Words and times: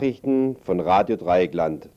Nachrichten 0.00 0.56
von 0.64 0.80
Radio 0.80 1.16
Dreieckland. 1.16 1.90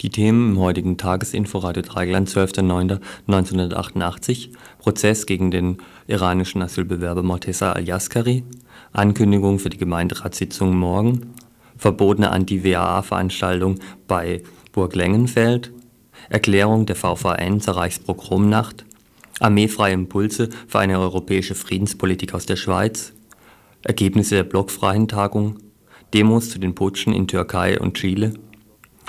Die 0.00 0.08
Themen 0.08 0.52
im 0.52 0.58
heutigen 0.58 0.96
Tagesinfo 0.96 1.58
Radio 1.58 1.82
Dreieckland 1.82 2.30
12.09.1988 2.30 4.48
Prozess 4.78 5.26
gegen 5.26 5.50
den 5.50 5.76
iranischen 6.06 6.62
Asylbewerber 6.62 7.22
Morteza 7.22 7.72
Al-Yaskari. 7.72 8.44
Ankündigung 8.92 9.58
für 9.58 9.68
die 9.68 9.76
Gemeinderatssitzung 9.76 10.74
morgen 10.74 11.34
verbotene 11.78 12.30
Anti-WAA-Veranstaltung 12.30 13.76
bei 14.06 14.42
Burg 14.72 14.94
Lengenfeld 14.94 15.72
Erklärung 16.28 16.84
der 16.84 16.96
VVN 16.96 17.60
zur 17.60 17.76
Reichspogromnacht 17.76 18.84
Armeefreie 19.40 19.94
Impulse 19.94 20.50
für 20.66 20.80
eine 20.80 20.98
europäische 20.98 21.54
Friedenspolitik 21.54 22.34
aus 22.34 22.44
der 22.44 22.56
Schweiz 22.56 23.14
Ergebnisse 23.84 24.34
der 24.34 24.44
blockfreien 24.44 25.08
Tagung 25.08 25.58
Demos 26.12 26.50
zu 26.50 26.58
den 26.58 26.74
Putschen 26.74 27.12
in 27.12 27.28
Türkei 27.28 27.78
und 27.80 27.94
Chile 27.94 28.34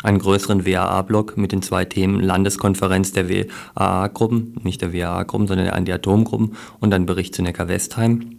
einen 0.03 0.19
größeren 0.19 0.65
WAA-Block 0.65 1.37
mit 1.37 1.51
den 1.51 1.61
zwei 1.61 1.85
Themen 1.85 2.21
Landeskonferenz 2.21 3.11
der 3.11 3.27
WAA-Gruppen, 3.29 4.55
nicht 4.63 4.81
der 4.81 4.93
WAA-Gruppen, 4.93 5.47
sondern 5.47 5.65
der 5.65 5.75
Anti-Atom-Gruppen 5.75 6.55
und 6.79 6.93
ein 6.93 7.05
Bericht 7.05 7.35
zu 7.35 7.41
Neckar-Westheim. 7.41 8.37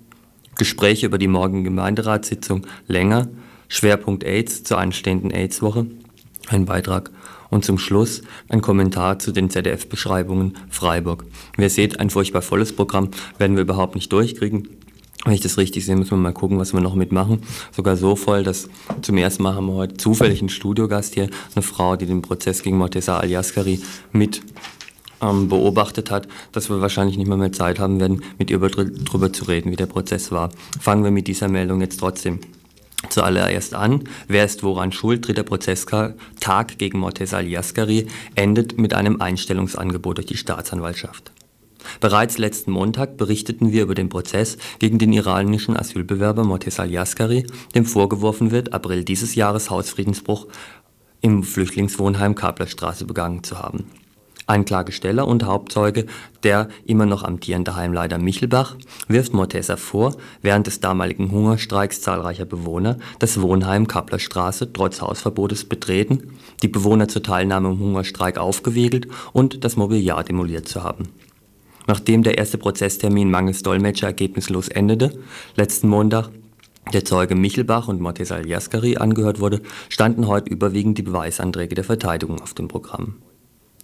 Gespräche 0.56 1.06
über 1.06 1.18
die 1.18 1.28
morgige 1.28 1.64
Gemeinderatssitzung 1.64 2.66
länger, 2.86 3.28
Schwerpunkt 3.70 4.24
AIDS 4.24 4.64
zur 4.64 4.78
anstehenden 4.78 5.30
AIDS-Woche, 5.30 5.86
ein 6.48 6.66
Beitrag 6.66 7.10
und 7.50 7.64
zum 7.64 7.78
Schluss 7.78 8.22
ein 8.48 8.60
Kommentar 8.60 9.20
zu 9.20 9.32
den 9.32 9.48
ZDF-Beschreibungen 9.48 10.58
Freiburg. 10.68 11.24
Wie 11.56 11.62
ihr 11.62 11.70
seht, 11.70 12.00
ein 12.00 12.10
furchtbar 12.10 12.42
volles 12.42 12.74
Programm 12.74 13.10
werden 13.38 13.56
wir 13.56 13.62
überhaupt 13.62 13.94
nicht 13.94 14.12
durchkriegen. 14.12 14.68
Wenn 15.24 15.34
ich 15.34 15.40
das 15.40 15.56
richtig 15.56 15.86
sehe, 15.86 15.96
müssen 15.96 16.10
wir 16.10 16.16
mal 16.16 16.32
gucken, 16.32 16.58
was 16.58 16.72
wir 16.72 16.80
noch 16.80 16.94
mitmachen. 16.96 17.42
Sogar 17.70 17.96
so 17.96 18.16
voll, 18.16 18.42
dass 18.42 18.68
zum 19.02 19.16
ersten 19.18 19.44
Mal 19.44 19.54
haben 19.54 19.66
wir 19.66 19.74
heute 19.74 19.96
zufällig 19.96 20.40
einen 20.40 20.48
Studiogast 20.48 21.14
hier, 21.14 21.28
eine 21.54 21.62
Frau, 21.62 21.94
die 21.94 22.06
den 22.06 22.22
Prozess 22.22 22.62
gegen 22.62 22.76
Morteza 22.76 23.18
Al-Yaskari 23.18 23.80
mit 24.12 24.42
ähm, 25.22 25.48
beobachtet 25.48 26.10
hat, 26.10 26.26
dass 26.50 26.70
wir 26.70 26.80
wahrscheinlich 26.80 27.18
nicht 27.18 27.28
mehr 27.28 27.36
mehr 27.36 27.52
Zeit 27.52 27.78
haben 27.78 28.00
werden, 28.00 28.24
mit 28.38 28.50
ihr 28.50 28.58
darüber 28.58 29.32
zu 29.32 29.44
reden, 29.44 29.70
wie 29.70 29.76
der 29.76 29.86
Prozess 29.86 30.32
war. 30.32 30.48
Fangen 30.80 31.04
wir 31.04 31.10
mit 31.12 31.28
dieser 31.28 31.48
Meldung 31.48 31.80
jetzt 31.82 32.00
trotzdem 32.00 32.40
zuallererst 33.08 33.74
an. 33.74 34.04
Wer 34.28 34.44
ist 34.44 34.62
woran 34.62 34.92
schuld? 34.92 35.26
Dritter 35.26 35.42
Prozesstag 35.42 36.14
gegen 36.78 36.98
Morteza 36.98 37.38
Al-Yaskari 37.38 38.06
endet 38.34 38.78
mit 38.78 38.94
einem 38.94 39.20
Einstellungsangebot 39.20 40.18
durch 40.18 40.26
die 40.26 40.36
Staatsanwaltschaft. 40.36 41.32
Bereits 42.00 42.38
letzten 42.38 42.72
Montag 42.72 43.16
berichteten 43.16 43.72
wir 43.72 43.84
über 43.84 43.94
den 43.94 44.08
Prozess 44.08 44.58
gegen 44.78 44.98
den 44.98 45.12
iranischen 45.12 45.76
Asylbewerber 45.76 46.44
Morteza 46.44 46.84
Yaskari, 46.84 47.46
dem 47.74 47.86
vorgeworfen 47.86 48.50
wird, 48.50 48.72
April 48.72 49.04
dieses 49.04 49.34
Jahres 49.34 49.70
Hausfriedensbruch 49.70 50.46
im 51.20 51.42
Flüchtlingswohnheim 51.42 52.34
Kaplerstraße 52.34 53.04
begangen 53.04 53.42
zu 53.42 53.58
haben. 53.58 53.84
Anklagesteller 54.50 55.28
und 55.28 55.44
Hauptzeuge, 55.44 56.06
der 56.42 56.68
immer 56.84 57.06
noch 57.06 57.22
amtierende 57.22 57.76
Heimleiter 57.76 58.18
Michelbach, 58.18 58.76
wirft 59.06 59.32
Morteza 59.32 59.76
vor, 59.76 60.16
während 60.42 60.66
des 60.66 60.80
damaligen 60.80 61.30
Hungerstreiks 61.30 62.00
zahlreicher 62.00 62.46
Bewohner 62.46 62.98
das 63.20 63.40
Wohnheim 63.40 63.86
Kaplerstraße 63.86 64.72
trotz 64.72 65.00
Hausverbotes 65.00 65.64
betreten, 65.64 66.32
die 66.62 66.68
Bewohner 66.68 67.06
zur 67.06 67.22
Teilnahme 67.22 67.70
im 67.70 67.78
Hungerstreik 67.78 68.38
aufgewiegelt 68.38 69.06
und 69.32 69.64
das 69.64 69.76
Mobiliar 69.76 70.24
demoliert 70.24 70.68
zu 70.68 70.82
haben. 70.82 71.08
Nachdem 71.86 72.24
der 72.24 72.36
erste 72.36 72.58
Prozesstermin 72.58 73.30
mangels 73.30 73.62
Dolmetscher 73.62 74.08
ergebnislos 74.08 74.68
endete, 74.68 75.18
letzten 75.56 75.88
Montag 75.88 76.30
der 76.92 77.04
Zeuge 77.04 77.36
Michelbach 77.36 77.86
und 77.86 78.00
Morteza 78.00 78.34
Aljaskari 78.34 78.96
angehört 78.96 79.38
wurde, 79.38 79.60
standen 79.88 80.26
heute 80.26 80.50
überwiegend 80.50 80.98
die 80.98 81.02
Beweisanträge 81.02 81.76
der 81.76 81.84
Verteidigung 81.84 82.40
auf 82.40 82.54
dem 82.54 82.66
Programm. 82.66 83.16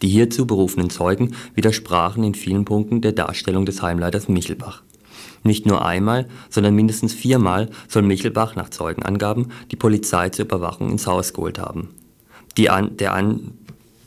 Die 0.02 0.08
hierzu 0.08 0.46
berufenen 0.46 0.90
Zeugen 0.90 1.34
widersprachen 1.54 2.22
in 2.24 2.34
vielen 2.34 2.64
Punkten 2.64 3.00
der 3.00 3.12
Darstellung 3.12 3.64
des 3.64 3.82
Heimleiters 3.82 4.28
Michelbach. 4.28 4.82
Nicht 5.42 5.64
nur 5.64 5.84
einmal, 5.84 6.28
sondern 6.50 6.74
mindestens 6.74 7.14
viermal 7.14 7.70
soll 7.88 8.02
Michelbach 8.02 8.56
nach 8.56 8.68
Zeugenangaben 8.68 9.52
die 9.70 9.76
Polizei 9.76 10.28
zur 10.28 10.44
Überwachung 10.44 10.90
ins 10.90 11.06
Haus 11.06 11.32
geholt 11.32 11.58
haben. 11.58 11.90
Die 12.56 12.68
an, 12.68 12.96
der 12.96 13.14
an, 13.14 13.52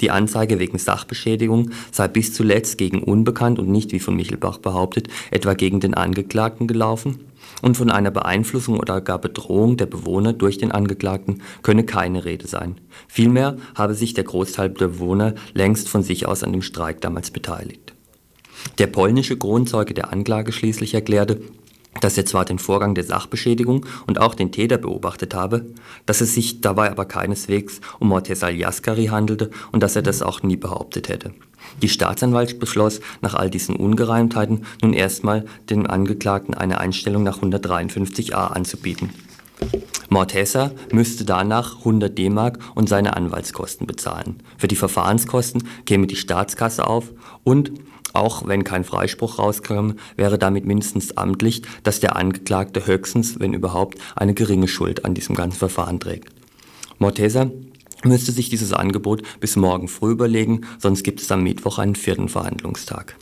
die 0.01 0.11
Anzeige 0.11 0.59
wegen 0.59 0.77
Sachbeschädigung 0.77 1.71
sei 1.91 2.07
bis 2.07 2.33
zuletzt 2.33 2.77
gegen 2.77 3.03
Unbekannt 3.03 3.59
und 3.59 3.69
nicht 3.69 3.91
wie 3.91 3.99
von 3.99 4.15
Michelbach 4.15 4.57
behauptet, 4.57 5.07
etwa 5.31 5.53
gegen 5.53 5.79
den 5.79 5.93
Angeklagten 5.93 6.67
gelaufen 6.67 7.19
und 7.61 7.77
von 7.77 7.91
einer 7.91 8.11
Beeinflussung 8.11 8.77
oder 8.77 9.01
gar 9.01 9.19
Bedrohung 9.19 9.77
der 9.77 9.85
Bewohner 9.85 10.33
durch 10.33 10.57
den 10.57 10.71
Angeklagten 10.71 11.41
könne 11.61 11.83
keine 11.83 12.25
Rede 12.25 12.47
sein. 12.47 12.75
Vielmehr 13.07 13.57
habe 13.75 13.93
sich 13.93 14.13
der 14.13 14.23
Großteil 14.23 14.69
der 14.69 14.87
Bewohner 14.87 15.35
längst 15.53 15.89
von 15.89 16.03
sich 16.03 16.25
aus 16.25 16.43
an 16.43 16.51
dem 16.51 16.61
Streik 16.61 17.01
damals 17.01 17.31
beteiligt. 17.31 17.93
Der 18.77 18.87
polnische 18.87 19.37
Kronzeuge 19.37 19.93
der 19.93 20.11
Anklage 20.11 20.51
schließlich 20.51 20.93
erklärte, 20.93 21.41
dass 22.01 22.17
er 22.17 22.25
zwar 22.25 22.45
den 22.45 22.59
Vorgang 22.59 22.95
der 22.95 23.03
Sachbeschädigung 23.03 23.85
und 24.07 24.19
auch 24.19 24.35
den 24.35 24.51
Täter 24.51 24.77
beobachtet 24.77 25.33
habe, 25.33 25.65
dass 26.05 26.21
es 26.21 26.33
sich 26.33 26.61
dabei 26.61 26.91
aber 26.91 27.05
keineswegs 27.05 27.81
um 27.99 28.09
Morteza 28.09 28.49
Yaskari 28.49 29.07
handelte 29.07 29.49
und 29.71 29.83
dass 29.83 29.95
er 29.95 30.01
das 30.01 30.21
auch 30.21 30.43
nie 30.43 30.55
behauptet 30.55 31.09
hätte. 31.09 31.33
Die 31.81 31.89
Staatsanwaltschaft 31.89 32.59
beschloss, 32.59 33.01
nach 33.21 33.35
all 33.35 33.49
diesen 33.49 33.75
Ungereimtheiten 33.75 34.65
nun 34.81 34.93
erstmal 34.93 35.45
dem 35.69 35.87
Angeklagten 35.87 36.53
eine 36.53 36.79
Einstellung 36.79 37.23
nach 37.23 37.41
153a 37.41 38.47
anzubieten. 38.47 39.09
Morteza 40.09 40.71
müsste 40.91 41.25
danach 41.25 41.79
100 41.79 42.17
D-Mark 42.17 42.59
und 42.75 42.89
seine 42.89 43.15
Anwaltskosten 43.15 43.85
bezahlen. 43.85 44.41
Für 44.57 44.67
die 44.67 44.75
Verfahrenskosten 44.75 45.67
käme 45.85 46.07
die 46.07 46.15
Staatskasse 46.15 46.87
auf 46.87 47.11
und 47.43 47.71
auch 48.13 48.47
wenn 48.47 48.63
kein 48.63 48.83
Freispruch 48.83 49.39
rauskam, 49.39 49.91
wäre 50.15 50.37
damit 50.37 50.65
mindestens 50.65 51.17
amtlich, 51.17 51.61
dass 51.83 51.99
der 51.99 52.15
Angeklagte 52.15 52.85
höchstens, 52.87 53.39
wenn 53.39 53.53
überhaupt, 53.53 53.97
eine 54.15 54.33
geringe 54.33 54.67
Schuld 54.67 55.05
an 55.05 55.13
diesem 55.13 55.35
ganzen 55.35 55.57
Verfahren 55.57 55.99
trägt. 55.99 56.29
Morteza 56.97 57.49
müsste 58.03 58.31
sich 58.31 58.49
dieses 58.49 58.73
Angebot 58.73 59.23
bis 59.39 59.55
morgen 59.55 59.87
früh 59.87 60.11
überlegen, 60.11 60.61
sonst 60.77 61.03
gibt 61.03 61.21
es 61.21 61.31
am 61.31 61.43
Mittwoch 61.43 61.79
einen 61.79 61.95
vierten 61.95 62.29
Verhandlungstag. 62.29 63.15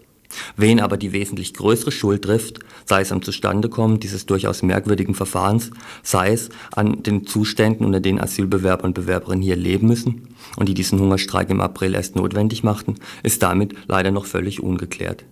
Wen 0.55 0.79
aber 0.79 0.97
die 0.97 1.13
wesentlich 1.13 1.53
größere 1.53 1.91
Schuld 1.91 2.23
trifft, 2.23 2.59
sei 2.85 3.01
es 3.01 3.11
am 3.11 3.21
Zustandekommen 3.21 3.99
dieses 3.99 4.25
durchaus 4.25 4.63
merkwürdigen 4.63 5.15
Verfahrens, 5.15 5.71
sei 6.03 6.31
es 6.31 6.49
an 6.75 7.03
den 7.03 7.25
Zuständen, 7.25 7.85
unter 7.85 7.99
denen 7.99 8.19
Asylbewerber 8.19 8.83
und 8.83 8.93
Bewerberinnen 8.93 9.43
hier 9.43 9.55
leben 9.55 9.87
müssen 9.87 10.27
und 10.57 10.67
die 10.69 10.73
diesen 10.73 10.99
Hungerstreik 10.99 11.49
im 11.49 11.61
April 11.61 11.95
erst 11.95 12.15
notwendig 12.15 12.63
machten, 12.63 12.95
ist 13.23 13.43
damit 13.43 13.75
leider 13.87 14.11
noch 14.11 14.25
völlig 14.25 14.61
ungeklärt. 14.61 15.23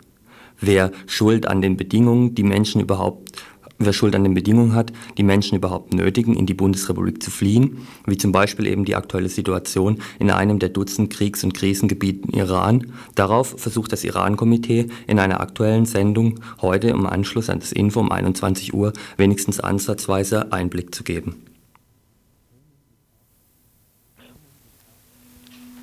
Wer 0.62 0.92
Schuld 1.06 1.48
an 1.48 1.62
den 1.62 1.76
Bedingungen, 1.76 2.34
die 2.34 2.44
Menschen 2.44 2.80
überhaupt 2.80 3.32
wer 3.78 3.94
Schuld 3.94 4.16
an 4.16 4.24
den 4.24 4.34
Bedingungen 4.34 4.74
hat, 4.74 4.92
die 5.18 5.24
Menschen 5.24 5.56
überhaupt 5.56 5.94
nötigen, 5.94 6.36
in 6.36 6.46
die 6.46 6.54
Bundesrepublik 6.54 7.22
zu 7.22 7.32
fliehen, 7.32 7.88
wie 8.06 8.18
zum 8.18 8.32
Beispiel 8.32 8.68
eben 8.68 8.86
die 8.86 8.96
aktuelle 8.96 9.30
Situation 9.30 10.02
in 10.20 10.32
einem 10.32 10.60
der 10.60 10.70
Dutzend 10.70 11.12
Kriegs- 11.12 11.44
und 11.44 11.54
Krisengebieten 11.54 12.34
Iran. 12.34 12.92
Darauf 13.16 13.56
versucht 13.60 13.92
das 13.92 14.04
Iran-Komitee 14.04 14.88
in 15.08 15.20
einer 15.20 15.42
aktuellen 15.42 15.86
Sendung 15.86 16.40
heute 16.62 16.88
im 16.90 17.06
Anschluss 17.06 17.50
an 17.50 17.60
das 17.60 17.72
Info 17.72 18.00
um 18.00 18.12
21 18.12 18.74
Uhr 18.74 18.94
wenigstens 19.18 19.60
ansatzweise 19.60 20.52
Einblick 20.52 20.94
zu 20.94 21.04
geben. 21.04 21.36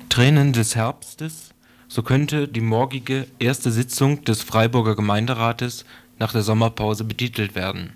Tränen 0.09 0.53
des 0.53 0.75
Herbstes, 0.75 1.49
so 1.87 2.03
könnte 2.03 2.47
die 2.47 2.61
morgige 2.61 3.25
erste 3.39 3.71
Sitzung 3.71 4.23
des 4.23 4.43
Freiburger 4.43 4.95
Gemeinderates 4.95 5.85
nach 6.19 6.31
der 6.31 6.41
Sommerpause 6.41 7.03
betitelt 7.03 7.55
werden. 7.55 7.93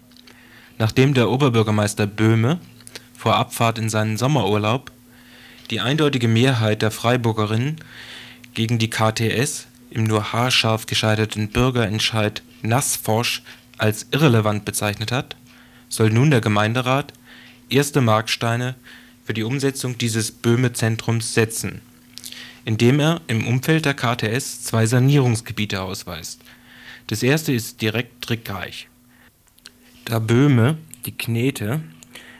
Nachdem 0.78 1.14
der 1.14 1.30
Oberbürgermeister 1.30 2.08
Böhme 2.08 2.60
vor 3.16 3.36
Abfahrt 3.36 3.80
in 3.80 3.90
seinen 3.90 4.18
Sommerurlaub 4.18 4.92
die 5.70 5.80
eindeutige 5.80 6.28
Mehrheit 6.28 6.82
der 6.82 6.92
Freiburgerinnen 6.92 7.78
gegen 8.54 8.80
die 8.80 8.90
KTS 8.90 9.68
im 9.90 10.04
nur 10.04 10.34
haarscharf 10.34 10.86
gescheiterten 10.86 11.50
Bürgerentscheid 11.50 12.42
Nassforsch 12.62 13.44
als 13.78 14.08
irrelevant 14.12 14.66
bezeichnet 14.66 15.12
hat, 15.12 15.36
soll 15.90 16.10
nun 16.10 16.32
der 16.32 16.42
Gemeinderat 16.42 17.14
erste 17.70 18.02
Marksteine 18.02 18.76
für 19.26 19.34
die 19.34 19.44
Umsetzung 19.44 19.98
dieses 19.98 20.32
Böhme-Zentrums 20.32 21.34
setzen, 21.34 21.82
indem 22.66 23.00
er 23.00 23.22
im 23.28 23.48
Umfeld 23.48 23.86
der 23.86 23.94
KTS 23.94 24.64
zwei 24.64 24.86
Sanierungsgebiete 24.86 25.82
ausweist 25.82 26.42
das 27.08 27.24
erste 27.24 27.54
ist 27.54 27.82
direkt 27.82 28.22
trickreich. 28.22 28.90
Da 30.06 30.20
Böhme 30.20 30.78
die 31.06 31.18
Knete 31.18 31.82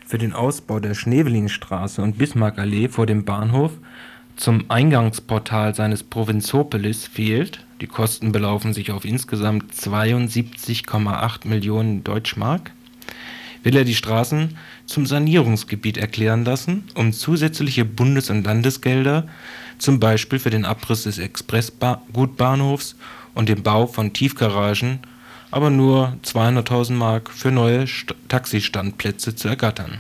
für 0.06 0.18
den 0.18 0.34
Ausbau 0.34 0.80
der 0.80 0.94
Schneevelinstraße 0.94 2.02
und 2.02 2.18
Bismarckallee 2.18 2.88
vor 2.88 3.06
dem 3.06 3.26
Bahnhof 3.26 3.72
zum 4.38 4.70
Eingangsportal 4.70 5.74
seines 5.74 6.04
Provinzopolis 6.04 7.08
fehlt, 7.08 7.66
die 7.82 7.88
Kosten 7.88 8.32
belaufen 8.32 8.74
sich 8.74 8.92
auf 8.92 9.04
insgesamt 9.04 9.74
72,8 9.74 11.48
Millionen 11.48 12.04
Deutschmark, 12.04 12.72
will 13.64 13.76
er 13.76 13.84
die 13.84 13.96
Straßen 13.96 14.58
zum 14.86 15.06
Sanierungsgebiet 15.06 15.98
erklären 15.98 16.46
lassen, 16.46 16.84
um 16.94 17.14
zusätzliche 17.14 17.84
Bundes- 17.84 18.30
und 18.30 18.44
Landesgelder 18.44 19.28
zum 19.80 20.00
Beispiel 20.00 20.40
für 20.40 20.52
den 20.52 20.66
Abriss 20.66 21.04
des 21.04 21.18
Expressgutbahnhofs 21.18 22.96
und 23.38 23.50
den 23.50 23.62
Bau 23.62 23.86
von 23.86 24.14
Tiefgaragen, 24.14 25.00
aber 25.52 25.70
nur 25.70 26.18
200.000 26.26 26.94
Mark 26.94 27.30
für 27.30 27.52
neue 27.52 27.86
Taxistandplätze 28.28 29.36
zu 29.36 29.48
ergattern. 29.48 30.00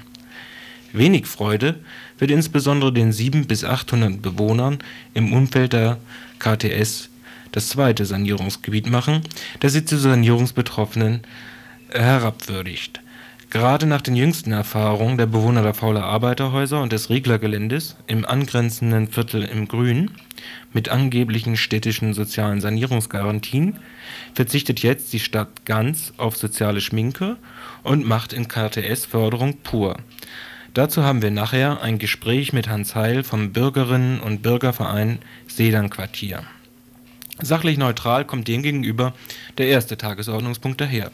Wenig 0.91 1.27
Freude 1.27 1.75
wird 2.17 2.31
insbesondere 2.31 2.91
den 2.91 3.13
700 3.13 3.47
bis 3.47 3.63
800 3.63 4.19
Bewohnern 4.19 4.79
im 5.13 5.33
Umfeld 5.33 5.73
der 5.73 5.99
KTS 6.39 7.09
das 7.51 7.69
zweite 7.69 8.05
Sanierungsgebiet 8.05 8.89
machen, 8.89 9.21
das 9.59 9.73
sie 9.73 9.85
zu 9.85 9.97
Sanierungsbetroffenen 9.97 11.21
herabwürdigt. 11.89 13.01
Gerade 13.49 13.85
nach 13.85 14.01
den 14.01 14.17
jüngsten 14.17 14.51
Erfahrungen 14.51 15.17
der 15.17 15.25
Bewohner 15.25 15.63
der 15.63 15.73
Fauler 15.73 16.03
Arbeiterhäuser 16.03 16.81
und 16.81 16.91
des 16.91 17.09
Rieglergeländes 17.09 17.95
im 18.05 18.25
angrenzenden 18.25 19.07
Viertel 19.07 19.43
im 19.43 19.69
Grün 19.69 20.11
mit 20.73 20.89
angeblichen 20.89 21.55
städtischen 21.55 22.13
sozialen 22.13 22.59
Sanierungsgarantien 22.59 23.79
verzichtet 24.33 24.83
jetzt 24.83 25.13
die 25.13 25.21
Stadt 25.21 25.65
ganz 25.65 26.13
auf 26.17 26.35
soziale 26.35 26.81
Schminke 26.81 27.37
und 27.83 28.05
macht 28.05 28.33
in 28.33 28.49
KTS-Förderung 28.49 29.59
pur. 29.63 29.95
Dazu 30.73 31.03
haben 31.03 31.21
wir 31.21 31.31
nachher 31.31 31.81
ein 31.81 31.99
Gespräch 31.99 32.51
mit 32.51 32.67
Hans 32.67 32.95
Heil 32.95 33.23
vom 33.23 33.53
Bürgerinnen 33.53 34.19
und 34.19 34.43
Bürgerverein 34.43 35.19
Sedanquartier. 35.47 36.43
Sachlich 37.41 37.77
neutral 37.77 38.25
kommt 38.25 38.49
demgegenüber 38.49 39.13
der 39.57 39.67
erste 39.67 39.97
Tagesordnungspunkt 39.97 40.81
daher. 40.81 41.11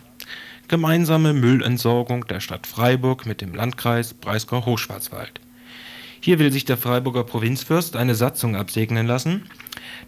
Gemeinsame 0.74 1.34
Müllentsorgung 1.34 2.26
der 2.26 2.40
Stadt 2.40 2.66
Freiburg 2.66 3.28
mit 3.28 3.42
dem 3.42 3.54
Landkreis 3.54 4.16
Breisgau-Hochschwarzwald. 4.16 5.40
Hier 6.20 6.40
will 6.40 6.52
sich 6.52 6.66
der 6.66 6.78
Freiburger 6.78 7.24
Provinzfürst 7.24 7.96
eine 7.96 8.16
Satzung 8.16 8.56
absegnen 8.56 9.06
lassen, 9.06 9.44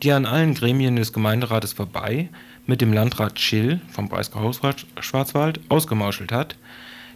die 0.01 0.11
an 0.11 0.25
allen 0.25 0.55
Gremien 0.55 0.95
des 0.95 1.13
Gemeinderates 1.13 1.73
vorbei 1.73 2.29
mit 2.65 2.81
dem 2.81 2.93
Landrat 2.93 3.39
Schill 3.39 3.79
vom 3.91 4.09
Breisgau-Hochschwarzwald 4.09 5.59
ausgemauschelt 5.69 6.31
hat, 6.31 6.55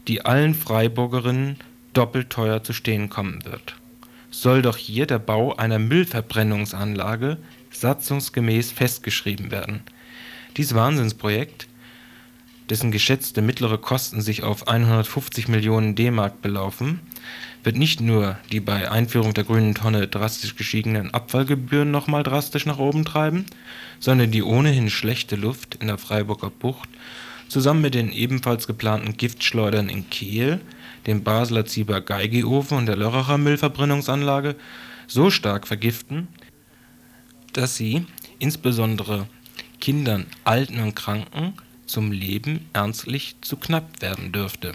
die 0.07 0.23
allen 0.23 0.53
Freiburgerinnen 0.53 1.57
doppelt 1.93 2.29
teuer 2.29 2.63
zu 2.63 2.73
stehen 2.73 3.09
kommen 3.09 3.43
wird. 3.45 3.77
Soll 4.29 4.61
doch 4.61 4.77
hier 4.77 5.07
der 5.07 5.17
Bau 5.17 5.55
einer 5.55 5.79
Müllverbrennungsanlage 5.79 7.37
satzungsgemäß 7.71 8.71
festgeschrieben 8.71 9.49
werden. 9.49 9.81
Dies 10.55 10.75
Wahnsinnsprojekt, 10.75 11.67
dessen 12.69 12.91
geschätzte 12.91 13.41
mittlere 13.41 13.77
Kosten 13.77 14.21
sich 14.21 14.43
auf 14.43 14.67
150 14.67 15.47
Millionen 15.47 15.95
D-Mark 15.95 16.41
belaufen, 16.41 16.99
wird 17.63 17.77
nicht 17.77 17.99
nur 17.99 18.37
die 18.51 18.59
bei 18.59 18.89
Einführung 18.89 19.33
der 19.33 19.43
grünen 19.43 19.75
Tonne 19.75 20.07
drastisch 20.07 20.55
gestiegenen 20.55 21.13
Abfallgebühren 21.13 21.91
nochmal 21.91 22.23
drastisch 22.23 22.65
nach 22.65 22.77
oben 22.77 23.05
treiben, 23.05 23.45
sondern 23.99 24.31
die 24.31 24.43
ohnehin 24.43 24.89
schlechte 24.89 25.35
Luft 25.35 25.75
in 25.75 25.87
der 25.87 25.97
Freiburger 25.97 26.49
Bucht 26.49 26.89
zusammen 27.49 27.81
mit 27.81 27.95
den 27.95 28.11
ebenfalls 28.11 28.67
geplanten 28.67 29.17
Giftschleudern 29.17 29.89
in 29.89 30.09
Kehl, 30.09 30.61
dem 31.07 31.23
Basler 31.23 31.65
Zieber 31.65 31.99
Geigiofen 31.99 32.77
und 32.77 32.85
der 32.85 32.95
Lörracher 32.95 33.37
Müllverbrennungsanlage 33.37 34.55
so 35.07 35.31
stark 35.31 35.67
vergiften, 35.67 36.27
dass 37.53 37.75
sie 37.75 38.05
insbesondere 38.37 39.27
Kindern, 39.81 40.27
Alten 40.43 40.79
und 40.79 40.95
Kranken 40.95 41.53
zum 41.89 42.11
Leben 42.11 42.65
ernstlich 42.73 43.35
zu 43.41 43.57
knapp 43.57 44.01
werden 44.01 44.31
dürfte. 44.31 44.73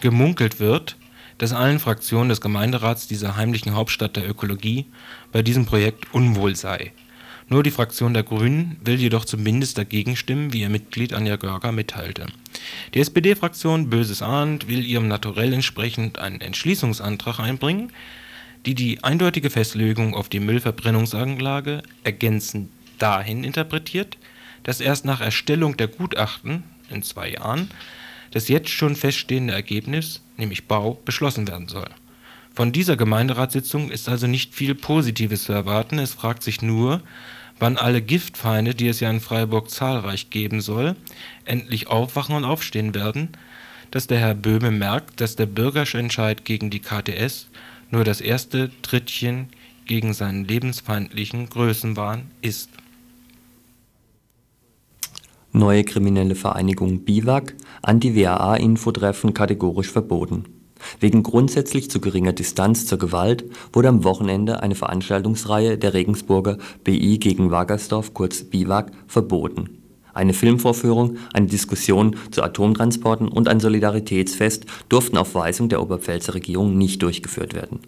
Gemunkelt 0.00 0.60
wird, 0.60 0.96
dass 1.38 1.52
allen 1.52 1.78
Fraktionen 1.78 2.28
des 2.28 2.40
Gemeinderats 2.40 3.06
dieser 3.06 3.36
heimlichen 3.36 3.74
Hauptstadt 3.74 4.16
der 4.16 4.28
Ökologie 4.28 4.86
bei 5.32 5.42
diesem 5.42 5.66
Projekt 5.66 6.12
unwohl 6.12 6.56
sei. 6.56 6.92
Nur 7.50 7.62
die 7.62 7.70
Fraktion 7.70 8.12
der 8.12 8.24
Grünen 8.24 8.76
will 8.84 9.00
jedoch 9.00 9.24
zumindest 9.24 9.78
dagegen 9.78 10.16
stimmen, 10.16 10.52
wie 10.52 10.60
ihr 10.60 10.68
Mitglied 10.68 11.14
Anja 11.14 11.36
Görger 11.36 11.72
mitteilte. 11.72 12.26
Die 12.92 13.00
SPD-Fraktion 13.00 13.88
Böses 13.88 14.20
ahnt 14.20 14.68
will 14.68 14.84
ihrem 14.84 15.08
Naturell 15.08 15.54
entsprechend 15.54 16.18
einen 16.18 16.42
Entschließungsantrag 16.42 17.40
einbringen, 17.40 17.92
die 18.66 18.74
die 18.74 19.02
eindeutige 19.02 19.48
Festlegung 19.48 20.14
auf 20.14 20.28
die 20.28 20.40
Müllverbrennungsanlage 20.40 21.82
ergänzend 22.04 22.70
dahin 22.98 23.44
interpretiert, 23.44 24.18
dass 24.68 24.80
erst 24.80 25.06
nach 25.06 25.22
Erstellung 25.22 25.78
der 25.78 25.88
Gutachten 25.88 26.62
in 26.90 27.02
zwei 27.02 27.30
Jahren 27.30 27.70
das 28.32 28.48
jetzt 28.48 28.68
schon 28.68 28.96
feststehende 28.96 29.54
Ergebnis, 29.54 30.20
nämlich 30.36 30.66
Bau, 30.66 31.00
beschlossen 31.06 31.48
werden 31.48 31.68
soll. 31.68 31.88
Von 32.54 32.70
dieser 32.70 32.98
Gemeinderatssitzung 32.98 33.90
ist 33.90 34.10
also 34.10 34.26
nicht 34.26 34.54
viel 34.54 34.74
Positives 34.74 35.44
zu 35.44 35.54
erwarten, 35.54 35.98
es 35.98 36.12
fragt 36.12 36.42
sich 36.42 36.60
nur, 36.60 37.00
wann 37.58 37.78
alle 37.78 38.02
Giftfeinde, 38.02 38.74
die 38.74 38.88
es 38.88 39.00
ja 39.00 39.08
in 39.08 39.20
Freiburg 39.20 39.70
zahlreich 39.70 40.28
geben 40.28 40.60
soll, 40.60 40.96
endlich 41.46 41.86
aufwachen 41.86 42.36
und 42.36 42.44
aufstehen 42.44 42.94
werden, 42.94 43.30
dass 43.90 44.06
der 44.06 44.18
Herr 44.18 44.34
Böhme 44.34 44.70
merkt, 44.70 45.22
dass 45.22 45.34
der 45.34 45.46
Bürgerentscheid 45.46 46.44
gegen 46.44 46.68
die 46.68 46.80
KTS 46.80 47.48
nur 47.90 48.04
das 48.04 48.20
erste 48.20 48.70
Trittchen 48.82 49.48
gegen 49.86 50.12
seinen 50.12 50.44
lebensfeindlichen 50.44 51.48
Größenwahn 51.48 52.30
ist. 52.42 52.68
Neue 55.58 55.82
kriminelle 55.82 56.36
Vereinigung 56.36 57.00
BIWAG, 57.00 57.54
Anti-WAA-Infotreffen 57.82 59.34
kategorisch 59.34 59.90
verboten. 59.90 60.44
Wegen 61.00 61.24
grundsätzlich 61.24 61.90
zu 61.90 62.00
geringer 62.00 62.32
Distanz 62.32 62.86
zur 62.86 62.98
Gewalt 62.98 63.44
wurde 63.72 63.88
am 63.88 64.04
Wochenende 64.04 64.62
eine 64.62 64.76
Veranstaltungsreihe 64.76 65.76
der 65.76 65.94
Regensburger 65.94 66.58
BI 66.84 67.18
gegen 67.18 67.50
Wagersdorf 67.50 68.14
kurz 68.14 68.44
BIWAG 68.44 68.92
verboten. 69.08 69.80
Eine 70.14 70.32
Filmvorführung, 70.32 71.16
eine 71.32 71.46
Diskussion 71.46 72.14
zu 72.30 72.44
Atomtransporten 72.44 73.26
und 73.26 73.48
ein 73.48 73.58
Solidaritätsfest 73.58 74.64
durften 74.88 75.16
auf 75.16 75.34
Weisung 75.34 75.68
der 75.68 75.82
Oberpfälzer 75.82 76.34
Regierung 76.34 76.78
nicht 76.78 77.02
durchgeführt 77.02 77.54
werden. 77.54 77.80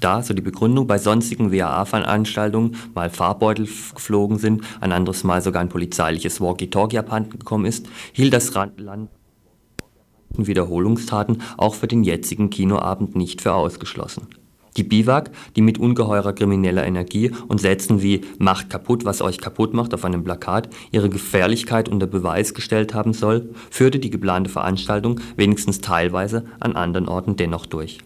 Da, 0.00 0.22
so 0.22 0.34
die 0.34 0.42
Begründung, 0.42 0.86
bei 0.86 0.98
sonstigen 0.98 1.52
WAA-Veranstaltungen 1.52 2.76
mal 2.94 3.10
Farbbeutel 3.10 3.66
geflogen 3.94 4.38
sind, 4.38 4.62
ein 4.80 4.92
anderes 4.92 5.24
Mal 5.24 5.40
sogar 5.40 5.62
ein 5.62 5.68
polizeiliches 5.68 6.40
Walkie-Talkie 6.40 6.98
abhanden 6.98 7.38
gekommen 7.38 7.64
ist, 7.64 7.86
hielt 8.12 8.32
das 8.32 8.52
Land 8.54 9.08
Wiederholungstaten 10.36 11.42
auch 11.56 11.74
für 11.74 11.86
den 11.86 12.02
jetzigen 12.02 12.50
Kinoabend 12.50 13.14
nicht 13.14 13.40
für 13.40 13.54
ausgeschlossen. 13.54 14.26
Die 14.76 14.82
Biwak, 14.82 15.30
die 15.54 15.62
mit 15.62 15.78
ungeheurer 15.78 16.32
krimineller 16.32 16.84
Energie 16.84 17.30
und 17.46 17.60
Sätzen 17.60 18.02
wie 18.02 18.22
Macht 18.38 18.70
kaputt, 18.70 19.04
was 19.04 19.22
euch 19.22 19.38
kaputt 19.38 19.72
macht 19.72 19.94
auf 19.94 20.04
einem 20.04 20.24
Plakat 20.24 20.68
ihre 20.90 21.08
Gefährlichkeit 21.08 21.88
unter 21.88 22.08
Beweis 22.08 22.54
gestellt 22.54 22.92
haben 22.92 23.12
soll, 23.12 23.50
führte 23.70 24.00
die 24.00 24.10
geplante 24.10 24.50
Veranstaltung 24.50 25.20
wenigstens 25.36 25.80
teilweise 25.80 26.46
an 26.58 26.74
anderen 26.74 27.08
Orten 27.08 27.36
dennoch 27.36 27.66
durch. 27.66 28.00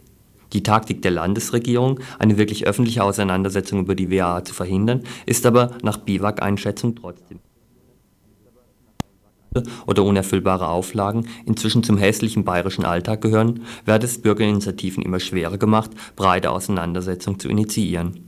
Die 0.52 0.62
Taktik 0.62 1.02
der 1.02 1.10
Landesregierung, 1.10 2.00
eine 2.18 2.38
wirklich 2.38 2.66
öffentliche 2.66 3.04
Auseinandersetzung 3.04 3.80
über 3.80 3.94
die 3.94 4.10
WAA 4.10 4.44
zu 4.44 4.54
verhindern, 4.54 5.02
ist 5.26 5.46
aber 5.46 5.72
nach 5.82 5.98
Biwak-Einschätzung 5.98 6.96
trotzdem 6.96 7.40
oder 9.86 10.04
unerfüllbare 10.04 10.68
Auflagen 10.68 11.26
inzwischen 11.46 11.82
zum 11.82 11.98
hässlichen 11.98 12.44
bayerischen 12.44 12.84
Alltag 12.84 13.20
gehören, 13.22 13.62
wird 13.84 14.04
es 14.04 14.20
Bürgerinitiativen 14.20 15.02
immer 15.02 15.20
schwerer 15.20 15.58
gemacht, 15.58 15.90
breite 16.16 16.50
Auseinandersetzungen 16.50 17.40
zu 17.40 17.48
initiieren. 17.48 18.24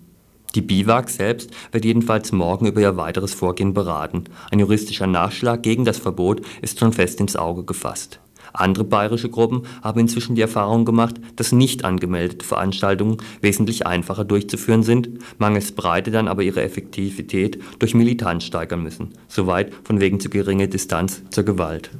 Die 0.54 0.62
BIWAG 0.62 1.08
selbst 1.08 1.50
wird 1.70 1.84
jedenfalls 1.84 2.32
morgen 2.32 2.66
über 2.66 2.80
ihr 2.80 2.96
weiteres 2.96 3.34
Vorgehen 3.34 3.72
beraten. 3.72 4.24
Ein 4.50 4.58
juristischer 4.58 5.06
Nachschlag 5.06 5.62
gegen 5.62 5.84
das 5.84 5.98
Verbot 5.98 6.40
ist 6.60 6.80
schon 6.80 6.92
fest 6.92 7.20
ins 7.20 7.36
Auge 7.36 7.62
gefasst. 7.62 8.18
Andere 8.52 8.85
bayerische 8.85 9.28
Gruppen 9.28 9.62
haben 9.83 10.00
inzwischen 10.00 10.35
die 10.35 10.42
Erfahrung 10.42 10.85
gemacht, 10.85 11.16
dass 11.37 11.52
nicht 11.52 11.85
angemeldete 11.85 12.45
Veranstaltungen 12.45 13.19
wesentlich 13.40 13.87
einfacher 13.87 14.25
durchzuführen 14.25 14.83
sind, 14.83 15.09
mangels 15.38 15.73
Breite 15.73 16.11
dann 16.11 16.28
aber 16.28 16.42
ihre 16.42 16.62
Effektivität 16.62 17.59
durch 17.78 17.95
Militanz 17.95 18.45
steigern 18.45 18.83
müssen. 18.83 19.12
Soweit 19.28 19.73
von 19.85 20.00
wegen 20.00 20.21
zu 20.21 20.30
geringer 20.30 20.66
Distanz 20.66 21.23
zur 21.30 21.45
Gewalt. 21.45 21.90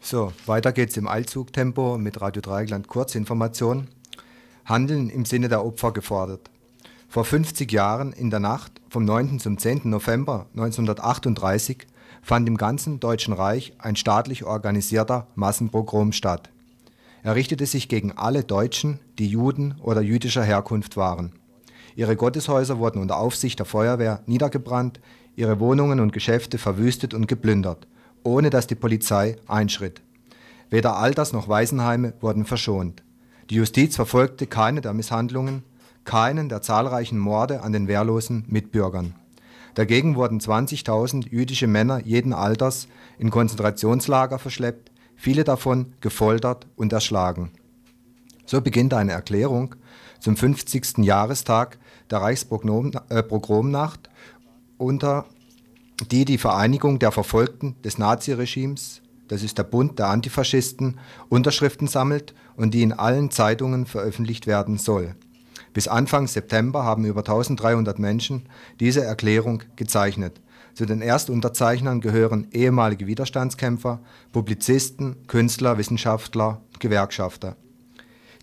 So, 0.00 0.32
weiter 0.44 0.72
geht's 0.72 0.98
im 0.98 1.08
Allzugtempo 1.08 1.96
mit 1.96 2.20
Radio 2.20 2.42
Dreieckland 2.42 2.88
Kurzinformation. 2.88 3.88
Handeln 4.66 5.08
im 5.08 5.24
Sinne 5.24 5.48
der 5.48 5.64
Opfer 5.64 5.92
gefordert. 5.92 6.50
Vor 7.08 7.24
50 7.24 7.70
Jahren 7.70 8.12
in 8.12 8.28
der 8.28 8.40
Nacht 8.40 8.72
vom 8.88 9.04
9. 9.04 9.38
zum 9.38 9.56
10. 9.56 9.82
November 9.84 10.46
1938 10.54 11.86
fand 12.24 12.48
im 12.48 12.56
ganzen 12.56 13.00
Deutschen 13.00 13.34
Reich 13.34 13.74
ein 13.78 13.96
staatlich 13.96 14.44
organisierter 14.44 15.26
Massenpogrom 15.34 16.12
statt. 16.12 16.48
Er 17.22 17.34
richtete 17.34 17.66
sich 17.66 17.88
gegen 17.88 18.12
alle 18.12 18.44
Deutschen, 18.44 18.98
die 19.18 19.28
Juden 19.28 19.74
oder 19.82 20.00
jüdischer 20.00 20.42
Herkunft 20.42 20.96
waren. 20.96 21.32
Ihre 21.96 22.16
Gotteshäuser 22.16 22.78
wurden 22.78 23.00
unter 23.00 23.18
Aufsicht 23.18 23.58
der 23.58 23.66
Feuerwehr 23.66 24.22
niedergebrannt, 24.26 25.00
ihre 25.36 25.60
Wohnungen 25.60 26.00
und 26.00 26.12
Geschäfte 26.12 26.56
verwüstet 26.56 27.12
und 27.12 27.28
geplündert, 27.28 27.86
ohne 28.24 28.48
dass 28.50 28.66
die 28.66 28.74
Polizei 28.74 29.36
einschritt. 29.46 30.00
Weder 30.70 30.96
Alters- 30.96 31.34
noch 31.34 31.48
Waisenheime 31.48 32.14
wurden 32.20 32.46
verschont. 32.46 33.02
Die 33.50 33.56
Justiz 33.56 33.96
verfolgte 33.96 34.46
keine 34.46 34.80
der 34.80 34.94
Misshandlungen, 34.94 35.62
keinen 36.04 36.48
der 36.48 36.62
zahlreichen 36.62 37.18
Morde 37.18 37.62
an 37.62 37.72
den 37.72 37.86
wehrlosen 37.86 38.44
Mitbürgern. 38.48 39.14
Dagegen 39.74 40.14
wurden 40.14 40.40
20.000 40.40 41.28
jüdische 41.30 41.66
Männer 41.66 42.00
jeden 42.04 42.32
Alters 42.32 42.88
in 43.18 43.30
Konzentrationslager 43.30 44.38
verschleppt, 44.38 44.92
viele 45.16 45.44
davon 45.44 45.94
gefoltert 46.00 46.66
und 46.76 46.92
erschlagen. 46.92 47.50
So 48.46 48.60
beginnt 48.60 48.94
eine 48.94 49.12
Erklärung 49.12 49.74
zum 50.20 50.36
50. 50.36 50.98
Jahrestag 50.98 51.78
der 52.10 52.18
Reichspogromnacht, 52.20 54.10
unter 54.78 55.24
die 56.10 56.24
die 56.24 56.38
Vereinigung 56.38 56.98
der 56.98 57.12
Verfolgten 57.12 57.76
des 57.82 57.98
Naziregimes, 57.98 59.00
das 59.28 59.42
ist 59.42 59.58
der 59.58 59.64
Bund 59.64 59.98
der 59.98 60.08
Antifaschisten, 60.08 60.98
Unterschriften 61.28 61.88
sammelt 61.88 62.34
und 62.56 62.74
die 62.74 62.82
in 62.82 62.92
allen 62.92 63.30
Zeitungen 63.30 63.86
veröffentlicht 63.86 64.46
werden 64.46 64.76
soll. 64.76 65.14
Bis 65.74 65.88
Anfang 65.88 66.28
September 66.28 66.84
haben 66.84 67.04
über 67.04 67.20
1300 67.20 67.98
Menschen 67.98 68.48
diese 68.78 69.04
Erklärung 69.04 69.64
gezeichnet. 69.74 70.40
Zu 70.72 70.86
den 70.86 71.02
Erstunterzeichnern 71.02 72.00
gehören 72.00 72.46
ehemalige 72.52 73.08
Widerstandskämpfer, 73.08 74.00
Publizisten, 74.32 75.26
Künstler, 75.26 75.76
Wissenschaftler, 75.76 76.62
Gewerkschafter. 76.78 77.56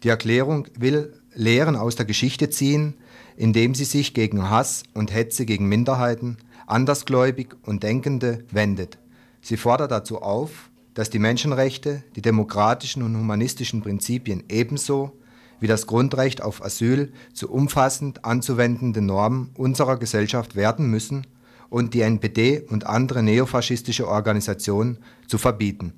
Die 0.03 0.09
Erklärung 0.09 0.67
will 0.77 1.13
Lehren 1.33 1.77
aus 1.77 1.95
der 1.95 2.05
Geschichte 2.05 2.49
ziehen, 2.49 2.95
indem 3.37 3.75
sie 3.75 3.85
sich 3.85 4.13
gegen 4.13 4.49
Hass 4.49 4.83
und 4.93 5.13
Hetze 5.13 5.45
gegen 5.45 5.69
Minderheiten, 5.69 6.37
Andersgläubig 6.67 7.55
und 7.63 7.83
Denkende 7.83 8.43
wendet. 8.51 8.97
Sie 9.41 9.55
fordert 9.55 9.91
dazu 9.91 10.21
auf, 10.21 10.69
dass 10.93 11.09
die 11.09 11.19
Menschenrechte, 11.19 12.03
die 12.17 12.21
demokratischen 12.21 13.03
und 13.03 13.15
humanistischen 13.15 13.81
Prinzipien 13.81 14.43
ebenso 14.49 15.13
wie 15.61 15.67
das 15.67 15.87
Grundrecht 15.87 16.41
auf 16.41 16.61
Asyl 16.61 17.13
zu 17.33 17.49
umfassend 17.49 18.25
anzuwendenden 18.25 19.05
Normen 19.05 19.51
unserer 19.55 19.95
Gesellschaft 19.95 20.57
werden 20.57 20.87
müssen 20.87 21.27
und 21.69 21.93
die 21.93 22.01
NPD 22.01 22.61
und 22.67 22.85
andere 22.87 23.23
neofaschistische 23.23 24.07
Organisationen 24.07 24.97
zu 25.27 25.37
verbieten. 25.37 25.93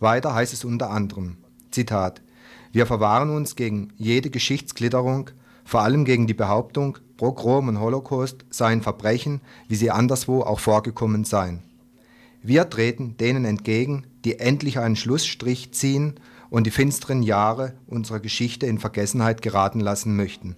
Weiter 0.00 0.34
heißt 0.34 0.52
es 0.52 0.64
unter 0.64 0.90
anderem, 0.90 1.38
Zitat, 1.70 2.20
wir 2.72 2.84
verwahren 2.84 3.30
uns 3.30 3.56
gegen 3.56 3.92
jede 3.96 4.28
Geschichtsklitterung, 4.28 5.30
vor 5.64 5.80
allem 5.80 6.04
gegen 6.04 6.26
die 6.26 6.34
Behauptung, 6.34 6.98
Pogrom 7.16 7.68
und 7.68 7.80
Holocaust 7.80 8.44
seien 8.50 8.82
Verbrechen, 8.82 9.40
wie 9.68 9.76
sie 9.76 9.90
anderswo 9.90 10.42
auch 10.42 10.60
vorgekommen 10.60 11.24
seien. 11.24 11.62
Wir 12.42 12.68
treten 12.68 13.16
denen 13.16 13.44
entgegen, 13.44 14.04
die 14.24 14.38
endlich 14.38 14.78
einen 14.78 14.96
Schlussstrich 14.96 15.72
ziehen 15.72 16.20
und 16.50 16.66
die 16.66 16.70
finsteren 16.70 17.22
Jahre 17.22 17.74
unserer 17.86 18.20
Geschichte 18.20 18.66
in 18.66 18.78
Vergessenheit 18.78 19.42
geraten 19.42 19.80
lassen 19.80 20.16
möchten. 20.16 20.56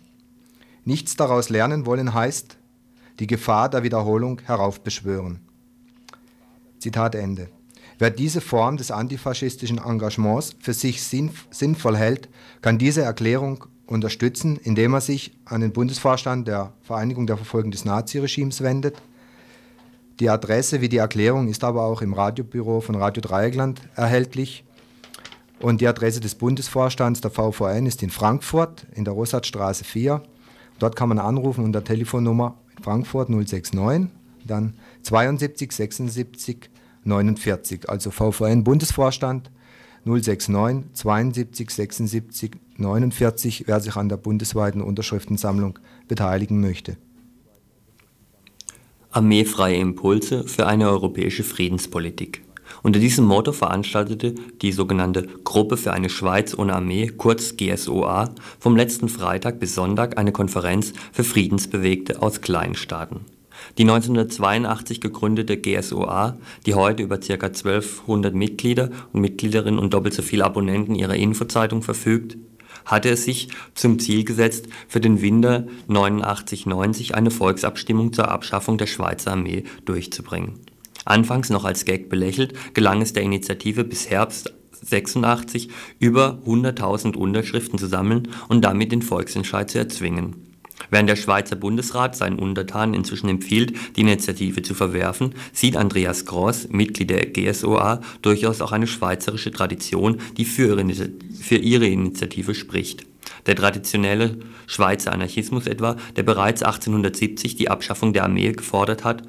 Nichts 0.84 1.16
daraus 1.16 1.48
lernen 1.48 1.86
wollen 1.86 2.14
heißt, 2.14 2.56
die 3.20 3.26
Gefahr 3.26 3.68
der 3.68 3.82
Wiederholung 3.82 4.40
heraufbeschwören. 4.44 5.40
Zitat 6.78 7.14
Ende. 7.14 7.48
Wer 7.98 8.10
diese 8.10 8.40
Form 8.40 8.76
des 8.76 8.92
antifaschistischen 8.92 9.78
Engagements 9.78 10.54
für 10.60 10.72
sich 10.72 11.02
sinnvoll 11.02 11.96
hält, 11.96 12.28
kann 12.62 12.78
diese 12.78 13.02
Erklärung 13.02 13.64
unterstützen, 13.86 14.56
indem 14.56 14.94
er 14.94 15.00
sich 15.00 15.32
an 15.44 15.60
den 15.62 15.72
Bundesvorstand 15.72 16.46
der 16.46 16.72
Vereinigung 16.82 17.26
der 17.26 17.36
Verfolgung 17.36 17.72
des 17.72 17.84
Naziregimes 17.84 18.62
wendet. 18.62 18.96
Die 20.20 20.30
Adresse 20.30 20.80
wie 20.80 20.88
die 20.88 20.98
Erklärung 20.98 21.48
ist 21.48 21.64
aber 21.64 21.84
auch 21.84 22.02
im 22.02 22.12
Radiobüro 22.12 22.80
von 22.80 22.94
Radio 22.94 23.20
Dreieckland 23.20 23.80
erhältlich 23.96 24.64
und 25.60 25.80
die 25.80 25.88
Adresse 25.88 26.20
des 26.20 26.34
Bundesvorstands 26.34 27.20
der 27.20 27.30
VVN 27.30 27.86
ist 27.86 28.02
in 28.02 28.10
Frankfurt 28.10 28.86
in 28.94 29.04
der 29.04 29.14
Rossardstraße 29.14 29.84
4. 29.84 30.22
Dort 30.78 30.96
kann 30.96 31.08
man 31.08 31.18
anrufen 31.18 31.64
unter 31.64 31.82
Telefonnummer 31.82 32.58
Frankfurt 32.82 33.28
069, 33.28 34.08
dann 34.46 34.74
72 35.02 35.72
76 35.72 36.70
49, 37.04 37.88
also 37.88 38.10
VVN 38.10 38.62
Bundesvorstand 38.62 39.50
069 40.04 40.92
72 40.94 41.70
76 41.70 42.52
49, 42.76 43.64
wer 43.66 43.80
sich 43.80 43.96
an 43.96 44.08
der 44.08 44.16
bundesweiten 44.16 44.80
Unterschriftensammlung 44.80 45.78
beteiligen 46.06 46.60
möchte. 46.60 46.96
Armeefreie 49.10 49.76
Impulse 49.76 50.44
für 50.44 50.66
eine 50.66 50.88
europäische 50.88 51.42
Friedenspolitik. 51.42 52.42
Unter 52.82 53.00
diesem 53.00 53.24
Motto 53.24 53.52
veranstaltete 53.52 54.34
die 54.62 54.72
sogenannte 54.72 55.26
Gruppe 55.44 55.76
für 55.76 55.92
eine 55.92 56.08
Schweiz 56.08 56.56
ohne 56.56 56.74
Armee, 56.74 57.08
kurz 57.08 57.56
GSOA, 57.56 58.34
vom 58.60 58.76
letzten 58.76 59.08
Freitag 59.08 59.58
bis 59.58 59.74
Sonntag 59.74 60.18
eine 60.18 60.32
Konferenz 60.32 60.92
für 61.12 61.24
Friedensbewegte 61.24 62.22
aus 62.22 62.40
Kleinstaaten. 62.40 63.20
Die 63.76 63.82
1982 63.82 65.00
gegründete 65.00 65.56
GSOA, 65.56 66.38
die 66.66 66.74
heute 66.74 67.02
über 67.02 67.18
ca. 67.18 67.32
1200 67.32 68.32
Mitglieder 68.32 68.90
und 69.12 69.20
Mitgliederinnen 69.20 69.80
und 69.80 69.92
doppelt 69.92 70.14
so 70.14 70.22
viele 70.22 70.44
Abonnenten 70.44 70.94
ihrer 70.94 71.16
Infozeitung 71.16 71.82
verfügt, 71.82 72.36
hatte 72.84 73.10
es 73.10 73.24
sich 73.24 73.48
zum 73.74 73.98
Ziel 73.98 74.24
gesetzt, 74.24 74.68
für 74.86 75.00
den 75.00 75.20
Winter 75.20 75.66
89/90 75.88 77.14
eine 77.14 77.32
Volksabstimmung 77.32 78.12
zur 78.12 78.28
Abschaffung 78.28 78.78
der 78.78 78.86
Schweizer 78.86 79.32
Armee 79.32 79.64
durchzubringen 79.84 80.67
Anfangs 81.08 81.50
noch 81.50 81.64
als 81.64 81.84
Gag 81.84 82.08
belächelt, 82.08 82.52
gelang 82.74 83.00
es 83.00 83.12
der 83.12 83.22
Initiative 83.22 83.84
bis 83.84 84.10
Herbst 84.10 84.52
86 84.82 85.68
über 85.98 86.38
100.000 86.46 87.16
Unterschriften 87.16 87.78
zu 87.78 87.86
sammeln 87.86 88.28
und 88.48 88.64
damit 88.64 88.92
den 88.92 89.02
Volksentscheid 89.02 89.70
zu 89.70 89.78
erzwingen. 89.78 90.36
Während 90.90 91.08
der 91.08 91.16
Schweizer 91.16 91.56
Bundesrat 91.56 92.14
seinen 92.14 92.38
Untertanen 92.38 92.94
inzwischen 92.94 93.28
empfiehlt, 93.28 93.74
die 93.96 94.02
Initiative 94.02 94.62
zu 94.62 94.74
verwerfen, 94.74 95.34
sieht 95.52 95.76
Andreas 95.76 96.24
Gross, 96.24 96.68
Mitglied 96.68 97.10
der 97.10 97.26
GSOA, 97.26 98.00
durchaus 98.22 98.60
auch 98.60 98.72
eine 98.72 98.86
schweizerische 98.86 99.50
Tradition, 99.50 100.18
die 100.36 100.44
für 100.44 100.78
ihre, 100.78 101.10
für 101.40 101.56
ihre 101.56 101.86
Initiative 101.86 102.54
spricht. 102.54 103.06
Der 103.46 103.56
traditionelle 103.56 104.38
Schweizer 104.66 105.12
Anarchismus 105.12 105.66
etwa, 105.66 105.96
der 106.16 106.22
bereits 106.22 106.62
1870 106.62 107.56
die 107.56 107.70
Abschaffung 107.70 108.12
der 108.12 108.24
Armee 108.24 108.52
gefordert 108.52 109.04
hat, 109.04 109.22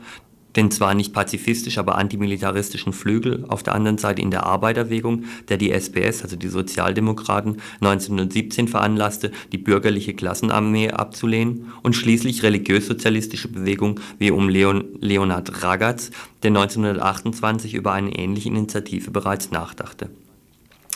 den 0.56 0.72
zwar 0.72 0.94
nicht 0.94 1.14
pazifistisch, 1.14 1.78
aber 1.78 1.98
antimilitaristischen 1.98 2.94
Flügel 2.94 3.46
auf 3.48 3.64
der 3.64 3.76
anderen 3.76 3.98
Seite 3.98 4.22
in 4.22 4.32
der 4.32 4.46
Arbeiterbewegung, 4.46 5.26
der 5.48 5.58
die 5.58 5.72
SPS, 5.72 6.24
also 6.24 6.36
die 6.36 6.48
Sozialdemokraten, 6.48 7.58
1917 7.82 8.68
veranlasste, 8.68 9.32
die 9.52 9.58
bürgerliche 9.58 10.14
Klassenarmee 10.14 10.92
abzulehnen 10.92 11.72
und 11.84 11.96
schließlich 11.96 12.44
religiös-sozialistische 12.44 13.48
Bewegung 13.48 14.00
wie 14.18 14.32
um 14.32 14.50
Leon, 14.50 14.86
Leonhard 15.00 15.64
Ragaz, 15.64 16.12
der 16.44 16.50
1928 16.50 17.74
über 17.74 17.94
eine 17.94 18.16
ähnliche 18.16 18.50
Initiative 18.50 19.12
bereits 19.12 19.52
nachdachte 19.52 20.10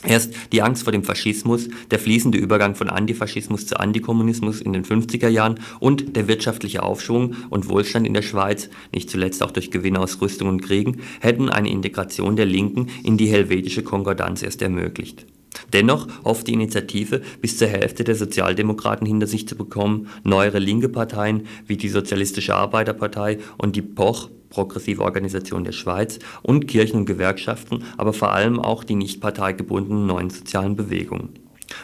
Erst 0.05 0.33
die 0.51 0.61
Angst 0.61 0.83
vor 0.83 0.91
dem 0.91 1.03
Faschismus, 1.03 1.69
der 1.91 1.99
fließende 1.99 2.37
Übergang 2.37 2.75
von 2.75 2.89
Antifaschismus 2.89 3.65
zu 3.67 3.79
Antikommunismus 3.79 4.61
in 4.61 4.73
den 4.73 4.83
50er 4.83 5.29
Jahren 5.29 5.59
und 5.79 6.15
der 6.15 6.27
wirtschaftliche 6.27 6.83
Aufschwung 6.83 7.35
und 7.49 7.69
Wohlstand 7.69 8.05
in 8.05 8.13
der 8.13 8.21
Schweiz, 8.21 8.69
nicht 8.93 9.09
zuletzt 9.09 9.41
auch 9.43 9.51
durch 9.51 9.71
Gewinne 9.71 9.99
aus 9.99 10.21
Rüstung 10.21 10.49
und 10.49 10.61
Kriegen, 10.61 11.01
hätten 11.21 11.49
eine 11.49 11.69
Integration 11.69 12.35
der 12.35 12.45
Linken 12.45 12.89
in 13.03 13.17
die 13.17 13.27
helvetische 13.27 13.83
Konkordanz 13.83 14.43
erst 14.43 14.61
ermöglicht. 14.61 15.25
Dennoch 15.71 16.07
hofft 16.23 16.47
die 16.47 16.53
Initiative, 16.53 17.21
bis 17.41 17.57
zur 17.57 17.67
Hälfte 17.67 18.03
der 18.03 18.15
Sozialdemokraten 18.15 19.07
hinter 19.07 19.27
sich 19.27 19.47
zu 19.47 19.55
bekommen, 19.55 20.07
neuere 20.23 20.59
linke 20.59 20.89
Parteien 20.89 21.47
wie 21.67 21.77
die 21.77 21.89
Sozialistische 21.89 22.55
Arbeiterpartei 22.55 23.39
und 23.57 23.75
die 23.75 23.81
POCH 23.81 24.29
progressive 24.49 25.01
Organisation 25.01 25.63
der 25.63 25.71
Schweiz 25.71 26.19
und 26.43 26.67
Kirchen 26.67 26.97
und 26.99 27.05
Gewerkschaften, 27.05 27.83
aber 27.97 28.13
vor 28.13 28.31
allem 28.31 28.59
auch 28.59 28.83
die 28.83 28.95
nicht 28.95 29.19
parteigebundenen 29.19 30.05
neuen 30.05 30.29
sozialen 30.29 30.75
Bewegungen. 30.75 31.29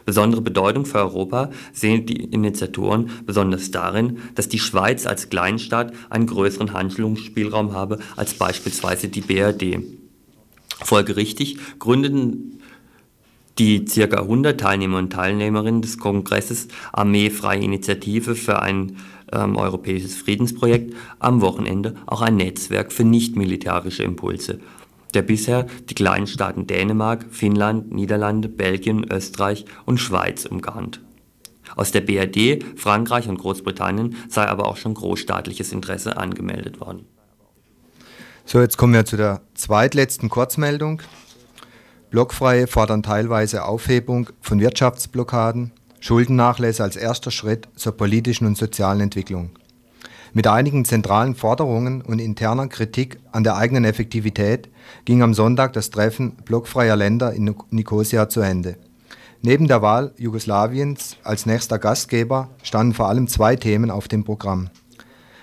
Besondere 0.05 0.41
Bedeutung 0.41 0.85
für 0.85 0.99
Europa 0.99 1.49
sehen 1.73 2.05
die 2.05 2.25
Initiatoren 2.25 3.09
besonders 3.25 3.71
darin, 3.71 4.19
dass 4.35 4.49
die 4.49 4.59
Schweiz 4.59 5.07
als 5.07 5.29
Kleinstaat 5.29 5.93
einen 6.11 6.27
größeren 6.27 6.73
Handlungsspielraum 6.73 7.73
habe 7.73 7.97
als 8.15 8.35
beispielsweise 8.35 9.07
die 9.07 9.21
BRD. 9.21 9.83
Folgerichtig 10.81 11.57
gründeten 11.79 12.59
die 13.57 13.83
ca. 13.85 14.21
100 14.21 14.59
Teilnehmer 14.59 14.97
und 14.97 15.11
Teilnehmerinnen 15.11 15.81
des 15.81 15.97
Kongresses 15.97 16.67
Armeefreie 16.93 17.61
Initiative 17.61 18.35
für 18.35 18.61
ein 18.61 18.97
ähm, 19.31 19.55
europäisches 19.57 20.15
Friedensprojekt 20.15 20.95
am 21.19 21.41
Wochenende 21.41 21.95
auch 22.05 22.21
ein 22.21 22.35
Netzwerk 22.35 22.91
für 22.91 23.03
nicht-militärische 23.03 24.03
Impulse, 24.03 24.59
der 25.13 25.21
bisher 25.21 25.67
die 25.89 25.95
kleinen 25.95 26.27
Staaten 26.27 26.67
Dänemark, 26.67 27.25
Finnland, 27.29 27.91
Niederlande, 27.91 28.49
Belgien, 28.49 29.05
Österreich 29.11 29.65
und 29.85 29.99
Schweiz 29.99 30.45
umgarnt. 30.45 31.01
Aus 31.75 31.91
der 31.91 32.01
BRD, 32.01 32.63
Frankreich 32.75 33.29
und 33.29 33.37
Großbritannien 33.37 34.15
sei 34.27 34.47
aber 34.47 34.67
auch 34.67 34.77
schon 34.77 34.95
großstaatliches 34.95 35.71
Interesse 35.71 36.17
angemeldet 36.17 36.79
worden. 36.79 37.05
So, 38.45 38.59
jetzt 38.59 38.77
kommen 38.77 38.93
wir 38.93 39.05
zu 39.05 39.15
der 39.15 39.41
zweitletzten 39.53 40.29
Kurzmeldung. 40.29 41.03
Blockfreie 42.09 42.65
fordern 42.65 43.03
teilweise 43.03 43.65
Aufhebung 43.65 44.29
von 44.41 44.59
Wirtschaftsblockaden, 44.59 45.71
Schuldennachlässe 45.99 46.81
als 46.83 46.95
erster 46.95 47.29
Schritt 47.29 47.67
zur 47.75 47.95
politischen 47.95 48.47
und 48.47 48.57
sozialen 48.57 49.01
Entwicklung. 49.01 49.51
Mit 50.33 50.47
einigen 50.47 50.85
zentralen 50.85 51.35
Forderungen 51.35 52.01
und 52.01 52.19
interner 52.19 52.67
Kritik 52.67 53.19
an 53.31 53.43
der 53.43 53.57
eigenen 53.57 53.85
Effektivität 53.85 54.69
ging 55.05 55.21
am 55.21 55.35
Sonntag 55.35 55.73
das 55.73 55.91
Treffen 55.91 56.31
blockfreier 56.45 56.95
Länder 56.95 57.33
in 57.33 57.55
Nicosia 57.69 58.27
zu 58.27 58.41
Ende. 58.41 58.77
Neben 59.41 59.67
der 59.67 59.83
Wahl 59.83 60.11
Jugoslawiens 60.17 61.17
als 61.23 61.45
nächster 61.45 61.77
Gastgeber 61.77 62.49
standen 62.63 62.95
vor 62.95 63.07
allem 63.07 63.27
zwei 63.27 63.55
Themen 63.55 63.91
auf 63.91 64.07
dem 64.07 64.23
Programm. 64.23 64.69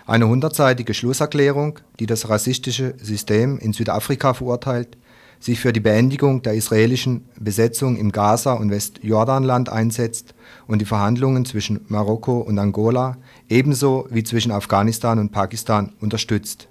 Eine 0.05 0.29
hundertseitige 0.29 0.95
Schlusserklärung, 0.95 1.79
die 1.99 2.07
das 2.07 2.29
rassistische 2.29 2.95
System 3.01 3.59
in 3.59 3.73
Südafrika 3.73 4.35
verurteilt, 4.35 4.97
sich 5.41 5.61
für 5.61 5.73
die 5.73 5.81
Beendigung 5.81 6.43
der 6.43 6.55
israelischen 6.55 7.27
Besetzung 7.39 7.97
im 7.97 8.13
Gaza- 8.13 8.55
und 8.55 8.71
Westjordanland 8.71 9.69
einsetzt 9.69 10.35
und 10.67 10.81
die 10.81 10.87
Verhandlungen 10.87 11.45
zwischen 11.45 11.81
Marokko 11.89 12.39
und 12.39 12.59
Angola 12.59 13.17
ebenso 13.49 14.07
wie 14.11 14.25
zwischen 14.25 14.53
Afghanistan 14.53 15.19
und 15.19 15.33
Pakistan 15.33 15.93
unterstützt. 16.01 16.69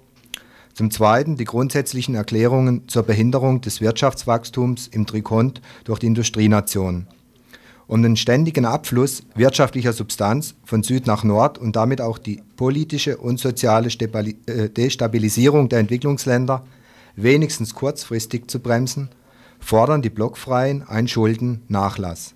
Zum 0.74 0.90
Zweiten 0.90 1.36
die 1.36 1.44
grundsätzlichen 1.44 2.14
Erklärungen 2.14 2.86
zur 2.86 3.02
Behinderung 3.02 3.62
des 3.62 3.80
Wirtschaftswachstums 3.80 4.88
im 4.88 5.06
Trikont 5.06 5.62
durch 5.84 6.00
die 6.00 6.06
Industrienationen. 6.06 7.06
Um 7.86 8.02
den 8.02 8.16
ständigen 8.16 8.64
Abfluss 8.64 9.22
wirtschaftlicher 9.36 9.92
Substanz 9.92 10.54
von 10.64 10.82
Süd 10.82 11.06
nach 11.06 11.22
Nord 11.22 11.56
und 11.56 11.76
damit 11.76 12.00
auch 12.00 12.18
die 12.18 12.42
politische 12.56 13.16
und 13.16 13.38
soziale 13.38 13.88
äh, 13.88 14.68
Destabilisierung 14.68 15.68
der 15.68 15.78
Entwicklungsländer 15.78 16.64
wenigstens 17.16 17.74
kurzfristig 17.74 18.48
zu 18.48 18.60
bremsen, 18.60 19.08
fordern 19.58 20.02
die 20.02 20.10
Blockfreien 20.10 20.86
einen 20.86 21.08
Schuldennachlass. 21.08 22.34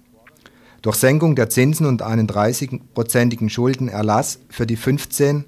Durch 0.82 0.96
Senkung 0.96 1.37
der 1.37 1.50
Zinsen 1.50 1.87
und 1.87 2.02
einen 2.02 2.26
30-prozentigen 2.26 3.50
Schuldenerlass 3.50 4.40
für 4.49 4.66
die 4.66 4.76
15 4.76 5.44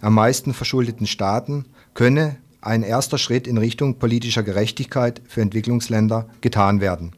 am 0.00 0.14
meisten 0.14 0.54
verschuldeten 0.54 1.06
Staaten 1.06 1.66
könne 1.92 2.36
ein 2.62 2.82
erster 2.82 3.18
Schritt 3.18 3.46
in 3.46 3.58
Richtung 3.58 3.98
politischer 3.98 4.42
Gerechtigkeit 4.42 5.20
für 5.28 5.42
Entwicklungsländer 5.42 6.28
getan 6.40 6.80
werden. 6.80 7.12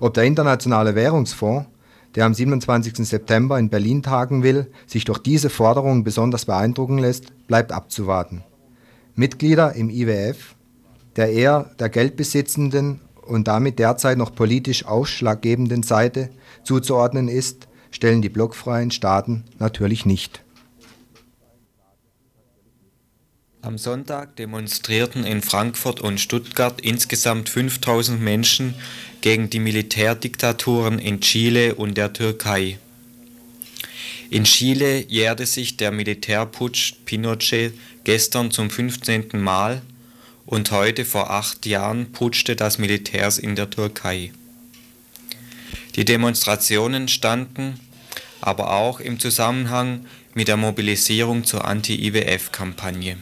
Ob 0.00 0.14
der 0.14 0.24
Internationale 0.24 0.94
Währungsfonds, 0.94 1.66
der 2.14 2.24
am 2.24 2.34
27. 2.34 3.06
September 3.06 3.58
in 3.58 3.68
Berlin 3.68 4.02
tagen 4.02 4.42
will, 4.42 4.70
sich 4.86 5.04
durch 5.04 5.18
diese 5.18 5.50
Forderungen 5.50 6.04
besonders 6.04 6.46
beeindrucken 6.46 6.98
lässt, 6.98 7.46
bleibt 7.46 7.72
abzuwarten. 7.72 8.42
Mitglieder 9.16 9.74
im 9.74 9.90
IWF, 9.90 10.54
der 11.16 11.30
eher 11.30 11.70
der 11.78 11.88
geldbesitzenden 11.88 13.00
und 13.22 13.48
damit 13.48 13.78
derzeit 13.78 14.18
noch 14.18 14.34
politisch 14.34 14.84
ausschlaggebenden 14.84 15.82
Seite 15.82 16.30
zuzuordnen 16.64 17.28
ist, 17.28 17.68
stellen 17.90 18.22
die 18.22 18.28
blockfreien 18.28 18.90
Staaten 18.90 19.44
natürlich 19.58 20.04
nicht. 20.04 20.42
Am 23.62 23.78
Sonntag 23.78 24.36
demonstrierten 24.36 25.24
in 25.24 25.40
Frankfurt 25.40 26.00
und 26.00 26.20
Stuttgart 26.20 26.82
insgesamt 26.82 27.48
5000 27.48 28.20
Menschen 28.20 28.74
gegen 29.22 29.48
die 29.48 29.60
Militärdiktaturen 29.60 30.98
in 30.98 31.20
Chile 31.20 31.76
und 31.76 31.96
der 31.96 32.12
Türkei. 32.12 32.78
In 34.28 34.44
Chile 34.44 35.06
jährte 35.08 35.46
sich 35.46 35.78
der 35.78 35.92
Militärputsch 35.92 36.94
Pinochet 37.06 37.72
gestern 38.04 38.50
zum 38.50 38.70
15. 38.70 39.30
Mal 39.32 39.82
und 40.46 40.70
heute 40.70 41.04
vor 41.04 41.30
acht 41.30 41.66
Jahren 41.66 42.12
putschte 42.12 42.54
das 42.54 42.78
Militär 42.78 43.32
in 43.38 43.56
der 43.56 43.70
Türkei. 43.70 44.32
Die 45.96 46.04
Demonstrationen 46.04 47.08
standen 47.08 47.80
aber 48.40 48.72
auch 48.72 49.00
im 49.00 49.18
Zusammenhang 49.18 50.04
mit 50.34 50.48
der 50.48 50.58
Mobilisierung 50.58 51.44
zur 51.44 51.64
Anti-IWF-Kampagne. 51.64 53.16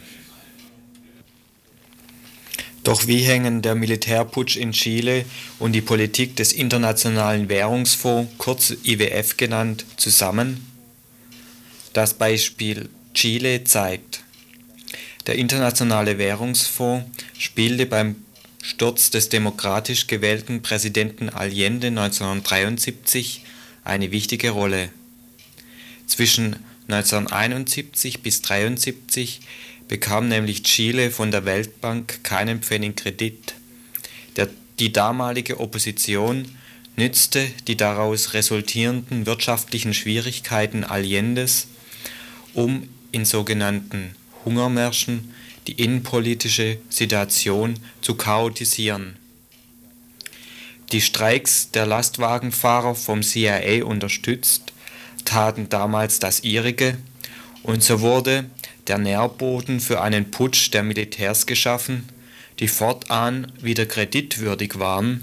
Doch 2.83 3.07
wie 3.07 3.19
hängen 3.19 3.61
der 3.61 3.75
Militärputsch 3.75 4.57
in 4.57 4.73
Chile 4.73 5.23
und 5.59 5.71
die 5.71 5.81
Politik 5.81 6.35
des 6.35 6.51
Internationalen 6.51 7.47
Währungsfonds, 7.47 8.33
kurz 8.37 8.71
IWF 8.83 9.37
genannt, 9.37 9.85
zusammen? 9.95 10.67
Das 11.93 12.15
Beispiel 12.15 12.89
Chile 13.13 13.63
zeigt, 13.63 14.22
der 15.27 15.35
Internationale 15.35 16.17
Währungsfonds 16.17 17.09
spielte 17.37 17.85
beim 17.85 18.15
Sturz 18.61 19.09
des 19.09 19.29
demokratisch 19.29 20.07
gewählten 20.07 20.61
Präsidenten 20.61 21.29
Allende 21.29 21.87
1973 21.87 23.43
eine 23.83 24.11
wichtige 24.11 24.51
Rolle. 24.51 24.89
Zwischen 26.07 26.57
1971 26.87 28.21
bis 28.21 28.37
1973 28.37 29.41
bekam 29.87 30.27
nämlich 30.27 30.63
Chile 30.63 31.11
von 31.11 31.31
der 31.31 31.45
Weltbank 31.45 32.23
keinen 32.23 32.61
Pfennig 32.61 32.97
Kredit. 32.97 33.55
Der, 34.35 34.49
die 34.79 34.93
damalige 34.93 35.59
Opposition 35.59 36.45
nützte 36.95 37.47
die 37.67 37.77
daraus 37.77 38.33
resultierenden 38.33 39.25
wirtschaftlichen 39.25 39.93
Schwierigkeiten 39.93 40.83
Allendes, 40.83 41.67
um 42.53 42.87
in 43.11 43.25
sogenannten 43.25 44.15
Hungermärschen 44.45 45.33
die 45.67 45.73
innenpolitische 45.73 46.77
Situation 46.89 47.79
zu 48.01 48.15
chaotisieren. 48.15 49.15
Die 50.91 51.01
Streiks 51.01 51.71
der 51.71 51.85
Lastwagenfahrer 51.85 52.95
vom 52.95 53.23
CIA 53.23 53.83
unterstützt 53.83 54.73
taten 55.25 55.69
damals 55.69 56.19
das 56.19 56.43
ihrige 56.43 56.97
und 57.63 57.81
so 57.81 58.01
wurde 58.01 58.45
der 58.87 58.97
Nährboden 58.97 59.79
für 59.79 60.01
einen 60.01 60.31
Putsch 60.31 60.71
der 60.71 60.83
Militärs 60.83 61.45
geschaffen, 61.45 62.09
die 62.59 62.67
fortan 62.67 63.51
wieder 63.61 63.85
kreditwürdig 63.85 64.77
waren 64.77 65.21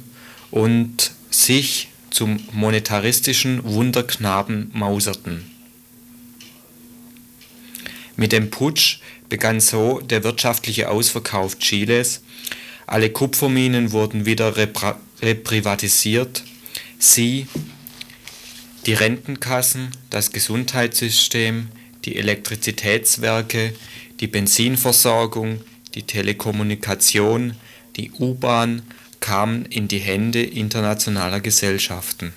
und 0.51 1.13
sich 1.31 1.89
zum 2.11 2.41
monetaristischen 2.53 3.63
Wunderknaben 3.63 4.71
mauserten. 4.73 5.60
Mit 8.21 8.33
dem 8.33 8.51
Putsch 8.51 8.99
begann 9.31 9.61
so 9.61 9.99
der 9.99 10.23
wirtschaftliche 10.25 10.91
Ausverkauf 10.91 11.59
Chiles, 11.59 12.21
alle 12.87 13.09
Kupferminen 13.09 13.93
wurden 13.93 14.27
wieder 14.27 14.57
reprivatisiert, 15.23 16.45
sie, 16.99 17.47
die 18.85 18.93
Rentenkassen, 18.93 19.93
das 20.11 20.33
Gesundheitssystem, 20.33 21.69
die 22.05 22.17
Elektrizitätswerke, 22.17 23.73
die 24.21 24.27
Benzinversorgung, 24.27 25.63
die 25.95 26.03
Telekommunikation, 26.03 27.55
die 27.97 28.11
U-Bahn 28.11 28.83
kamen 29.21 29.65
in 29.65 29.89
die 29.89 29.99
Hände 29.99 30.43
internationaler 30.43 31.41
Gesellschaften. 31.41 32.35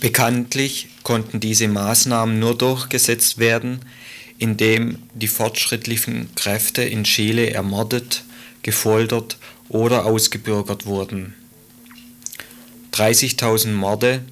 Bekanntlich 0.00 0.88
konnten 1.02 1.40
diese 1.40 1.68
Maßnahmen 1.68 2.38
nur 2.38 2.56
durchgesetzt 2.56 3.38
werden, 3.38 3.80
indem 4.38 4.98
die 5.14 5.28
fortschrittlichen 5.28 6.34
Kräfte 6.34 6.82
in 6.82 7.04
Chile 7.04 7.50
ermordet, 7.50 8.24
gefoltert 8.62 9.38
oder 9.68 10.04
ausgebürgert 10.04 10.86
wurden. 10.86 11.34
30.000 12.92 13.72
Morde 13.72 14.22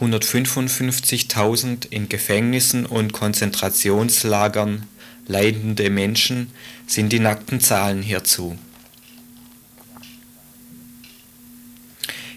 155.000 0.00 1.86
in 1.90 2.08
Gefängnissen 2.08 2.86
und 2.86 3.12
Konzentrationslagern 3.12 4.88
leidende 5.28 5.90
Menschen 5.90 6.50
sind 6.86 7.12
die 7.12 7.20
nackten 7.20 7.60
Zahlen 7.60 8.02
hierzu. 8.02 8.58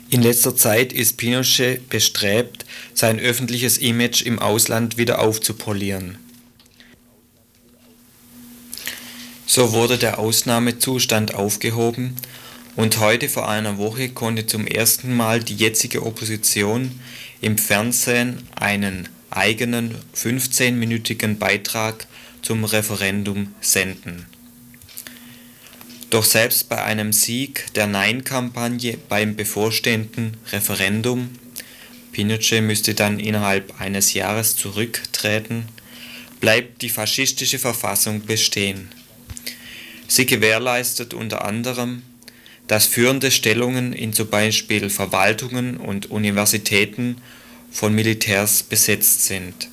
In 0.09 0.21
letzter 0.21 0.55
Zeit 0.55 0.93
ist 0.93 1.17
Pinochet 1.17 1.89
bestrebt, 1.89 2.65
sein 2.93 3.19
öffentliches 3.19 3.77
Image 3.79 4.21
im 4.21 4.39
Ausland 4.39 4.97
wieder 4.97 5.19
aufzupolieren. 5.19 6.17
So 9.47 9.71
wurde 9.73 9.97
der 9.97 10.19
Ausnahmezustand 10.19 11.33
aufgehoben 11.33 12.15
und 12.75 12.99
heute 12.99 13.29
vor 13.29 13.49
einer 13.49 13.77
Woche 13.77 14.09
konnte 14.09 14.45
zum 14.45 14.67
ersten 14.67 15.15
Mal 15.15 15.43
die 15.43 15.55
jetzige 15.55 16.05
Opposition 16.05 16.99
im 17.41 17.57
Fernsehen 17.57 18.47
einen 18.55 19.09
eigenen 19.29 19.95
15-minütigen 20.15 21.37
Beitrag 21.37 22.07
zum 22.41 22.63
Referendum 22.63 23.53
senden. 23.61 24.25
Doch 26.15 26.23
selbst 26.23 26.69
bei 26.69 26.81
einem 26.81 27.11
Sieg 27.11 27.65
der 27.73 27.87
Nein-Kampagne 27.87 28.97
beim 29.09 29.35
bevorstehenden 29.35 30.37
Referendum 30.53 31.31
Pinochet 32.13 32.63
müsste 32.63 32.93
dann 32.93 33.19
innerhalb 33.19 33.81
eines 33.81 34.13
Jahres 34.13 34.55
zurücktreten, 34.55 35.67
bleibt 36.39 36.81
die 36.83 36.87
faschistische 36.87 37.59
Verfassung 37.59 38.25
bestehen. 38.25 38.87
Sie 40.07 40.25
gewährleistet 40.25 41.13
unter 41.13 41.43
anderem, 41.43 42.03
dass 42.69 42.85
führende 42.85 43.29
Stellungen 43.29 43.91
in 43.91 44.13
zum 44.13 44.29
Beispiel 44.29 44.89
Verwaltungen 44.89 45.75
und 45.75 46.11
Universitäten 46.11 47.17
von 47.71 47.93
Militärs 47.93 48.63
besetzt 48.63 49.25
sind. 49.25 49.67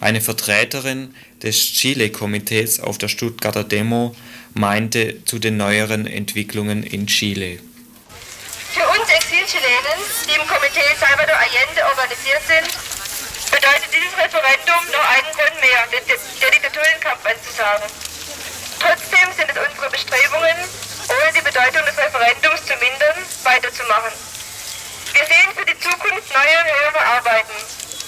Eine 0.00 0.20
Vertreterin 0.20 1.14
des 1.42 1.72
Chile-Komitees 1.72 2.80
auf 2.80 2.98
der 2.98 3.08
Stuttgarter 3.08 3.64
Demo 3.64 4.14
meinte 4.54 5.24
zu 5.24 5.38
den 5.38 5.56
neueren 5.56 6.06
Entwicklungen 6.06 6.82
in 6.82 7.06
Chile. 7.06 7.58
Für 8.72 8.86
uns 8.88 9.08
Exilchilenen, 9.10 10.00
die 10.26 10.34
im 10.38 10.46
Komitee 10.46 10.94
Salvador 10.98 11.36
Allende 11.36 11.82
organisiert 11.84 12.42
sind, 12.46 12.68
bedeutet 13.50 13.90
dieses 13.92 14.16
Referendum 14.16 14.80
noch 14.92 15.06
einen 15.12 15.32
Grund 15.36 15.56
mehr, 15.60 15.84
den, 15.92 16.04
der 16.08 16.50
Diktaturenkampf 16.50 17.20
anzusagen. 17.26 17.88
Trotzdem 18.80 19.28
sind 19.36 19.48
es 19.52 19.58
unsere 19.60 19.90
Bestrebungen, 19.90 20.56
ohne 21.12 21.30
die 21.36 21.44
Bedeutung 21.44 21.84
des 21.84 21.96
Referendums 21.98 22.64
zu 22.64 22.74
mindern, 22.80 23.18
weiterzumachen. 23.44 24.12
Wir 25.12 25.26
sehen 25.28 25.50
für 25.52 25.66
die 25.68 25.78
Zukunft 25.78 26.32
neue 26.32 26.58
höhere 26.64 27.04
Arbeiten. 27.20 27.56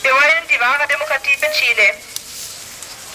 Wir 0.01 0.13
wollen 0.13 0.45
die 0.49 0.61
wahre 0.61 0.89
Demokratie 0.89 1.37
für 1.37 1.53
Chile. 1.53 2.14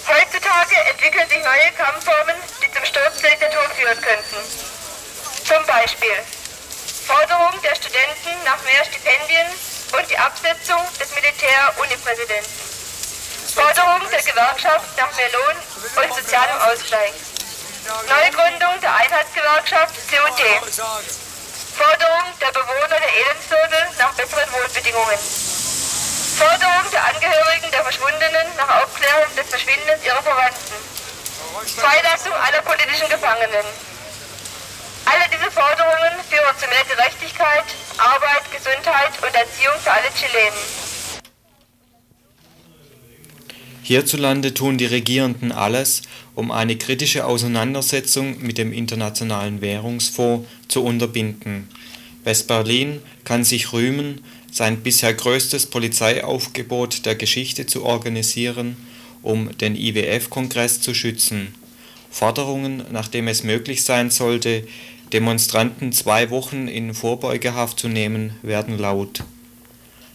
Heutzutage 0.08 0.76
entwickeln 0.90 1.30
sich 1.30 1.44
neue 1.44 1.72
Kampfformen, 1.78 2.36
die 2.62 2.72
zum 2.72 2.86
Sturz 2.86 3.18
der 3.22 3.32
Diktatur 3.32 3.70
führen 3.76 4.02
könnten. 4.02 4.38
Zum 5.46 5.66
Beispiel 5.66 6.18
Forderung 7.06 7.62
der 7.62 7.76
Studenten 7.76 8.44
nach 8.46 8.62
mehr 8.64 8.86
Stipendien 8.86 9.48
und 9.98 10.10
die 10.10 10.18
Absetzung 10.18 10.82
des 11.00 11.10
Militär-Unipräsidenten. 11.16 12.70
Forderung 13.54 14.10
der 14.12 14.22
Gewerkschaft 14.22 14.98
nach 14.98 15.16
mehr 15.16 15.32
Lohn 15.32 15.58
und 16.04 16.16
sozialem 16.16 16.58
Ausgleich. 16.62 17.14
Neugründung 18.08 18.80
der 18.82 18.94
Einheitsgewerkschaft 18.94 19.96
COT. 20.10 20.42
Forderung 21.76 22.28
der 22.40 22.52
Bewohner 22.52 23.00
der 23.00 23.14
Elendsviertel 23.16 23.88
nach 23.98 24.14
besseren 24.14 24.52
Wohnbedingungen. 24.54 25.18
Forderung 26.38 26.92
der 26.92 27.04
Angehörigen 27.06 27.72
der 27.72 27.84
Verschwundenen 27.84 28.56
nach 28.56 28.84
Aufklärung 28.84 29.29
des 29.40 29.48
Verschwindens 29.48 30.04
ihrer 30.06 30.22
Verwandten. 30.22 30.76
Freilassung 31.78 32.34
aller 32.34 32.62
politischen 32.62 33.08
Gefangenen. 33.10 33.66
Alle 35.06 35.26
diese 35.32 35.50
Forderungen 35.50 36.20
führen 36.30 36.56
zu 36.60 36.68
mehr 36.68 36.84
Gerechtigkeit, 36.84 37.64
Arbeit, 37.98 38.44
Gesundheit 38.52 39.12
und 39.24 39.34
Erziehung 39.34 39.80
für 39.82 39.92
alle 39.92 40.10
Chilenen. 40.14 40.60
Hierzulande 43.82 44.54
tun 44.54 44.78
die 44.78 44.86
Regierenden 44.86 45.52
alles, 45.52 46.04
um 46.36 46.52
eine 46.52 46.78
kritische 46.78 47.26
Auseinandersetzung 47.26 48.40
mit 48.42 48.58
dem 48.58 48.72
Internationalen 48.72 49.62
Währungsfonds 49.62 50.48
zu 50.68 50.84
unterbinden. 50.84 51.70
West-Berlin 52.24 53.02
kann 53.24 53.44
sich 53.44 53.74
rühmen, 53.74 54.24
sein 54.52 54.84
bisher 54.84 55.14
größtes 55.14 55.68
Polizeiaufgebot 55.68 57.06
der 57.06 57.16
Geschichte 57.16 57.66
zu 57.66 57.84
organisieren, 57.84 58.78
um 59.22 59.56
den 59.58 59.76
IWF-Kongress 59.76 60.82
zu 60.82 60.94
schützen. 60.94 61.54
Forderungen, 62.12 62.86
nachdem 62.92 63.28
es 63.28 63.44
möglich 63.44 63.84
sein 63.84 64.10
sollte, 64.10 64.68
Demonstranten 65.14 65.92
zwei 65.92 66.30
Wochen 66.30 66.68
in 66.68 66.94
Vorbeugehaft 66.94 67.80
zu 67.80 67.88
nehmen, 67.88 68.38
werden 68.42 68.78
laut. 68.78 69.24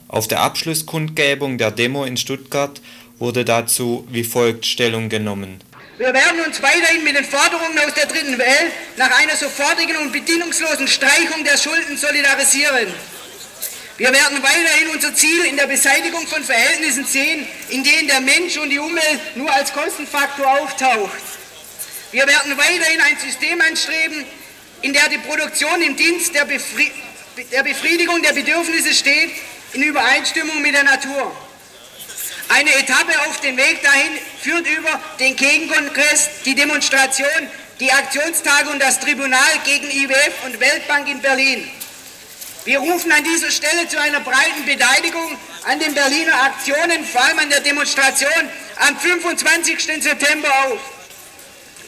Auf 0.09 0.29
der 0.29 0.43
Abschlusskundgebung 0.43 1.59
der 1.59 1.73
Demo 1.73 2.05
in 2.05 2.17
Stuttgart 2.17 2.81
wurde 3.19 3.45
dazu 3.45 4.07
wie 4.11 4.25
folgt 4.25 4.67
Stellung 4.67 5.09
genommen. 5.09 5.61
Wir 5.99 6.13
werden 6.13 6.41
uns 6.47 6.61
weiterhin 6.61 7.05
mit 7.05 7.17
den 7.17 7.25
Forderungen 7.25 7.79
aus 7.79 7.95
der 7.95 8.07
dritten 8.07 8.37
Welt 8.39 8.73
nach 8.97 9.11
einer 9.21 9.37
sofortigen 9.37 9.97
und 9.97 10.13
bedingungslosen 10.13 10.89
Streichung 10.89 11.45
der 11.45 11.57
Schulden 11.57 11.97
solidarisieren. 11.97 12.89
Wir 13.97 14.13
werden 14.13 14.43
weiterhin 14.43 14.89
unser 14.89 15.15
Ziel 15.15 15.45
in 15.45 15.57
der 15.57 15.69
Beseitigung 15.69 16.27
von 16.27 16.43
Verhältnissen 16.43 17.05
sehen, 17.05 17.47
in 17.69 17.85
denen 17.85 18.09
der 18.09 18.21
Mensch 18.21 18.57
und 18.57 18.71
die 18.71 18.81
Umwelt 18.81 19.37
nur 19.37 19.53
als 19.53 19.73
Kostenfaktor 19.73 20.47
auftaucht. 20.61 21.13
Wir 22.11 22.27
werden 22.27 22.57
weiterhin 22.57 23.01
ein 23.01 23.19
System 23.19 23.61
anstreben, 23.61 24.25
in 24.83 24.93
der 24.93 25.09
die 25.09 25.19
Produktion 25.19 25.81
im 25.83 25.97
Dienst 25.97 26.35
der, 26.35 26.45
Befri 26.45 26.91
der 27.53 27.63
Befriedigung 27.63 28.21
der 28.21 28.33
Bedürfnisse 28.33 28.93
steht, 28.93 29.31
in 29.75 29.83
Übereinstimmung 29.83 30.61
mit 30.61 30.75
der 30.75 30.85
Natur. 30.85 31.37
Eine 32.49 32.75
Etappe 32.75 33.19
auf 33.29 33.41
dem 33.41 33.57
Weg 33.57 33.81
dahin 33.83 34.19
führt 34.43 34.67
über 34.67 35.01
den 35.21 35.37
Gegenkongress, 35.37 36.43
die 36.45 36.55
Demonstration, 36.57 37.49
die 37.79 37.93
Aktionstage 37.93 38.71
und 38.71 38.83
das 38.83 38.99
Tribunal 38.99 39.59
gegen 39.65 39.89
IWF 39.89 40.45
und 40.47 40.61
Weltbank 40.61 41.09
in 41.09 41.21
Berlin. 41.21 41.69
Wir 42.65 42.79
rufen 42.79 43.13
an 43.13 43.23
dieser 43.23 43.51
Stelle 43.51 43.87
zu 43.89 44.01
einer 44.01 44.21
breiten 44.21 44.65
Beteiligung 44.65 45.37
an 45.65 45.79
den 45.79 45.93
Berliner 45.93 46.45
Aktionen, 46.45 47.05
vor 47.05 47.23
allem 47.23 47.41
an 47.41 47.51
der 47.51 47.61
Demonstration 47.61 48.33
am 48.77 48.99
25. 48.99 50.03
September 50.03 50.49
auf. 50.65 50.81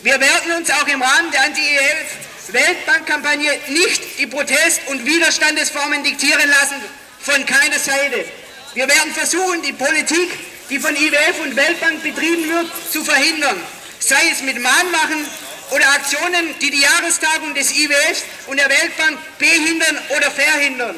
Wir 0.02 0.20
werden 0.20 0.52
uns 0.52 0.70
auch 0.70 0.86
im 0.86 1.00
Rahmen 1.00 1.30
der 1.30 1.44
Anti-EF-Weltbankkampagne 1.44 3.58
nicht 3.68 4.18
die 4.18 4.26
Protest- 4.26 4.82
und 4.88 5.06
Widerstandesformen 5.06 6.04
diktieren 6.04 6.50
lassen, 6.50 6.76
von 7.20 7.46
keiner 7.46 7.78
Seite. 7.78 8.26
Wir 8.74 8.86
werden 8.86 9.14
versuchen, 9.14 9.62
die 9.62 9.72
Politik, 9.72 10.28
die 10.68 10.78
von 10.78 10.94
IWF 10.94 11.40
und 11.42 11.56
Weltbank 11.56 12.02
betrieben 12.02 12.50
wird, 12.50 12.70
zu 12.92 13.02
verhindern. 13.02 13.58
Sei 13.98 14.28
es 14.30 14.42
mit 14.42 14.60
Mahnwachen 14.60 15.26
oder 15.70 15.88
Aktionen, 15.90 16.54
die 16.60 16.70
die 16.70 16.80
Jahrestagung 16.80 17.54
des 17.54 17.72
IWF 17.72 18.22
und 18.46 18.58
der 18.58 18.68
Weltbank 18.68 19.18
behindern 19.38 19.98
oder 20.16 20.30
verhindern. 20.30 20.96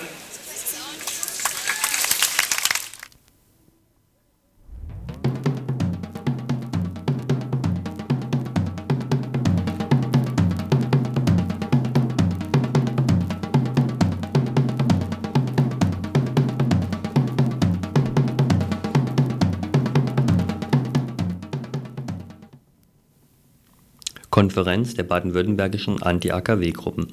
Konferenz 24.38 24.94
der 24.94 25.02
baden-württembergischen 25.02 26.00
Anti-AKW-Gruppen. 26.00 27.08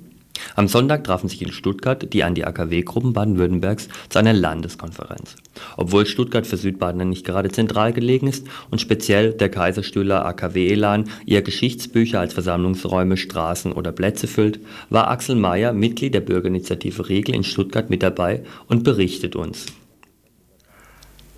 Am 0.55 0.67
Sonntag 0.67 1.05
trafen 1.05 1.27
sich 1.27 1.41
in 1.41 1.51
Stuttgart 1.51 2.13
die 2.13 2.23
Anti-AKW-Gruppen 2.23 3.13
Baden-Württembergs 3.13 3.89
zu 4.09 4.19
einer 4.19 4.31
Landeskonferenz. 4.31 5.35
Obwohl 5.75 6.05
Stuttgart 6.05 6.45
für 6.45 6.57
Südbaden 6.57 7.09
nicht 7.09 7.25
gerade 7.25 7.49
zentral 7.49 7.93
gelegen 7.93 8.27
ist 8.27 8.45
und 8.69 8.79
speziell 8.79 9.33
der 9.33 9.49
Kaiserstühler 9.49 10.23
AKW-Elan 10.23 11.09
eher 11.25 11.41
Geschichtsbücher 11.41 12.19
als 12.19 12.35
Versammlungsräume, 12.35 13.17
Straßen 13.17 13.71
oder 13.71 13.91
Plätze 13.91 14.27
füllt, 14.27 14.59
war 14.91 15.09
Axel 15.09 15.35
Mayer, 15.35 15.73
Mitglied 15.73 16.13
der 16.13 16.21
Bürgerinitiative 16.21 17.09
Regel 17.09 17.33
in 17.33 17.43
Stuttgart 17.43 17.89
mit 17.89 18.03
dabei 18.03 18.43
und 18.67 18.83
berichtet 18.83 19.35
uns. 19.35 19.65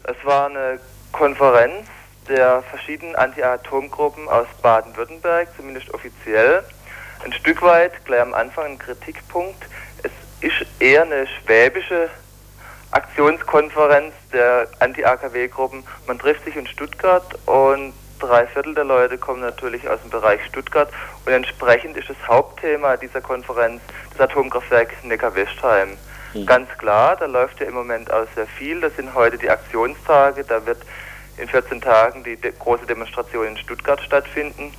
Es 0.04 0.18
war 0.26 0.50
eine 0.50 0.82
Konferenz 1.14 1.88
der 2.30 2.64
verschiedenen 2.64 3.16
Anti-Atom-Gruppen 3.16 4.28
aus 4.28 4.48
Baden-Württemberg, 4.62 5.48
zumindest 5.56 5.94
offiziell. 5.94 6.64
Ein 7.24 7.34
Stück 7.34 7.62
weit, 7.62 8.06
gleich 8.06 8.22
am 8.22 8.34
Anfang 8.34 8.66
ein 8.66 8.80
Kritikpunkt, 8.80 9.64
es 10.04 10.12
ist 10.42 10.68
eher 10.80 11.04
eine 11.04 11.28
schwäbische 11.28 12.10
Aktionskonferenz 12.92 14.14
der 14.32 14.68
Anti-AKW-Gruppen. 14.80 15.84
Man 16.06 16.20
trifft 16.20 16.46
sich 16.46 16.56
in 16.56 16.68
Stuttgart 16.68 17.38
und 17.46 17.94
drei 18.20 18.48
Viertel 18.48 18.74
der 18.74 18.84
Leute 18.84 19.18
kommen 19.18 19.42
natürlich 19.42 19.88
aus 19.88 20.00
dem 20.02 20.10
Bereich 20.10 20.44
Stuttgart 20.46 20.90
und 21.26 21.34
entsprechend 21.34 21.98
ist 21.98 22.10
das 22.10 22.18
Hauptthema 22.28 22.98
dieser 22.98 23.22
Konferenz 23.22 23.82
das 24.12 24.30
Atomkraftwerk 24.30 25.04
Neckar-Westheim. 25.04 25.98
Mhm. 26.34 26.46
Ganz 26.46 26.70
klar, 26.78 27.16
da 27.16 27.26
läuft 27.26 27.60
ja 27.60 27.68
im 27.68 27.74
Moment 27.74 28.12
auch 28.12 28.26
sehr 28.36 28.48
viel. 28.48 28.82
Das 28.82 28.96
sind 28.96 29.14
heute 29.14 29.38
die 29.38 29.50
Aktionstage, 29.50 30.44
da 30.44 30.66
wird 30.66 30.80
in 31.38 31.48
14 31.48 31.82
Tagen 31.82 32.24
die 32.24 32.36
de 32.36 32.52
große 32.58 32.86
Demonstration 32.86 33.48
in 33.48 33.58
Stuttgart 33.58 34.02
stattfinden. 34.02 34.74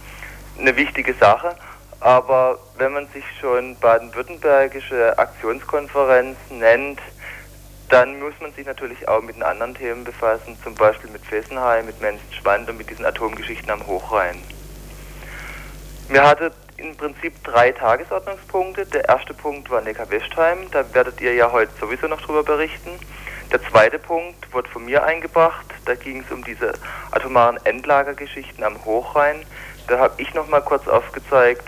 Eine 0.58 0.76
wichtige 0.76 1.14
Sache. 1.14 1.54
Aber 2.00 2.58
wenn 2.76 2.92
man 2.92 3.08
sich 3.08 3.24
schon 3.40 3.76
baden-württembergische 3.76 5.18
Aktionskonferenz 5.18 6.36
nennt, 6.50 7.00
dann 7.88 8.20
muss 8.20 8.34
man 8.40 8.52
sich 8.52 8.66
natürlich 8.66 9.08
auch 9.08 9.22
mit 9.22 9.36
den 9.36 9.42
anderen 9.42 9.74
Themen 9.74 10.04
befassen, 10.04 10.56
zum 10.62 10.74
Beispiel 10.74 11.10
mit 11.10 11.24
Fessenheim, 11.24 11.86
mit 11.86 12.00
Menzenschwand 12.00 12.68
und 12.68 12.78
mit 12.78 12.90
diesen 12.90 13.04
Atomgeschichten 13.04 13.70
am 13.70 13.84
Hochrhein. 13.86 14.36
Mir 16.08 16.22
hatte 16.22 16.52
im 16.76 16.96
Prinzip 16.96 17.32
drei 17.44 17.72
Tagesordnungspunkte. 17.72 18.86
Der 18.86 19.08
erste 19.08 19.34
Punkt 19.34 19.68
war 19.70 19.80
Neckar-Westheim, 19.80 20.70
da 20.70 20.84
werdet 20.94 21.20
ihr 21.20 21.34
ja 21.34 21.50
heute 21.50 21.72
sowieso 21.80 22.06
noch 22.06 22.20
drüber 22.20 22.44
berichten. 22.44 22.90
Der 23.50 23.62
zweite 23.70 23.98
Punkt 23.98 24.52
wurde 24.52 24.68
von 24.68 24.84
mir 24.84 25.04
eingebracht, 25.04 25.66
da 25.86 25.94
ging 25.94 26.22
es 26.22 26.30
um 26.30 26.44
diese 26.44 26.74
atomaren 27.12 27.58
Endlagergeschichten 27.64 28.62
am 28.62 28.84
Hochrhein. 28.84 29.46
Da 29.86 29.98
habe 29.98 30.20
ich 30.20 30.34
nochmal 30.34 30.60
kurz 30.60 30.86
aufgezeigt, 30.86 31.66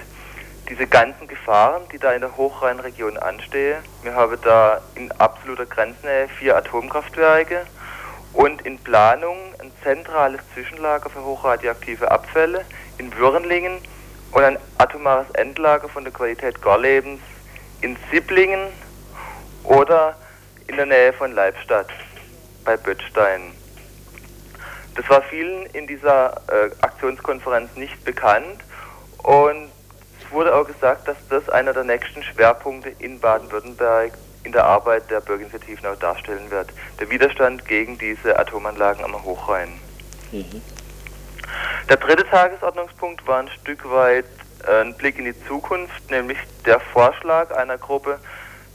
diese 0.69 0.87
ganzen 0.87 1.27
Gefahren, 1.27 1.83
die 1.91 1.99
da 1.99 2.13
in 2.13 2.21
der 2.21 2.37
Hochrheinregion 2.37 3.17
anstehen. 3.17 3.83
Wir 4.03 4.15
haben 4.15 4.37
da 4.43 4.83
in 4.95 5.11
absoluter 5.13 5.65
Grenznähe 5.65 6.29
vier 6.29 6.55
Atomkraftwerke 6.57 7.65
und 8.35 8.61
in 8.63 8.79
Planung 8.79 9.39
ein 9.59 9.73
zentrales 9.83 10.41
Zwischenlager 10.53 11.09
für 11.09 11.25
hochradioaktive 11.25 12.11
Abfälle 12.11 12.65
in 12.99 13.17
Würenlingen 13.17 13.79
und 14.33 14.45
ein 14.45 14.59
atomares 14.77 15.31
Endlager 15.31 15.89
von 15.89 16.05
der 16.05 16.13
Qualität 16.13 16.61
Gorlebens 16.61 17.21
in 17.81 17.97
Sibblingen 18.11 18.69
oder 19.65 20.15
in 20.71 20.77
der 20.77 20.87
Nähe 20.87 21.13
von 21.13 21.33
Leibstadt 21.33 21.89
bei 22.65 22.77
Böttstein. 22.77 23.53
Das 24.95 25.09
war 25.11 25.21
vielen 25.23 25.67
in 25.67 25.89
dieser 25.89 26.41
äh, 26.49 26.71
Aktionskonferenz 26.81 27.75
nicht 27.75 28.05
bekannt 28.05 28.63
und 29.19 29.69
es 30.23 30.31
wurde 30.31 30.55
auch 30.55 30.65
gesagt, 30.65 31.09
dass 31.09 31.17
das 31.29 31.49
einer 31.49 31.73
der 31.73 31.83
nächsten 31.83 32.23
Schwerpunkte 32.23 32.91
in 33.01 33.19
Baden-Württemberg 33.19 34.13
in 34.45 34.53
der 34.53 34.65
Arbeit 34.65 35.11
der 35.11 35.21
Bürgerinitiativen 35.21 35.87
auch 35.87 35.99
darstellen 35.99 36.49
wird. 36.53 36.69
Der 37.01 37.11
Widerstand 37.11 37.67
gegen 37.67 37.99
diese 37.99 38.39
Atomanlagen 38.39 39.05
am 39.05 39.25
Hochrhein. 39.25 39.71
Mhm. 40.31 40.63
Der 41.89 41.97
dritte 41.97 42.25
Tagesordnungspunkt 42.29 43.27
war 43.27 43.41
ein 43.41 43.49
Stück 43.61 43.91
weit 43.91 44.27
äh, 44.69 44.83
ein 44.83 44.97
Blick 44.97 45.19
in 45.19 45.25
die 45.25 45.47
Zukunft, 45.49 46.09
nämlich 46.13 46.39
der 46.65 46.79
Vorschlag 46.79 47.51
einer 47.57 47.77
Gruppe, 47.77 48.21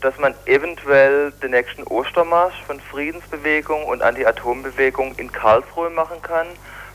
dass 0.06 0.20
man 0.20 0.36
eventuell 0.46 1.32
den 1.42 1.50
nächsten 1.50 1.82
Ostermarsch 1.82 2.62
von 2.68 2.80
Friedensbewegung 2.80 3.86
und 3.86 4.04
Anti-Atom-Bewegung 4.04 5.16
in 5.18 5.32
Karlsruhe 5.32 5.90
machen 5.90 6.22
kann, 6.22 6.46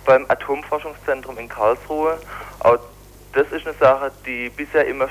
beim 0.06 0.26
Atomforschungszentrum 0.28 1.36
in 1.36 1.48
Karlsruhe. 1.48 2.20
Auch 2.60 2.78
das 3.32 3.50
ist 3.50 3.66
eine 3.66 3.74
Sache, 3.80 4.12
die 4.24 4.48
bisher 4.50 4.86
immer 4.86 5.08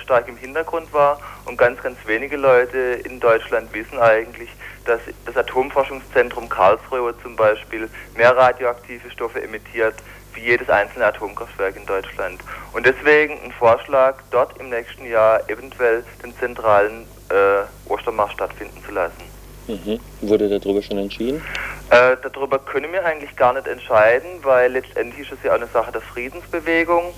stark 0.00 0.28
im 0.28 0.36
Hintergrund 0.36 0.92
war 0.92 1.18
und 1.44 1.58
ganz, 1.58 1.82
ganz 1.82 1.98
wenige 2.06 2.36
Leute 2.36 2.78
in 3.02 3.18
Deutschland 3.18 3.74
wissen 3.74 3.98
eigentlich, 3.98 4.50
dass 4.84 5.00
das 5.26 5.36
Atomforschungszentrum 5.36 6.48
Karlsruhe 6.48 7.16
zum 7.20 7.34
Beispiel 7.34 7.90
mehr 8.16 8.36
radioaktive 8.36 9.10
Stoffe 9.10 9.42
emittiert 9.42 9.96
wie 10.40 10.50
jedes 10.50 10.68
einzelne 10.68 11.06
Atomkraftwerk 11.06 11.76
in 11.76 11.86
Deutschland. 11.86 12.40
Und 12.72 12.86
deswegen 12.86 13.34
ein 13.44 13.52
Vorschlag, 13.52 14.16
dort 14.30 14.58
im 14.58 14.70
nächsten 14.70 15.06
Jahr 15.06 15.48
eventuell 15.48 16.04
den 16.22 16.36
zentralen 16.38 17.06
äh, 17.28 17.90
Ostermarsch 17.90 18.32
stattfinden 18.32 18.82
zu 18.84 18.92
lassen. 18.92 19.30
Mhm. 19.66 20.00
Wurde 20.22 20.48
darüber 20.48 20.82
schon 20.82 20.98
entschieden? 20.98 21.42
Äh, 21.90 22.16
darüber 22.22 22.58
können 22.58 22.92
wir 22.92 23.04
eigentlich 23.04 23.34
gar 23.36 23.52
nicht 23.52 23.66
entscheiden, 23.66 24.42
weil 24.42 24.72
letztendlich 24.72 25.30
ist 25.30 25.38
es 25.38 25.44
ja 25.44 25.52
auch 25.52 25.56
eine 25.56 25.66
Sache 25.66 25.92
der 25.92 26.00
Friedensbewegung. 26.00 27.14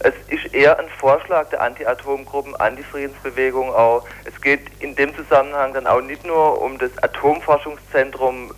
Es 0.00 0.14
ist 0.28 0.52
eher 0.54 0.78
ein 0.78 0.88
Vorschlag 0.98 1.48
der 1.50 1.62
Anti-Atomgruppen, 1.62 2.56
Anti-Friedensbewegung 2.56 3.72
auch. 3.72 4.04
Es 4.24 4.38
geht 4.40 4.60
in 4.80 4.94
dem 4.96 5.14
Zusammenhang 5.14 5.72
dann 5.72 5.86
auch 5.86 6.00
nicht 6.00 6.26
nur 6.26 6.60
um 6.60 6.78
das 6.78 6.90
Atomforschungszentrum 7.02 8.52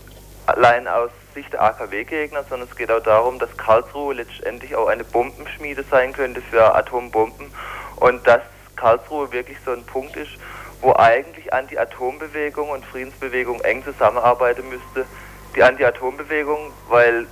allein 0.47 0.89
aus 0.89 1.11
Sicht 1.37 1.53
der 1.53 1.63
AKW-Gegner, 1.63 2.45
sondern 2.49 2.67
es 2.69 2.77
geht 2.77 2.91
auch 2.91 3.03
darum, 3.03 3.39
dass 3.39 3.55
Karlsruhe 3.59 4.15
letztendlich 4.15 4.75
auch 4.75 4.89
eine 4.89 5.05
Bombenschmiede 5.05 5.85
sein 5.91 6.15
könnte 6.15 6.41
für 6.41 6.75
Atombomben 6.75 7.53
und 7.97 8.27
dass 8.27 8.41
Karlsruhe 8.75 9.31
wirklich 9.33 9.59
so 9.65 9.73
ein 9.73 9.85
Punkt 9.85 10.17
ist, 10.17 10.33
wo 10.81 10.95
eigentlich 10.95 11.53
Anti-Atom-Bewegung 11.53 12.71
und 12.71 12.85
Friedensbewegung 12.87 13.61
eng 13.61 13.85
zusammenarbeiten 13.85 14.67
müsste. 14.71 15.07
Die 15.55 15.63
Anti-Atom-Bewegung, 15.63 16.73
weil 16.89 17.27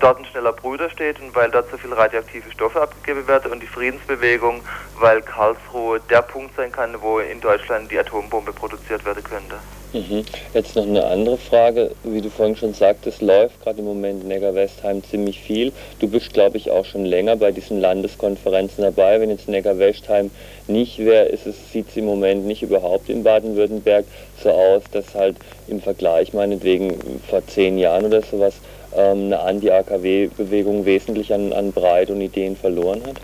dort 0.00 0.18
ein 0.18 0.24
schneller 0.24 0.52
Bruder 0.52 0.90
steht 0.90 1.20
und 1.20 1.36
weil 1.36 1.52
dort 1.52 1.70
so 1.70 1.78
viele 1.78 1.96
radioaktive 1.96 2.50
Stoffe 2.50 2.82
abgegeben 2.82 3.28
werden 3.28 3.52
und 3.52 3.62
die 3.62 3.68
Friedensbewegung, 3.68 4.60
weil 4.98 5.22
Karlsruhe 5.22 6.00
der 6.10 6.22
Punkt 6.22 6.56
sein 6.56 6.72
kann, 6.72 7.00
wo 7.00 7.20
in 7.20 7.40
Deutschland 7.40 7.92
die 7.92 7.98
Atombombe 7.98 8.52
produziert 8.52 9.04
werden 9.04 9.22
könnte. 9.22 9.60
Mhm. 9.94 10.24
Jetzt 10.52 10.74
noch 10.74 10.88
eine 10.88 11.04
andere 11.04 11.38
Frage. 11.38 11.92
Wie 12.02 12.20
du 12.20 12.28
vorhin 12.28 12.56
schon 12.56 12.74
sagtest, 12.74 13.22
läuft 13.22 13.62
gerade 13.62 13.78
im 13.78 13.84
Moment 13.84 14.22
in 14.22 14.28
Neckar-Westheim 14.28 15.04
ziemlich 15.04 15.38
viel. 15.38 15.72
Du 16.00 16.08
bist, 16.08 16.32
glaube 16.32 16.56
ich, 16.56 16.72
auch 16.72 16.84
schon 16.84 17.04
länger 17.04 17.36
bei 17.36 17.52
diesen 17.52 17.80
Landeskonferenzen 17.80 18.82
dabei. 18.82 19.20
Wenn 19.20 19.30
jetzt 19.30 19.48
Neckar-Westheim 19.48 20.32
nicht 20.66 20.98
wäre, 20.98 21.30
sieht 21.72 21.90
es 21.90 21.96
im 21.96 22.06
Moment 22.06 22.44
nicht 22.44 22.64
überhaupt 22.64 23.08
in 23.08 23.22
Baden-Württemberg 23.22 24.04
so 24.42 24.50
aus, 24.50 24.82
dass 24.90 25.14
halt 25.14 25.36
im 25.68 25.80
Vergleich 25.80 26.32
meinetwegen 26.32 26.98
vor 27.28 27.46
zehn 27.46 27.78
Jahren 27.78 28.06
oder 28.06 28.22
sowas 28.22 28.54
ähm, 28.96 29.26
eine 29.26 29.38
Anti-AKW-Bewegung 29.38 30.86
wesentlich 30.86 31.32
an, 31.32 31.52
an 31.52 31.70
Breite 31.70 32.14
und 32.14 32.20
Ideen 32.20 32.56
verloren 32.56 33.00
hat? 33.06 33.20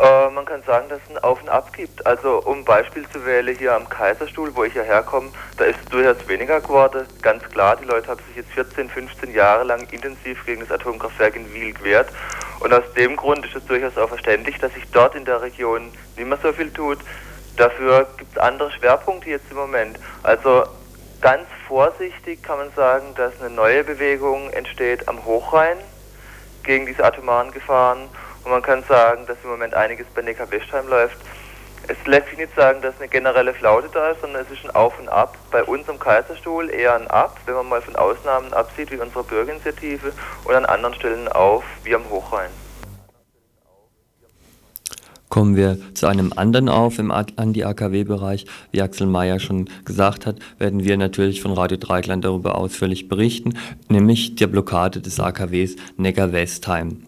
Äh, 0.00 0.30
man 0.30 0.44
kann 0.44 0.62
sagen, 0.64 0.88
dass 0.88 0.98
es 1.04 1.16
ein 1.16 1.22
Auf 1.22 1.40
und 1.40 1.48
Ab 1.48 1.72
gibt. 1.72 2.04
Also 2.06 2.42
um 2.44 2.64
Beispiel 2.64 3.08
zu 3.10 3.24
wählen, 3.24 3.56
hier 3.56 3.74
am 3.74 3.88
Kaiserstuhl, 3.88 4.54
wo 4.54 4.64
ich 4.64 4.74
ja 4.74 4.82
herkomme, 4.82 5.30
da 5.56 5.64
ist 5.64 5.78
es 5.84 5.90
durchaus 5.90 6.26
weniger 6.26 6.60
geworden. 6.60 7.06
Ganz 7.22 7.44
klar, 7.44 7.76
die 7.76 7.84
Leute 7.84 8.08
haben 8.08 8.20
sich 8.26 8.36
jetzt 8.36 8.52
14, 8.52 8.90
15 8.90 9.32
Jahre 9.32 9.64
lang 9.64 9.86
intensiv 9.92 10.44
gegen 10.44 10.60
das 10.60 10.72
Atomkraftwerk 10.72 11.36
in 11.36 11.52
Wiel 11.54 11.72
gewehrt. 11.72 12.08
Und 12.60 12.72
aus 12.72 12.84
dem 12.96 13.16
Grund 13.16 13.44
ist 13.46 13.54
es 13.54 13.64
durchaus 13.66 13.96
auch 13.96 14.08
verständlich, 14.08 14.58
dass 14.58 14.72
sich 14.74 14.84
dort 14.90 15.14
in 15.14 15.24
der 15.24 15.42
Region 15.42 15.92
nicht 16.16 16.26
mehr 16.26 16.38
so 16.42 16.52
viel 16.52 16.72
tut. 16.72 16.98
Dafür 17.56 18.08
gibt 18.16 18.32
es 18.32 18.38
andere 18.38 18.72
Schwerpunkte 18.72 19.30
jetzt 19.30 19.50
im 19.50 19.58
Moment. 19.58 19.98
Also 20.24 20.64
ganz 21.20 21.46
vorsichtig 21.68 22.42
kann 22.42 22.58
man 22.58 22.72
sagen, 22.74 23.14
dass 23.14 23.32
eine 23.40 23.50
neue 23.50 23.84
Bewegung 23.84 24.50
entsteht 24.50 25.08
am 25.08 25.24
Hochrhein 25.24 25.78
gegen 26.64 26.86
diese 26.86 27.04
atomaren 27.04 27.52
Gefahren 27.52 28.08
und 28.44 28.50
man 28.50 28.62
kann 28.62 28.82
sagen, 28.84 29.26
dass 29.26 29.38
im 29.42 29.50
Moment 29.50 29.74
einiges 29.74 30.06
bei 30.14 30.22
Neckar-Westheim 30.22 30.88
läuft. 30.88 31.16
Es 31.86 31.96
lässt 32.06 32.28
sich 32.28 32.38
nicht 32.38 32.54
sagen, 32.56 32.80
dass 32.80 32.94
eine 32.98 33.08
generelle 33.08 33.52
Flaute 33.52 33.88
da 33.92 34.10
ist, 34.10 34.20
sondern 34.22 34.42
es 34.42 34.50
ist 34.50 34.64
ein 34.64 34.74
Auf 34.74 34.98
und 34.98 35.08
Ab. 35.08 35.36
Bei 35.50 35.62
uns 35.62 35.86
im 35.88 35.98
Kaiserstuhl 35.98 36.70
eher 36.70 36.94
ein 36.94 37.08
Ab, 37.08 37.38
wenn 37.44 37.54
man 37.54 37.68
mal 37.68 37.82
von 37.82 37.96
Ausnahmen 37.96 38.52
absieht, 38.54 38.90
wie 38.90 38.96
unsere 38.96 39.22
Bürgerinitiative, 39.22 40.12
und 40.44 40.54
an 40.54 40.64
anderen 40.64 40.94
Stellen 40.94 41.28
auf, 41.28 41.64
wie 41.82 41.94
am 41.94 42.08
Hochrhein. 42.08 42.50
Kommen 45.28 45.56
wir 45.56 45.78
zu 45.94 46.06
einem 46.06 46.32
anderen 46.36 46.68
auf 46.68 46.98
im 46.98 47.10
Anti-AKW-Bereich. 47.10 48.46
Wie 48.70 48.80
Axel 48.80 49.06
Mayer 49.06 49.40
schon 49.40 49.68
gesagt 49.84 50.26
hat, 50.26 50.36
werden 50.58 50.84
wir 50.84 50.96
natürlich 50.96 51.42
von 51.42 51.52
Radio 51.52 51.76
Dreikland 51.76 52.24
darüber 52.24 52.56
ausführlich 52.56 53.08
berichten, 53.08 53.58
nämlich 53.88 54.36
der 54.36 54.46
Blockade 54.46 55.00
des 55.00 55.18
AKWs 55.18 55.76
Neckar-Westheim. 55.96 57.04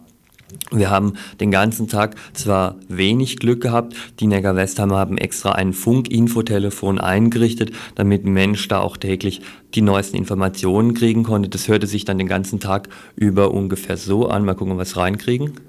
Wir 0.70 0.90
haben 0.90 1.14
den 1.40 1.50
ganzen 1.50 1.88
Tag 1.88 2.14
zwar 2.32 2.76
wenig 2.88 3.38
Glück 3.38 3.60
gehabt, 3.60 3.94
die 4.20 4.26
Neckar 4.28 4.54
Westheimer 4.54 4.96
haben 4.96 5.18
extra 5.18 5.52
ein 5.52 5.72
Funk-Infotelefon 5.72 7.00
eingerichtet, 7.00 7.72
damit 7.96 8.24
ein 8.24 8.32
Mensch 8.32 8.68
da 8.68 8.80
auch 8.80 8.96
täglich 8.96 9.42
die 9.74 9.82
neuesten 9.82 10.16
Informationen 10.16 10.94
kriegen 10.94 11.24
konnte. 11.24 11.48
Das 11.48 11.66
hörte 11.66 11.86
sich 11.86 12.04
dann 12.04 12.18
den 12.18 12.28
ganzen 12.28 12.60
Tag 12.60 12.88
über 13.16 13.50
ungefähr 13.50 13.96
so 13.96 14.28
an. 14.28 14.44
Mal 14.44 14.54
gucken, 14.54 14.72
ob 14.72 14.78
wir 14.78 14.82
es 14.82 14.96
reinkriegen. 14.96 15.60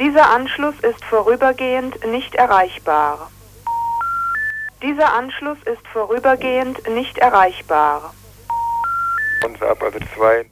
Dieser 0.00 0.28
Anschluss 0.30 0.74
ist 0.80 1.04
vorübergehend 1.04 1.94
nicht 2.10 2.34
erreichbar. 2.34 3.30
Dieser 4.82 5.12
Anschluss 5.14 5.58
ist 5.64 5.86
vorübergehend 5.92 6.78
nicht 6.90 7.18
erreichbar. 7.18 8.12
Und 9.44 9.62
ab, 9.62 9.80
also 9.82 9.98
zwei 10.16 10.46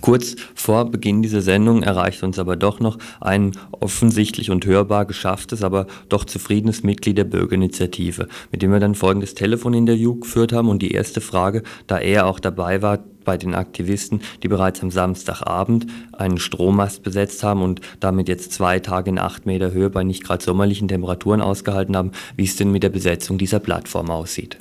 Kurz 0.00 0.36
vor 0.54 0.90
Beginn 0.90 1.22
dieser 1.22 1.40
Sendung 1.40 1.82
erreicht 1.82 2.22
uns 2.22 2.38
aber 2.38 2.56
doch 2.56 2.80
noch 2.80 2.98
ein 3.20 3.52
offensichtlich 3.70 4.50
und 4.50 4.66
hörbar 4.66 5.06
geschafftes, 5.06 5.62
aber 5.62 5.86
doch 6.08 6.24
zufriedenes 6.24 6.82
Mitglied 6.82 7.18
der 7.18 7.24
Bürgerinitiative, 7.24 8.28
mit 8.52 8.62
dem 8.62 8.72
wir 8.72 8.80
dann 8.80 8.94
folgendes 8.94 9.34
Telefoninterview 9.34 10.20
geführt 10.20 10.52
haben 10.52 10.68
und 10.68 10.80
die 10.80 10.92
erste 10.92 11.20
Frage, 11.20 11.62
da 11.86 11.98
er 11.98 12.26
auch 12.26 12.40
dabei 12.40 12.82
war 12.82 12.98
bei 13.24 13.36
den 13.36 13.54
Aktivisten, 13.54 14.22
die 14.42 14.48
bereits 14.48 14.82
am 14.82 14.90
Samstagabend 14.90 15.86
einen 16.12 16.38
Strommast 16.38 17.02
besetzt 17.02 17.42
haben 17.42 17.60
und 17.60 17.82
damit 18.00 18.26
jetzt 18.26 18.54
zwei 18.54 18.78
Tage 18.78 19.10
in 19.10 19.18
acht 19.18 19.44
Meter 19.44 19.72
Höhe 19.72 19.90
bei 19.90 20.02
nicht 20.02 20.24
gerade 20.24 20.42
sommerlichen 20.42 20.88
Temperaturen 20.88 21.42
ausgehalten 21.42 21.94
haben, 21.94 22.12
wie 22.36 22.44
es 22.44 22.56
denn 22.56 22.72
mit 22.72 22.82
der 22.82 22.88
Besetzung 22.88 23.36
dieser 23.36 23.60
Plattform 23.60 24.10
aussieht. 24.10 24.56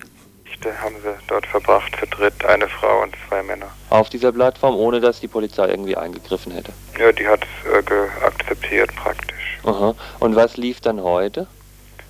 Haben 0.82 0.96
sie 1.02 1.14
dort 1.28 1.46
verbracht, 1.46 1.96
zu 1.98 2.06
dritt, 2.08 2.44
eine 2.44 2.68
Frau 2.68 3.04
und 3.04 3.16
zwei 3.30 3.42
Männer. 3.42 3.68
Auf 3.90 4.10
dieser 4.10 4.32
Plattform, 4.32 4.76
ohne 4.76 5.00
dass 5.00 5.20
die 5.22 5.28
Polizei 5.28 5.68
irgendwie 5.68 5.96
eingegriffen 5.96 6.52
hätte? 6.52 6.74
Ja, 7.00 7.12
die 7.12 7.28
hat 7.28 7.42
es 7.64 7.72
äh, 7.72 8.26
akzeptiert 8.26 8.94
praktisch. 8.96 9.60
Aha. 9.64 9.96
Und 10.20 10.36
was 10.36 10.58
lief 10.58 10.82
dann 10.82 11.02
heute? 11.02 11.48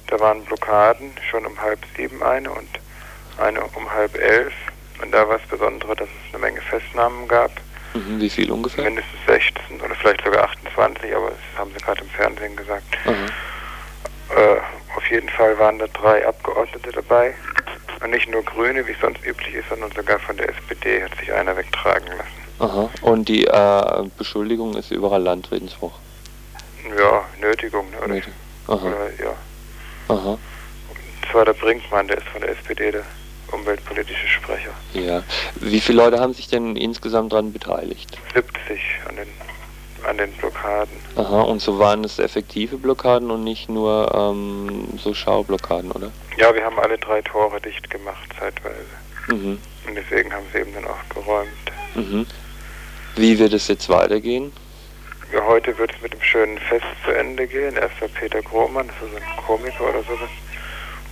Da 0.08 0.20
waren 0.20 0.44
Blockaden, 0.46 1.12
schon 1.30 1.46
um 1.46 1.60
halb 1.62 1.80
sieben 1.96 2.24
eine 2.24 2.50
und 2.50 2.70
eine 3.38 3.62
um 3.62 3.92
halb 3.92 4.16
elf. 4.18 4.54
Und 5.02 5.12
da 5.12 5.28
war 5.28 5.36
es 5.36 5.48
Besondere, 5.50 5.96
dass 5.96 6.08
es 6.08 6.34
eine 6.34 6.42
Menge 6.42 6.62
Festnahmen 6.62 7.28
gab. 7.28 7.52
Mhm, 7.94 8.20
wie 8.20 8.30
viel 8.30 8.52
ungefähr? 8.52 8.84
Mindestens 8.84 9.20
16 9.28 9.82
oder 9.82 9.94
vielleicht 9.96 10.24
sogar 10.24 10.46
28, 10.46 11.16
aber 11.16 11.30
das 11.30 11.60
haben 11.60 11.72
sie 11.78 11.84
gerade 11.84 12.02
im 12.02 12.10
Fernsehen 12.10 12.56
gesagt. 12.56 12.98
Äh, 13.06 14.58
auf 14.96 15.06
jeden 15.12 15.30
Fall 15.30 15.58
waren 15.60 15.78
da 15.80 15.88
drei 15.88 16.28
Abgeordnete 16.28 16.92
dabei. 16.92 17.34
Und 18.02 18.12
nicht 18.12 18.30
nur 18.30 18.44
Grüne, 18.44 18.86
wie 18.88 18.92
es 18.92 19.00
sonst 19.00 19.26
üblich 19.26 19.56
ist, 19.56 19.70
sondern 19.70 19.92
sogar 19.92 20.20
von 20.20 20.38
der 20.38 20.50
SPD 20.50 21.04
hat 21.04 21.18
sich 21.20 21.32
einer 21.34 21.56
wegtragen 21.58 22.08
lassen. 22.08 22.48
Aha. 22.60 22.90
Und 23.02 23.28
die 23.28 23.46
äh, 23.46 24.04
Beschuldigung 24.18 24.76
ist 24.76 24.92
überall 24.92 25.22
Landfriedensbruch. 25.22 25.94
Ja, 26.98 27.26
Nötigung, 27.40 27.90
ne? 27.92 27.98
oder? 27.98 28.08
Nötig. 28.08 28.34
Aha. 28.68 28.76
oder 28.76 29.24
ja. 29.24 29.34
Aha. 30.10 30.38
Das 31.22 31.34
war 31.34 31.46
der 31.46 31.54
Brinkmann, 31.54 32.08
der 32.08 32.18
ist 32.18 32.28
von 32.28 32.42
der 32.42 32.52
SPD, 32.52 32.92
der 32.92 33.04
umweltpolitische 33.52 34.28
Sprecher. 34.28 34.72
Ja. 34.94 35.24
Wie 35.56 35.80
viele 35.80 36.04
Leute 36.04 36.20
haben 36.20 36.34
sich 36.34 36.48
denn 36.48 36.76
insgesamt 36.76 37.34
daran 37.34 37.54
beteiligt? 37.54 38.18
70 38.34 38.80
an 39.08 39.16
den, 39.16 39.28
an 40.06 40.18
den 40.18 40.32
Blockaden. 40.34 40.96
Aha. 41.16 41.42
Und 41.42 41.62
so 41.62 41.80
waren 41.80 42.04
es 42.04 42.20
effektive 42.20 42.78
Blockaden 42.78 43.32
und 43.32 43.44
nicht 43.44 43.70
nur 43.70 44.12
ähm, 44.14 44.88
so 44.98 45.14
Schaublockaden, 45.14 45.92
oder? 45.92 46.12
Ja, 46.38 46.54
wir 46.54 46.64
haben 46.64 46.80
alle 46.80 46.98
drei 46.98 47.22
Tore 47.22 47.60
dicht 47.62 47.90
gemacht, 47.90 48.30
zeitweise. 48.40 48.86
Mhm. 49.28 49.60
Und 49.88 49.96
deswegen 49.96 50.34
haben 50.34 50.46
sie 50.54 50.60
eben 50.60 50.74
dann 50.74 50.86
auch 50.86 51.10
geräumt. 51.14 51.48
Mhm. 51.96 52.26
Wie 53.16 53.40
wird 53.40 53.54
es 53.54 53.68
jetzt 53.68 53.90
weitergehen? 53.90 54.52
Ja, 55.34 55.44
heute 55.46 55.78
wird 55.78 55.94
es 55.94 56.02
mit 56.02 56.14
einem 56.14 56.22
schönen 56.22 56.58
Fest 56.58 56.86
zu 57.04 57.12
Ende 57.12 57.48
gehen. 57.48 57.76
Erst 57.76 58.00
war 58.00 58.08
Peter 58.08 58.42
Grohmann, 58.42 58.88
das 58.88 58.96
ist 59.08 59.12
so 59.12 59.18
ein 59.18 59.46
Komiker 59.46 59.90
oder 59.90 60.04
sowas. 60.04 60.30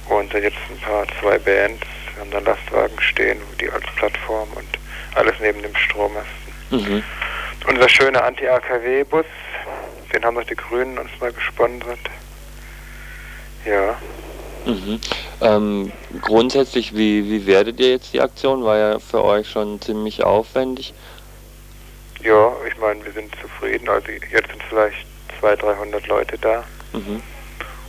Und 0.08 0.34
dann 0.34 0.44
jetzt 0.44 0.58
ein 0.70 0.80
paar, 0.80 1.06
zwei 1.20 1.38
Bands. 1.40 1.86
Wir 2.14 2.22
haben 2.22 2.32
da 2.32 2.40
Lastwagen 2.40 3.00
stehen, 3.02 3.40
die 3.60 3.70
als 3.70 3.84
Plattform 3.98 4.48
und 4.56 4.68
alles 5.16 5.34
neben 5.42 5.62
dem 5.62 5.76
Strommasten. 5.76 6.54
Mhm. 6.70 7.04
Unser 7.68 7.90
schöner 7.90 8.24
Anti-AKW-Bus, 8.24 9.26
den 10.14 10.24
haben 10.24 10.36
doch 10.36 10.44
die 10.44 10.56
Grünen 10.56 10.98
uns 10.98 11.10
mal 11.20 11.34
gesponsert. 11.34 12.00
Ja. 13.66 13.98
Mhm. 14.66 15.00
Ähm, 15.42 15.92
grundsätzlich, 16.22 16.96
wie, 16.96 17.30
wie 17.30 17.48
werdet 17.48 17.80
ihr 17.80 17.92
jetzt 17.92 18.14
die 18.14 18.22
Aktion? 18.22 18.64
War 18.64 18.78
ja 18.78 19.00
für 19.00 19.24
euch 19.24 19.50
schon 19.50 19.82
ziemlich 19.82 20.24
aufwendig. 20.24 20.94
Ja, 22.22 22.52
ich 22.68 22.78
meine, 22.78 23.04
wir 23.04 23.12
sind 23.12 23.34
zufrieden. 23.42 23.90
Also 23.90 24.12
jetzt 24.12 24.50
sind 24.50 24.64
vielleicht 24.70 25.06
200, 25.40 25.62
300 25.64 26.08
Leute 26.08 26.38
da. 26.38 26.64
Mhm. 26.94 27.22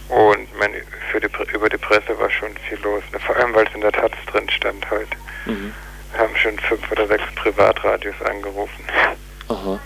Und 0.09 0.59
meine, 0.59 0.83
für 1.11 1.21
die, 1.21 1.29
über 1.53 1.69
die 1.69 1.79
Presse 1.79 2.19
war 2.19 2.31
schon 2.31 2.51
viel 2.69 2.79
los. 2.81 3.03
Ne? 3.13 3.19
Vor 3.19 3.37
allem, 3.37 3.55
weil 3.55 3.67
es 3.67 3.75
in 3.75 3.81
der 3.81 3.93
Taz 3.93 4.13
drin 4.31 4.49
stand 4.51 4.89
heute. 4.91 5.17
Mhm. 5.47 5.73
Wir 6.13 6.21
haben 6.21 6.37
schon 6.37 6.59
fünf 6.59 6.91
oder 6.93 7.07
sechs 7.07 7.25
Privatradios 7.35 8.15
angerufen. 8.25 8.85
Aha. 9.49 9.79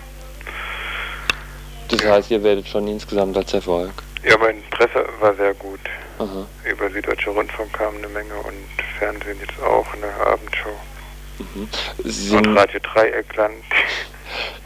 Das 1.89 2.05
heißt, 2.05 2.31
ihr 2.31 2.43
werdet 2.43 2.67
schon 2.67 2.87
insgesamt 2.87 3.35
als 3.37 3.53
Erfolg. 3.53 3.91
Ja, 4.23 4.37
meine 4.37 4.61
Presse 4.71 5.05
war 5.19 5.35
sehr 5.35 5.53
gut. 5.55 5.79
Aha. 6.19 6.45
Über 6.63 6.89
Süddeutsche 6.89 7.31
Rundfunk 7.31 7.73
kam 7.73 7.97
eine 7.97 8.07
Menge 8.07 8.35
und 8.35 8.83
Fernsehen 8.97 9.37
jetzt 9.39 9.61
auch, 9.61 9.85
eine 9.93 10.13
Abendshow. 10.25 10.69
Mhm. 11.39 12.37
Und 12.37 12.57
Radio 12.57 12.79
Dreieckland. 12.79 13.63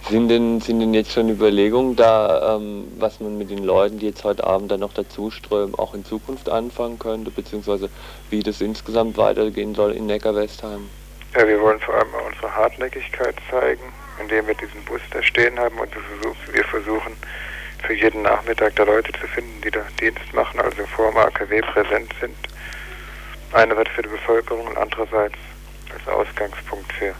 sind, 0.09 0.29
denn, 0.29 0.61
sind 0.61 0.79
denn 0.79 0.93
jetzt 0.93 1.13
schon 1.13 1.29
Überlegungen 1.29 1.95
da, 1.95 2.55
ähm, 2.55 2.87
was 2.99 3.19
man 3.19 3.37
mit 3.37 3.49
den 3.49 3.63
Leuten, 3.63 3.99
die 3.99 4.07
jetzt 4.07 4.23
heute 4.23 4.45
Abend 4.45 4.71
dann 4.71 4.81
noch 4.81 4.93
dazu 4.93 5.31
strömen, 5.31 5.75
auch 5.75 5.93
in 5.93 6.05
Zukunft 6.05 6.49
anfangen 6.49 6.99
könnte, 6.99 7.31
beziehungsweise 7.31 7.89
wie 8.29 8.43
das 8.43 8.61
insgesamt 8.61 9.17
weitergehen 9.17 9.73
soll 9.73 9.93
in 9.93 10.05
Neckar-Westheim? 10.05 10.89
Ja, 11.35 11.47
wir 11.47 11.59
wollen 11.61 11.79
vor 11.79 11.95
allem 11.95 12.13
auch 12.13 12.27
unsere 12.27 12.55
Hartnäckigkeit 12.55 13.35
zeigen, 13.49 13.83
indem 14.19 14.47
wir 14.47 14.55
diesen 14.55 14.83
Bus 14.85 15.01
da 15.11 15.21
stehen 15.21 15.59
haben 15.59 15.77
und 15.77 15.93
wir 15.93 16.01
versuchen, 16.01 16.53
wir 16.53 16.63
versuchen 16.63 17.17
für 17.85 17.93
jeden 17.93 18.23
Nachmittag 18.23 18.75
da 18.75 18.83
Leute 18.83 19.11
zu 19.13 19.27
finden, 19.27 19.61
die 19.61 19.71
da 19.71 19.81
Dienst 19.99 20.33
machen, 20.33 20.59
also 20.59 20.85
vor 20.85 21.11
dem 21.11 21.17
AKW 21.17 21.61
präsent 21.61 22.13
sind. 22.19 22.35
Einerseits 23.53 23.91
für 23.91 24.01
die 24.01 24.09
Bevölkerung 24.09 24.67
und 24.67 24.77
andererseits 24.77 25.35
als 25.93 26.07
Ausgangspunkt 26.07 26.91
für 26.93 27.13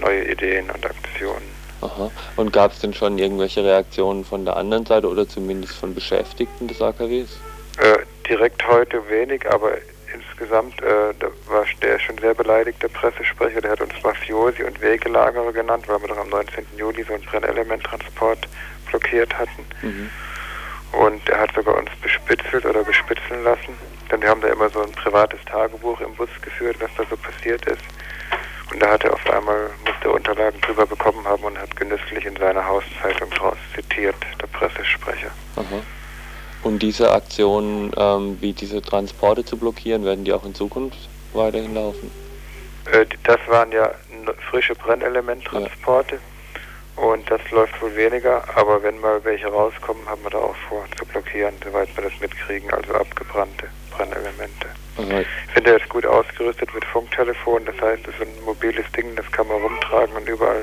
neue 0.00 0.30
Ideen 0.30 0.70
und 0.70 0.84
Aktionen. 0.86 1.64
Aha. 1.80 2.10
Und 2.36 2.52
gab 2.52 2.72
es 2.72 2.80
denn 2.80 2.94
schon 2.94 3.18
irgendwelche 3.18 3.62
Reaktionen 3.62 4.24
von 4.24 4.44
der 4.44 4.56
anderen 4.56 4.86
Seite 4.86 5.08
oder 5.08 5.28
zumindest 5.28 5.74
von 5.74 5.94
Beschäftigten 5.94 6.68
des 6.68 6.80
AKWs? 6.80 7.38
Äh, 7.78 7.98
direkt 8.28 8.66
heute 8.66 9.06
wenig, 9.10 9.50
aber 9.50 9.72
insgesamt, 10.14 10.80
äh, 10.82 11.12
da 11.18 11.28
war 11.46 11.64
der 11.82 11.98
schon 11.98 12.18
sehr 12.18 12.34
beleidigt, 12.34 12.82
der 12.82 12.88
Pressesprecher, 12.88 13.60
der 13.60 13.72
hat 13.72 13.80
uns 13.80 13.92
Mafiosi 14.02 14.62
und 14.62 14.80
Wegelagerer 14.80 15.52
genannt, 15.52 15.88
weil 15.88 16.00
wir 16.00 16.08
doch 16.08 16.18
am 16.18 16.28
19. 16.28 16.66
Juli 16.76 17.02
so 17.02 17.14
einen 17.14 17.24
Brennelementtransport 17.24 18.48
blockiert 18.90 19.36
hatten. 19.38 19.64
Mhm. 19.82 20.10
Und 20.92 21.28
er 21.28 21.40
hat 21.40 21.54
sogar 21.54 21.76
uns 21.76 21.90
bespitzelt 22.00 22.64
oder 22.64 22.84
bespitzeln 22.84 23.42
lassen. 23.42 23.76
Denn 24.10 24.22
wir 24.22 24.28
haben 24.28 24.40
da 24.40 24.48
immer 24.48 24.70
so 24.70 24.80
ein 24.80 24.92
privates 24.92 25.40
Tagebuch 25.44 26.00
im 26.00 26.14
Bus 26.14 26.28
geführt, 26.40 26.76
was 26.80 26.90
da 26.96 27.04
so 27.10 27.16
passiert 27.16 27.66
ist. 27.66 27.82
Und 28.72 28.80
da 28.80 28.92
hat 28.92 29.04
er 29.04 29.12
auf 29.12 29.30
einmal, 29.30 29.70
musste 29.84 30.04
er 30.04 30.14
Unterlagen 30.14 30.60
drüber 30.60 30.86
bekommen 30.86 31.24
haben 31.24 31.42
und 31.44 31.58
hat 31.58 31.74
genüsslich 31.76 32.24
in 32.24 32.36
seiner 32.36 32.64
Hauszeitung 32.66 33.30
draus 33.30 33.56
zitiert, 33.74 34.16
der 34.40 34.46
Pressesprecher. 34.46 35.30
Aha. 35.56 35.82
Und 36.64 36.82
diese 36.82 37.12
Aktionen, 37.12 37.92
ähm, 37.96 38.38
wie 38.40 38.52
diese 38.52 38.80
Transporte 38.80 39.44
zu 39.44 39.56
blockieren, 39.56 40.04
werden 40.04 40.24
die 40.24 40.32
auch 40.32 40.44
in 40.44 40.54
Zukunft 40.54 40.98
weiterhin 41.34 41.74
laufen? 41.74 42.10
Äh, 42.90 43.06
das 43.22 43.38
waren 43.48 43.70
ja 43.70 43.90
frische 44.50 44.74
Brennelementtransporte. 44.74 46.18
Und 46.96 47.28
das 47.28 47.40
läuft 47.50 47.80
wohl 47.82 47.94
weniger, 47.96 48.42
aber 48.56 48.82
wenn 48.82 49.00
mal 49.00 49.22
welche 49.24 49.48
rauskommen, 49.48 50.06
haben 50.08 50.22
wir 50.22 50.30
da 50.30 50.38
auch 50.38 50.54
vor 50.68 50.84
zu 50.96 51.04
blockieren, 51.04 51.54
soweit 51.64 51.88
wir 51.96 52.04
das 52.04 52.12
mitkriegen, 52.20 52.70
also 52.72 52.94
abgebrannte 52.94 53.66
Brennelemente. 53.90 54.68
Aha. 54.98 55.20
Ich 55.20 55.52
finde, 55.52 55.70
er 55.70 55.76
ist 55.80 55.88
gut 55.88 56.06
ausgerüstet 56.06 56.72
mit 56.72 56.84
Funktelefon, 56.84 57.64
das 57.64 57.80
heißt, 57.80 58.06
es 58.06 58.14
ist 58.14 58.22
ein 58.22 58.44
mobiles 58.44 58.86
Ding, 58.96 59.16
das 59.16 59.30
kann 59.32 59.48
man 59.48 59.60
rumtragen 59.60 60.14
und 60.14 60.28
überall 60.28 60.62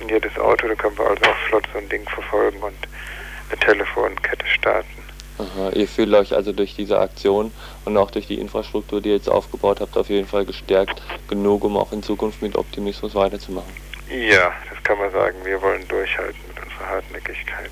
in 0.00 0.10
jedes 0.10 0.38
Auto, 0.38 0.68
da 0.68 0.74
können 0.74 0.98
wir 0.98 1.08
also 1.08 1.24
auch 1.24 1.48
flott 1.48 1.66
so 1.72 1.78
ein 1.78 1.88
Ding 1.88 2.06
verfolgen 2.06 2.60
und 2.60 2.76
eine 3.48 3.58
Telefonkette 3.60 4.46
starten. 4.46 5.05
Aha. 5.38 5.70
Ihr 5.74 5.86
fühlt 5.86 6.12
euch 6.14 6.34
also 6.34 6.52
durch 6.52 6.74
diese 6.74 6.98
Aktion 6.98 7.52
und 7.84 7.96
auch 7.96 8.10
durch 8.10 8.26
die 8.26 8.38
Infrastruktur, 8.40 9.00
die 9.00 9.10
ihr 9.10 9.16
jetzt 9.16 9.28
aufgebaut 9.28 9.80
habt, 9.80 9.96
auf 9.96 10.08
jeden 10.08 10.26
Fall 10.26 10.44
gestärkt 10.44 11.02
genug, 11.28 11.64
um 11.64 11.76
auch 11.76 11.92
in 11.92 12.02
Zukunft 12.02 12.42
mit 12.42 12.56
Optimismus 12.56 13.14
weiterzumachen. 13.14 13.72
Ja, 14.08 14.52
das 14.70 14.82
kann 14.84 14.98
man 14.98 15.10
sagen, 15.10 15.36
wir 15.44 15.60
wollen 15.60 15.86
durchhalten 15.88 16.40
mit 16.48 16.64
unserer 16.64 16.88
Hartnäckigkeit. 16.88 17.70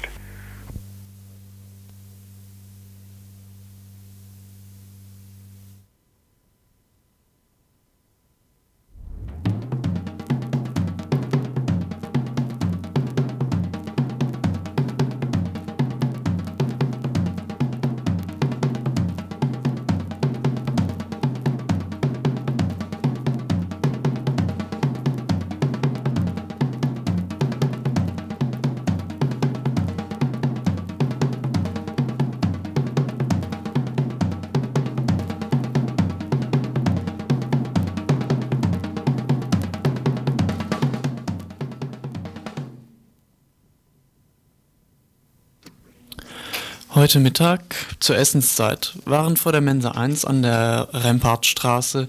Heute 47.04 47.20
Mittag 47.20 47.60
zur 48.00 48.16
Essenszeit 48.16 48.94
waren 49.04 49.36
vor 49.36 49.52
der 49.52 49.60
Mensa 49.60 49.90
1 49.90 50.24
an 50.24 50.40
der 50.40 50.88
Rempartstraße 50.90 52.08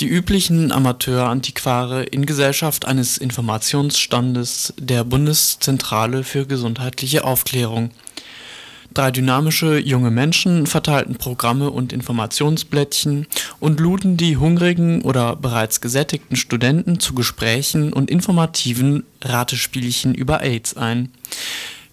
die 0.00 0.06
üblichen 0.06 0.70
Amateurantiquare 0.70 2.02
in 2.02 2.26
Gesellschaft 2.26 2.84
eines 2.84 3.16
Informationsstandes 3.16 4.74
der 4.78 5.02
Bundeszentrale 5.04 6.24
für 6.24 6.44
gesundheitliche 6.44 7.24
Aufklärung. 7.24 7.92
Drei 8.92 9.10
dynamische 9.10 9.78
junge 9.78 10.10
Menschen 10.10 10.66
verteilten 10.66 11.16
Programme 11.16 11.70
und 11.70 11.94
Informationsblättchen 11.94 13.26
und 13.60 13.80
luden 13.80 14.18
die 14.18 14.36
hungrigen 14.36 15.00
oder 15.00 15.36
bereits 15.36 15.80
gesättigten 15.80 16.36
Studenten 16.36 17.00
zu 17.00 17.14
Gesprächen 17.14 17.94
und 17.94 18.10
informativen 18.10 19.04
Ratespielchen 19.22 20.14
über 20.14 20.42
AIDS 20.42 20.76
ein. 20.76 21.12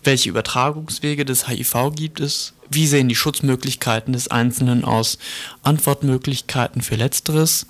Welche 0.04 0.30
Übertragungswege 0.30 1.26
des 1.26 1.47
HIV 1.47 1.91
gibt 1.95 2.20
es? 2.20 2.54
Wie 2.70 2.88
sehen 2.88 3.08
die 3.08 3.16
Schutzmöglichkeiten 3.16 4.14
des 4.14 4.30
Einzelnen 4.30 4.84
aus? 4.84 5.20
Antwortmöglichkeiten 5.62 6.82
für 6.82 6.95
Letzteres? 6.95 7.68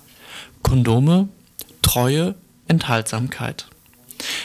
Kondome? 0.62 1.28
Treue? 1.82 2.34
Enthaltsamkeit? 2.68 3.66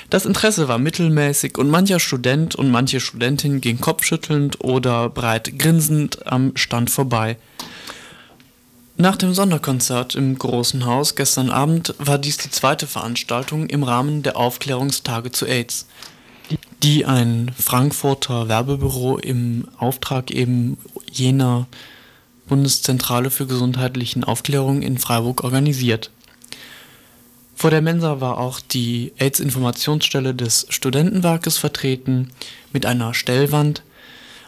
Das 0.10 0.26
Interesse 0.26 0.68
war 0.68 0.80
mittelmäßig 0.80 1.58
und 1.58 1.70
mancher 1.70 2.00
Student 2.00 2.56
und 2.56 2.72
manche 2.72 3.00
Studentin 3.00 3.62
ging 3.62 3.80
kopfschüttelnd 3.80 4.64
oder 4.64 5.10
breit 5.10 5.58
grinsend 5.58 6.28
am 6.28 6.58
Stand 6.58 6.90
vorbei. 6.90 7.38
Nach 8.98 9.16
dem 9.16 9.34
Sonderkonzert 9.34 10.16
im 10.16 10.38
Großen 10.38 10.86
Haus 10.86 11.16
gestern 11.16 11.52
Abend 11.52 11.94
war 12.00 12.18
dies 12.18 12.38
die 12.38 12.50
zweite 12.50 12.88
Veranstaltung 12.88 13.68
im 13.68 13.84
Rahmen 13.84 14.24
der 14.24 14.36
Aufklärungstage 14.36 15.32
zu 15.32 15.46
AIDS, 15.46 15.86
die 16.84 17.06
ein 17.06 17.52
Frankfurter 17.58 18.48
Werbebüro 18.48 19.18
im 19.18 19.68
Auftrag 19.78 20.32
eben 20.32 20.78
jener 21.12 21.68
Bundeszentrale 22.48 23.30
für 23.30 23.46
gesundheitlichen 23.46 24.24
Aufklärung 24.24 24.82
in 24.82 24.98
Freiburg 24.98 25.44
organisiert. 25.44 26.12
Vor 27.56 27.72
der 27.72 27.82
Mensa 27.82 28.22
war 28.22 28.38
auch 28.38 28.60
die 28.60 29.14
AIDS-Informationsstelle 29.18 30.36
des 30.36 30.68
Studentenwerkes 30.70 31.58
vertreten 31.58 32.30
mit 32.72 32.86
einer 32.86 33.14
Stellwand, 33.14 33.82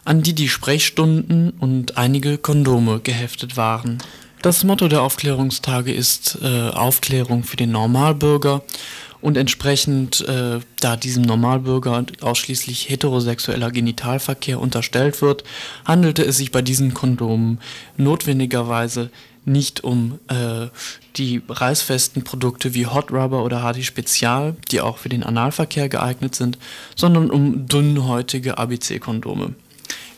an 0.06 0.22
die 0.22 0.34
die 0.34 0.47
Sprechstunden 0.47 1.50
und 1.60 1.97
einige 1.97 2.38
Kondome 2.38 3.00
geheftet 3.00 3.58
waren. 3.58 3.97
Das 4.41 4.64
Motto 4.64 4.88
der 4.88 5.02
Aufklärungstage 5.02 5.91
ist 5.91 6.38
äh, 6.41 6.70
Aufklärung 6.70 7.43
für 7.43 7.58
den 7.58 7.72
Normalbürger 7.72 8.62
und 9.22 9.38
entsprechend, 9.38 10.22
äh, 10.28 10.59
da 10.80 10.95
diesem 10.95 11.24
Normalbürger 11.24 12.05
ausschließlich 12.22 12.89
heterosexueller 12.89 13.72
Genitalverkehr 13.72 14.59
unterstellt 14.59 15.22
wird, 15.22 15.43
handelte 15.86 16.24
es 16.24 16.38
sich 16.38 16.51
bei 16.51 16.61
diesen 16.61 16.93
Kondomen 16.93 17.59
notwendigerweise 17.97 19.09
nicht 19.45 19.84
um 19.84 20.20
äh, 20.28 20.67
die 21.15 21.41
reißfesten 21.47 22.24
Produkte 22.24 22.74
wie 22.74 22.86
Hot 22.86 23.11
Rubber 23.11 23.43
oder 23.43 23.63
Hardy 23.63 23.84
Spezial, 23.84 24.55
die 24.72 24.82
auch 24.82 24.97
für 24.97 25.09
den 25.09 25.24
Analverkehr 25.24 25.89
geeignet 25.89 26.36
sind, 26.36 26.57
sondern 26.95 27.32
um 27.32 27.67
dünnhäutige 27.67 28.57
ABC-Kondome. 28.57 29.55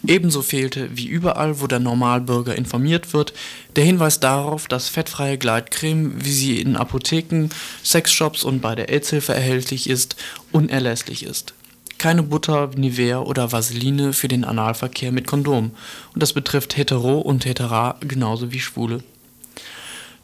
Ebenso 0.08 0.42
fehlte, 0.42 0.90
wie 0.98 1.06
überall, 1.06 1.62
wo 1.62 1.68
der 1.68 1.80
Normalbürger 1.80 2.56
informiert 2.56 3.14
wird, 3.14 3.34
der 3.76 3.84
Hinweis 3.84 4.20
darauf, 4.20 4.68
dass 4.68 4.90
fettfreie 4.90 5.38
Gleitcreme, 5.38 6.14
wie 6.26 6.32
sie 6.32 6.60
in 6.60 6.76
Apotheken, 6.76 7.50
Sexshops 7.84 8.44
und 8.44 8.62
bei 8.62 8.74
der 8.74 8.90
AIDS-Hilfe 8.90 9.34
erhältlich 9.34 9.90
ist, 9.90 10.16
unerlässlich 10.52 11.24
ist. 11.24 11.54
Keine 12.00 12.24
Butter, 12.24 12.72
Nivea 12.76 13.20
oder 13.20 13.52
Vaseline 13.52 14.14
für 14.14 14.28
den 14.28 14.44
Analverkehr 14.44 15.12
mit 15.12 15.28
Kondom. 15.28 15.70
Und 16.16 16.24
das 16.24 16.34
betrifft 16.34 16.76
Hetero 16.76 17.20
und 17.20 17.46
Hetera 17.46 17.98
genauso 18.00 18.52
wie 18.52 18.60
Schwule. 18.60 19.04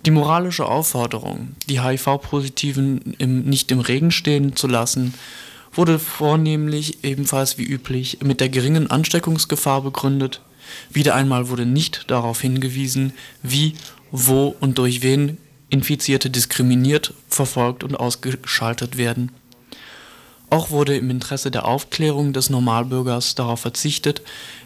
Die 0.08 0.12
moralische 0.12 0.66
Aufforderung, 0.66 1.56
die 1.70 1.82
HIV-Positiven 1.82 3.16
nicht 3.20 3.72
im 3.72 3.80
Regen 3.80 4.10
stehen 4.10 4.56
zu 4.56 4.66
lassen, 4.66 5.14
wurde 5.78 6.00
vornehmlich 6.00 7.04
ebenfalls 7.04 7.58
wie 7.58 7.66
üblich 7.66 8.20
mit 8.24 8.42
der 8.42 8.50
geringen 8.50 8.90
Ansteckungsgefahr 8.90 9.82
begründet. 9.82 10.42
Wieder 10.92 11.16
einmal 11.16 11.50
wurde 11.50 11.66
nicht 11.66 12.10
darauf 12.10 12.42
hingewiesen, 12.42 13.14
wie, 13.44 13.76
wo 14.12 14.56
und 14.60 14.78
durch 14.78 15.02
wen 15.02 15.38
Infizierte 15.70 16.30
diskriminiert, 16.30 17.14
verfolgt 17.30 17.84
und 17.84 17.96
ausgeschaltet 17.96 18.98
werden. 18.98 19.32
Auch 20.50 20.70
wurde 20.70 20.96
im 20.96 21.10
Interesse 21.10 21.52
der 21.52 21.66
Aufklärung 21.66 22.32
des 22.32 22.50
Normalbürgers 22.50 23.36
darauf 23.36 23.60
verzichtet, 23.60 24.22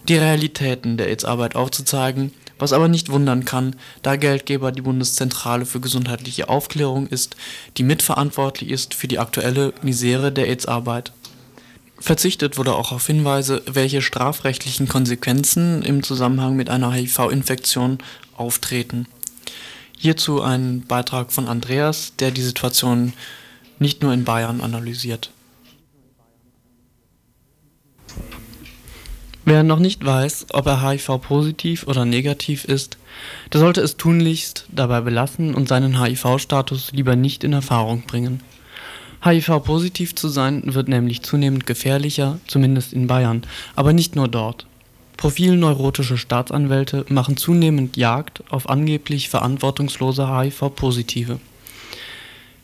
die 0.08 0.16
Realitäten 0.16 0.98
der 0.98 1.08
AIDS-Arbeit 1.08 1.56
aufzuzeigen, 1.56 2.32
was 2.62 2.74
aber 2.74 2.88
nicht 2.88 3.10
wundern 3.10 3.46
kann, 3.46 3.76
da 4.02 4.16
Geldgeber 4.16 4.72
die 4.72 4.82
Bundeszentrale 4.82 5.66
für 5.66 5.80
gesundheitliche 5.80 6.48
Aufklärung 6.48 7.08
ist, 7.08 7.36
die 7.78 7.84
mitverantwortlich 7.84 8.70
ist 8.70 8.94
für 8.94 9.08
die 9.08 9.20
aktuelle 9.20 9.74
Misere 9.82 10.32
der 10.32 10.48
AIDS-Arbeit. 10.48 11.12
Verzichtet 12.00 12.58
wurde 12.58 12.74
auch 12.74 12.92
auf 12.92 13.06
Hinweise, 13.06 13.62
welche 13.66 14.02
strafrechtlichen 14.02 14.88
Konsequenzen 14.88 15.84
im 15.84 16.02
Zusammenhang 16.02 16.56
mit 16.56 16.70
einer 16.70 16.92
HIV-Infektion 16.92 18.00
auftreten. 18.36 19.08
Hierzu 19.98 20.42
ein 20.42 20.82
Beitrag 20.88 21.32
von 21.32 21.48
Andreas, 21.48 22.14
der 22.18 22.32
die 22.32 22.42
Situation 22.42 23.14
nicht 23.78 24.02
nur 24.02 24.14
in 24.14 24.24
Bayern 24.24 24.62
analysiert. 24.62 25.32
Wer 29.52 29.64
noch 29.64 29.80
nicht 29.80 30.06
weiß, 30.06 30.46
ob 30.54 30.66
er 30.66 30.82
HIV-positiv 30.82 31.86
oder 31.86 32.06
negativ 32.06 32.64
ist, 32.64 32.98
der 33.52 33.60
sollte 33.60 33.82
es 33.82 33.98
tunlichst 33.98 34.66
dabei 34.72 35.02
belassen 35.02 35.56
und 35.56 35.68
seinen 35.68 36.02
HIV-Status 36.02 36.94
lieber 36.94 37.18
nicht 37.18 37.44
in 37.44 37.52
Erfahrung 37.52 38.04
bringen. 38.04 38.40
HIV-positiv 39.26 40.16
zu 40.16 40.30
sein 40.30 40.74
wird 40.74 40.88
nämlich 40.88 41.22
zunehmend 41.22 41.66
gefährlicher, 41.66 42.40
zumindest 42.48 42.94
in 42.94 43.08
Bayern, 43.08 43.42
aber 43.76 43.92
nicht 43.92 44.16
nur 44.16 44.30
dort. 44.30 44.68
Profilneurotische 45.18 46.18
Staatsanwälte 46.18 47.06
machen 47.10 47.36
zunehmend 47.36 47.98
Jagd 47.98 48.46
auf 48.52 48.70
angeblich 48.70 49.28
verantwortungslose 49.28 50.34
HIV-Positive. 50.34 51.42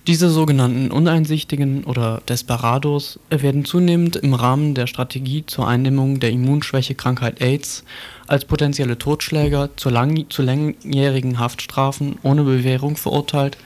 Diese 0.07 0.29
sogenannten 0.29 0.89
Uneinsichtigen 0.89 1.83
oder 1.83 2.21
Desperados 2.29 3.19
werden 3.29 3.65
zunehmend 3.65 4.15
im 4.15 4.33
Rahmen 4.33 4.73
der 4.73 4.87
Strategie 4.87 5.45
zur 5.45 5.67
Eindämmung 5.67 6.21
der 6.21 6.31
Immunschwächekrankheit 6.31 7.41
AIDS 7.41 7.83
als 8.25 8.45
potenzielle 8.45 8.97
Totschläger 8.97 9.69
zu, 9.75 9.89
lang 9.89 10.29
zu 10.29 10.43
langjährigen 10.43 11.39
Haftstrafen 11.39 12.19
ohne 12.23 12.43
Bewährung 12.43 12.95
verurteilt 12.95 13.57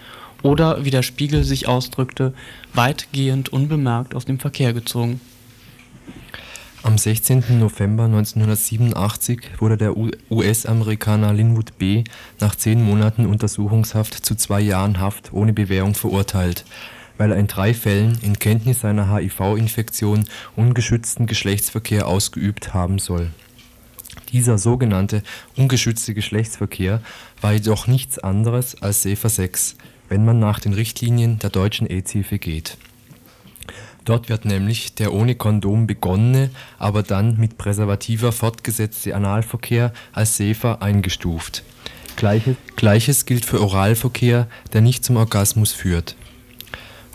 oder, 0.42 0.84
wie 0.84 0.90
der 0.90 1.04
Spiegel 1.04 1.44
sich 1.44 1.68
ausdrückte, 1.68 2.34
weitgehend 2.74 3.50
unbemerkt 3.50 4.16
aus 4.16 4.26
dem 4.26 4.40
Verkehr 4.40 4.74
gezogen 4.74 5.22
am 6.84 6.98
16. 6.98 7.60
November 7.60 8.06
1987 8.06 9.60
wurde 9.60 9.78
der 9.78 9.96
US-Amerikaner 10.32 11.32
Linwood 11.32 11.78
B. 11.78 12.04
nach 12.40 12.56
zehn 12.56 12.84
Monaten 12.84 13.26
Untersuchungshaft 13.26 14.26
zu 14.26 14.36
zwei 14.36 14.62
Jahren 14.62 15.00
Haft 15.00 15.32
ohne 15.32 15.54
Bewährung 15.54 15.94
verurteilt, 15.94 16.66
weil 17.18 17.32
er 17.32 17.38
in 17.38 17.48
drei 17.48 17.74
Fällen 17.74 18.18
in 18.24 18.40
Kenntnis 18.40 18.82
seiner 18.82 19.14
HIV-Infektion 19.14 20.26
ungeschützten 20.56 21.28
Geschlechtsverkehr 21.28 22.08
ausgeübt 22.08 22.74
haben 22.74 22.98
soll. 22.98 23.30
Dieser 24.32 24.58
sogenannte 24.58 25.22
ungeschützte 25.56 26.14
Geschlechtsverkehr 26.14 27.02
war 27.42 27.54
jedoch 27.54 27.86
nichts 27.86 28.18
anderes 28.18 28.82
als 28.82 29.04
Safer 29.04 29.30
Sex, 29.30 29.76
wenn 30.10 30.26
man 30.26 30.40
nach 30.40 30.60
den 30.60 30.74
Richtlinien 30.74 31.38
der 31.38 31.52
deutschen 31.52 31.88
AIDS-Hilfe 31.88 32.40
geht 32.40 32.78
Dort 34.06 34.30
wird 34.30 34.46
nämlich 34.46 34.96
der 34.96 35.14
ohne 35.14 35.36
Kondom 35.36 35.86
begonnene, 35.86 36.50
aber 36.80 37.04
dann 37.04 37.38
mit 37.38 37.58
Präservativer 37.58 38.32
fortgesetzte 38.32 39.16
Analverkehr 39.16 39.94
als 40.12 40.38
safer 40.38 40.82
eingestuft. 40.82 41.64
Gleiches, 42.16 42.56
Gleiches 42.76 43.26
gilt 43.26 43.46
für 43.46 43.62
Oralverkehr, 43.62 44.48
der 44.74 44.82
nicht 44.82 45.06
zum 45.06 45.18
Orgasmus 45.18 45.72
führt. 45.72 46.16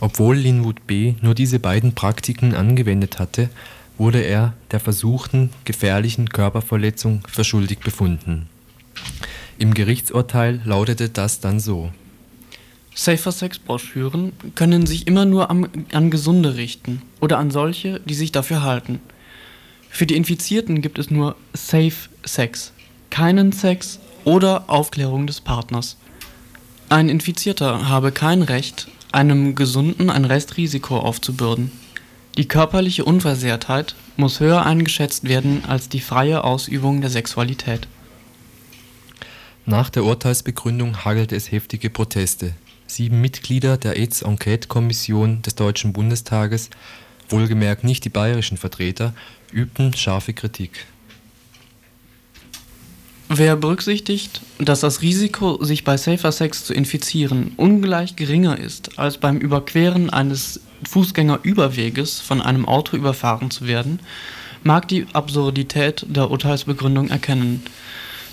Obwohl 0.01 0.37
Linwood 0.37 0.87
B. 0.87 1.14
nur 1.22 1.34
diese 1.34 1.59
beiden 1.59 1.95
Praktiken 1.95 2.55
angewendet 2.55 3.18
hatte, 3.18 3.49
wurde 3.99 4.20
er 4.20 4.53
der 4.70 4.80
versuchten 4.80 5.51
gefährlichen 5.64 6.28
Körperverletzung 6.28 7.22
für 7.28 7.45
schuldig 7.45 7.80
befunden. 7.80 8.49
Im 9.59 9.74
Gerichtsurteil 9.74 10.61
lautete 10.64 11.09
das 11.09 11.41
dann 11.41 11.61
so 11.61 11.91
Safer-Sex-Broschüren 12.97 14.32
können 14.55 14.86
sich 14.86 15.07
immer 15.07 15.26
nur 15.26 15.51
am, 15.51 15.68
an 15.92 16.11
Gesunde 16.11 16.57
richten 16.57 17.03
oder 17.20 17.38
an 17.38 17.51
solche, 17.51 18.01
die 18.01 18.14
sich 18.14 18.32
dafür 18.32 18.62
halten. 18.62 19.01
Für 19.90 20.07
die 20.07 20.16
Infizierten 20.16 20.80
gibt 20.80 20.99
es 20.99 21.11
nur 21.11 21.36
Safe 21.53 21.92
Sex, 22.24 22.72
keinen 23.11 23.53
Sex 23.53 24.01
oder 24.24 24.64
Aufklärung 24.68 25.26
des 25.26 25.42
Partners. 25.42 25.99
Ein 26.88 27.11
Infizierter 27.11 27.88
habe 27.88 28.12
kein 28.12 28.42
Recht, 28.42 28.88
einem 29.12 29.55
Gesunden 29.55 30.09
ein 30.09 30.24
Restrisiko 30.24 30.99
aufzubürden. 30.99 31.70
Die 32.38 32.49
körperliche 32.49 33.05
Unversehrtheit 33.05 33.94
muss 34.16 34.40
höher 34.40 34.64
eingeschätzt 34.64 35.24
werden 35.24 35.64
als 35.66 35.90
die 35.90 36.01
freie 36.01 36.44
Ausübung 36.44 37.03
der 37.03 37.11
Sexualität. 37.11 37.88
Nach 39.66 39.90
der 39.90 40.05
Urteilsbegründung 40.05 41.05
hagelte 41.05 41.36
es 41.36 41.51
heftige 41.53 41.90
Proteste. 41.90 42.55
Sieben 42.87 43.20
Mitglieder 43.20 43.76
der 43.76 43.97
AIDS-Enquete-Kommission 43.97 45.43
des 45.43 45.55
Deutschen 45.55 45.93
Bundestages, 45.93 46.70
wohlgemerkt 47.28 47.84
nicht 47.84 48.05
die 48.05 48.11
bayerischen 48.11 48.57
Vertreter, 48.57 49.12
übten 49.53 49.93
scharfe 49.95 50.32
Kritik. 50.32 50.87
Wer 53.28 53.57
berücksichtigt, 53.57 54.41
dass 54.59 54.80
das 54.80 55.03
Risiko, 55.03 55.62
sich 55.64 55.82
bei 55.82 55.97
Safer 55.97 56.30
Sex 56.30 56.64
zu 56.64 56.72
infizieren, 56.72 57.53
ungleich 57.57 58.14
geringer 58.14 58.57
ist, 58.57 59.01
als 59.01 59.18
beim 59.18 59.39
Überqueren 59.39 60.11
eines 60.11 60.61
Fußgängerüberweges 60.89 62.20
von 62.20 62.41
einem 62.41 62.66
Auto 62.66 62.97
überfahren 62.97 63.51
zu 63.51 63.66
werden, 63.66 63.99
mag 64.62 64.87
die 64.87 65.07
Absurdität 65.12 66.07
der 66.09 66.30
Urteilsbegründung 66.30 67.09
erkennen. 67.09 67.64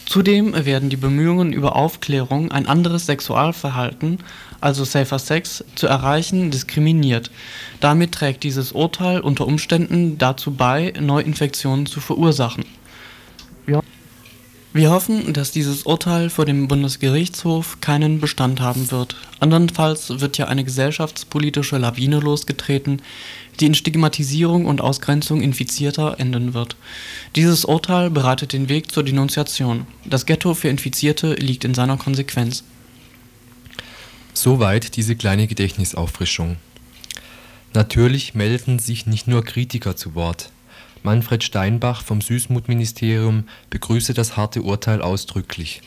Zudem 0.05 0.53
werden 0.65 0.89
die 0.89 0.97
Bemühungen 0.97 1.53
über 1.53 1.75
Aufklärung, 1.75 2.51
ein 2.51 2.67
anderes 2.67 3.05
Sexualverhalten, 3.05 4.19
also 4.61 4.83
Safer 4.83 5.19
Sex, 5.19 5.63
zu 5.75 5.87
erreichen, 5.87 6.51
diskriminiert. 6.51 7.31
Damit 7.79 8.11
trägt 8.11 8.43
dieses 8.43 8.71
Urteil 8.73 9.21
unter 9.21 9.47
Umständen 9.47 10.17
dazu 10.17 10.51
bei, 10.51 10.93
Neuinfektionen 10.99 11.85
zu 11.85 11.99
verursachen. 11.99 12.65
Wir 14.75 14.89
hoffen, 14.89 15.33
dass 15.33 15.51
dieses 15.51 15.83
Urteil 15.83 16.31
vor 16.31 16.47
dem 16.47 16.67
Bundesgerichtshof 16.67 17.79
keinen 17.79 18.19
Bestand 18.19 18.59
haben 18.59 18.89
wird. 18.89 19.15
Andernfalls 19.39 20.19
wird 20.19 20.39
ja 20.39 20.47
eine 20.47 20.63
gesellschaftspolitische 20.63 21.77
Lawine 21.77 22.19
losgetreten, 22.19 23.03
die 23.59 23.65
in 23.65 23.75
Stigmatisierung 23.75 24.65
und 24.65 24.81
Ausgrenzung 24.81 25.41
Infizierter 25.41 26.19
enden 26.19 26.53
wird. 26.53 26.75
Dieses 27.35 27.65
Urteil 27.65 28.09
bereitet 28.09 28.53
den 28.53 28.69
Weg 28.69 28.91
zur 28.91 29.03
Denunziation. 29.03 29.87
Das 30.05 30.25
Ghetto 30.25 30.53
für 30.53 30.69
Infizierte 30.69 31.33
liegt 31.33 31.63
in 31.63 31.73
seiner 31.73 31.97
Konsequenz. 31.97 32.63
Soweit 34.33 34.95
diese 34.95 35.15
kleine 35.15 35.47
Gedächtnisauffrischung. 35.47 36.57
Natürlich 37.73 38.35
melden 38.35 38.79
sich 38.79 39.05
nicht 39.05 39.27
nur 39.27 39.43
Kritiker 39.43 39.95
zu 39.95 40.15
Wort. 40.15 40.51
Manfred 41.03 41.43
Steinbach 41.43 42.03
vom 42.03 42.21
Süßmutministerium 42.21 43.45
begrüßte 43.69 44.13
das 44.13 44.37
harte 44.37 44.61
Urteil 44.61 45.01
ausdrücklich. 45.01 45.81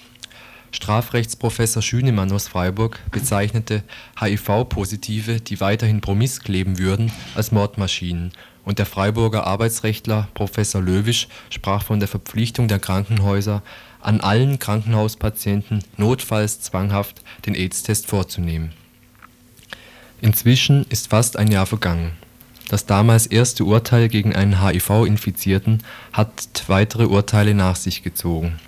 Strafrechtsprofessor 0.76 1.82
Schünemann 1.82 2.30
aus 2.30 2.48
Freiburg 2.48 3.00
bezeichnete 3.10 3.82
HIV-Positive, 4.20 5.40
die 5.40 5.60
weiterhin 5.60 6.02
Promis 6.02 6.40
kleben 6.40 6.78
würden, 6.78 7.10
als 7.34 7.50
Mordmaschinen 7.50 8.32
und 8.64 8.78
der 8.78 8.84
Freiburger 8.86 9.46
Arbeitsrechtler 9.46 10.28
Professor 10.34 10.82
Löwisch 10.82 11.28
sprach 11.50 11.82
von 11.82 11.98
der 11.98 12.08
Verpflichtung 12.08 12.68
der 12.68 12.78
Krankenhäuser, 12.78 13.62
an 14.00 14.20
allen 14.20 14.58
Krankenhauspatienten 14.58 15.82
notfalls 15.96 16.60
zwanghaft 16.60 17.22
den 17.46 17.54
AIDS-Test 17.54 18.06
vorzunehmen. 18.06 18.72
Inzwischen 20.20 20.84
ist 20.90 21.08
fast 21.08 21.38
ein 21.38 21.50
Jahr 21.50 21.66
vergangen 21.66 22.12
das 22.68 22.84
damals 22.84 23.26
erste 23.26 23.64
Urteil 23.64 24.08
gegen 24.08 24.34
einen 24.34 24.60
HIV-Infizierten 24.60 25.84
hat 26.12 26.64
weitere 26.66 27.04
Urteile 27.04 27.54
nach 27.54 27.76
sich 27.76 28.02
gezogen. 28.02 28.58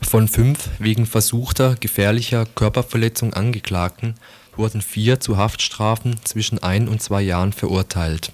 Von 0.00 0.28
fünf 0.28 0.70
wegen 0.78 1.06
versuchter 1.06 1.76
gefährlicher 1.78 2.46
Körperverletzung 2.46 3.34
Angeklagten 3.34 4.14
wurden 4.56 4.82
vier 4.82 5.20
zu 5.20 5.36
Haftstrafen 5.36 6.16
zwischen 6.24 6.58
ein 6.62 6.88
und 6.88 7.02
zwei 7.02 7.22
Jahren 7.22 7.52
verurteilt. 7.52 8.32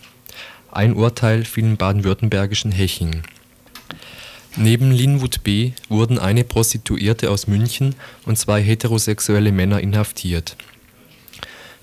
Ein 0.71 0.95
Urteil 0.95 1.45
fiel 1.45 1.65
im 1.65 1.77
baden-württembergischen 1.77 2.73
Heching. 2.73 3.23
Neben 4.57 4.91
Linwood 4.91 5.45
B. 5.45 5.73
wurden 5.89 6.19
eine 6.19 6.45
Prostituierte 6.45 7.31
aus 7.31 7.47
München 7.47 7.95
und 8.25 8.39
zwei 8.39 8.63
heterosexuelle 8.63 9.53
Männer 9.53 9.81
inhaftiert 9.81 10.57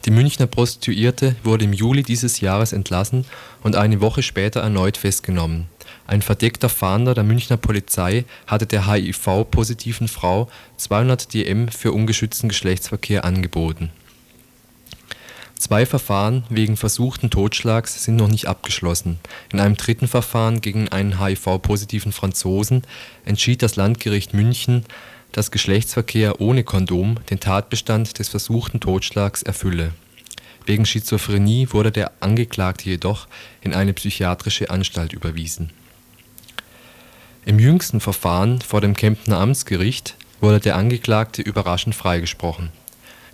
die 0.06 0.12
Münchner 0.12 0.48
Prostituierte 0.48 1.38
wurde 1.44 1.64
im 1.64 1.72
Juli 1.72 2.04
dieses 2.04 2.42
Jahres 2.42 2.74
entlassen 2.74 3.24
und 3.62 3.78
eine 3.78 4.02
Woche 4.02 4.22
später 4.22 4.60
erneut 4.60 4.98
festgenommen. 4.98 5.70
Ein 6.06 6.22
verdeckter 6.22 6.70
Fahnder 6.70 7.14
der 7.14 7.24
Münchner 7.24 7.58
Polizei 7.58 8.26
hatte 8.48 8.66
der 8.66 8.88
HIV-positiven 8.88 10.08
Frau 10.08 10.50
200 10.78 11.34
DM 11.34 11.70
für 11.70 11.92
ungeschützten 11.92 12.50
Geschlechtsverkehr 12.50 13.26
angeboten. 13.26 13.90
Zwei 15.58 15.86
Verfahren 15.86 16.44
wegen 16.50 16.76
versuchten 16.76 17.30
Totschlags 17.30 18.04
sind 18.04 18.18
noch 18.18 18.28
nicht 18.28 18.48
abgeschlossen. 18.48 19.20
In 19.52 19.62
einem 19.62 19.78
dritten 19.78 20.10
Verfahren 20.10 20.60
gegen 20.60 20.90
einen 20.90 21.24
HIV-positiven 21.24 22.12
Franzosen 22.12 22.84
entschied 23.24 23.62
das 23.62 23.78
Landgericht 23.78 24.34
München 24.34 24.86
dass 25.34 25.52
Geschlechtsverkehr 25.52 26.40
ohne 26.40 26.64
Kondom 26.64 27.18
den 27.30 27.42
Tatbestand 27.42 28.18
des 28.20 28.30
versuchten 28.30 28.80
Totschlags 28.80 29.44
erfülle. 29.44 29.92
Wegen 30.66 30.86
Schizophrenie 30.86 31.68
wurde 31.72 31.92
der 31.92 32.14
Angeklagte 32.22 32.90
jedoch 32.90 33.28
in 33.62 33.74
eine 33.74 33.92
psychiatrische 33.94 34.70
Anstalt 34.70 35.12
überwiesen. 35.12 35.72
Im 37.46 37.60
jüngsten 37.60 38.00
Verfahren 38.00 38.62
vor 38.62 38.80
dem 38.80 38.96
Kemptner 38.96 39.38
Amtsgericht 39.38 40.16
wurde 40.40 40.60
der 40.60 40.78
Angeklagte 40.78 41.42
überraschend 41.42 41.94
freigesprochen. 41.94 42.70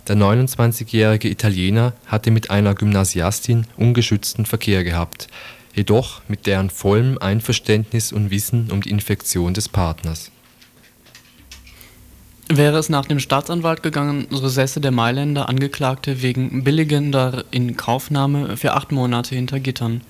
Der 0.07 0.15
29-jährige 0.15 1.29
Italiener 1.29 1.93
hatte 2.07 2.31
mit 2.31 2.49
einer 2.49 2.73
Gymnasiastin 2.73 3.67
ungeschützten 3.77 4.47
Verkehr 4.47 4.83
gehabt, 4.83 5.27
jedoch 5.75 6.21
mit 6.27 6.47
deren 6.47 6.71
vollem 6.71 7.19
Einverständnis 7.19 8.11
und 8.11 8.31
Wissen 8.31 8.71
um 8.71 8.81
die 8.81 8.89
Infektion 8.89 9.53
des 9.53 9.69
Partners 9.69 10.31
Wäre 12.51 12.79
es 12.79 12.89
nach 12.89 13.05
dem 13.05 13.19
Staatsanwalt 13.19 13.83
gegangen, 13.83 14.25
so 14.31 14.47
säße 14.47 14.81
der 14.81 14.89
Mailänder 14.89 15.47
Angeklagte 15.47 16.23
wegen 16.23 16.63
billigender 16.63 17.43
Inkaufnahme 17.51 18.57
für 18.57 18.73
acht 18.73 18.91
Monate 18.91 19.35
hinter 19.35 19.59
Gittern. 19.59 20.01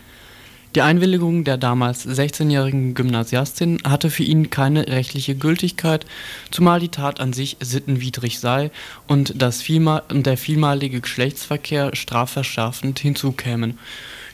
Die 0.80 0.84
Einwilligung 0.84 1.44
der 1.44 1.58
damals 1.58 2.08
16-jährigen 2.08 2.94
Gymnasiastin 2.94 3.80
hatte 3.86 4.10
für 4.10 4.24
ihn 4.24 4.50
keine 4.50 4.88
rechtliche 4.88 5.36
Gültigkeit, 5.36 6.06
zumal 6.52 6.80
die 6.80 6.88
Tat 6.88 7.20
an 7.20 7.34
sich 7.34 7.58
sittenwidrig 7.60 8.40
sei 8.40 8.72
und 9.06 9.42
das 9.42 9.62
vielmal 9.62 10.04
der 10.10 10.38
vielmalige 10.38 11.02
Geschlechtsverkehr 11.02 11.94
strafverschärfend 11.98 12.98
hinzukämen 12.98 13.78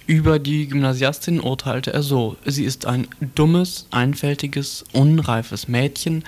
über 0.08 0.38
die 0.38 0.68
Gymnasiastin 0.68 1.40
urteilte 1.40 1.92
er 1.92 2.04
so: 2.04 2.38
„Sie 2.46 2.64
ist 2.64 2.86
ein 2.86 3.08
dummes, 3.34 3.88
einfältiges, 3.90 4.86
unreifes 4.94 5.68
Mädchen, 5.68 6.24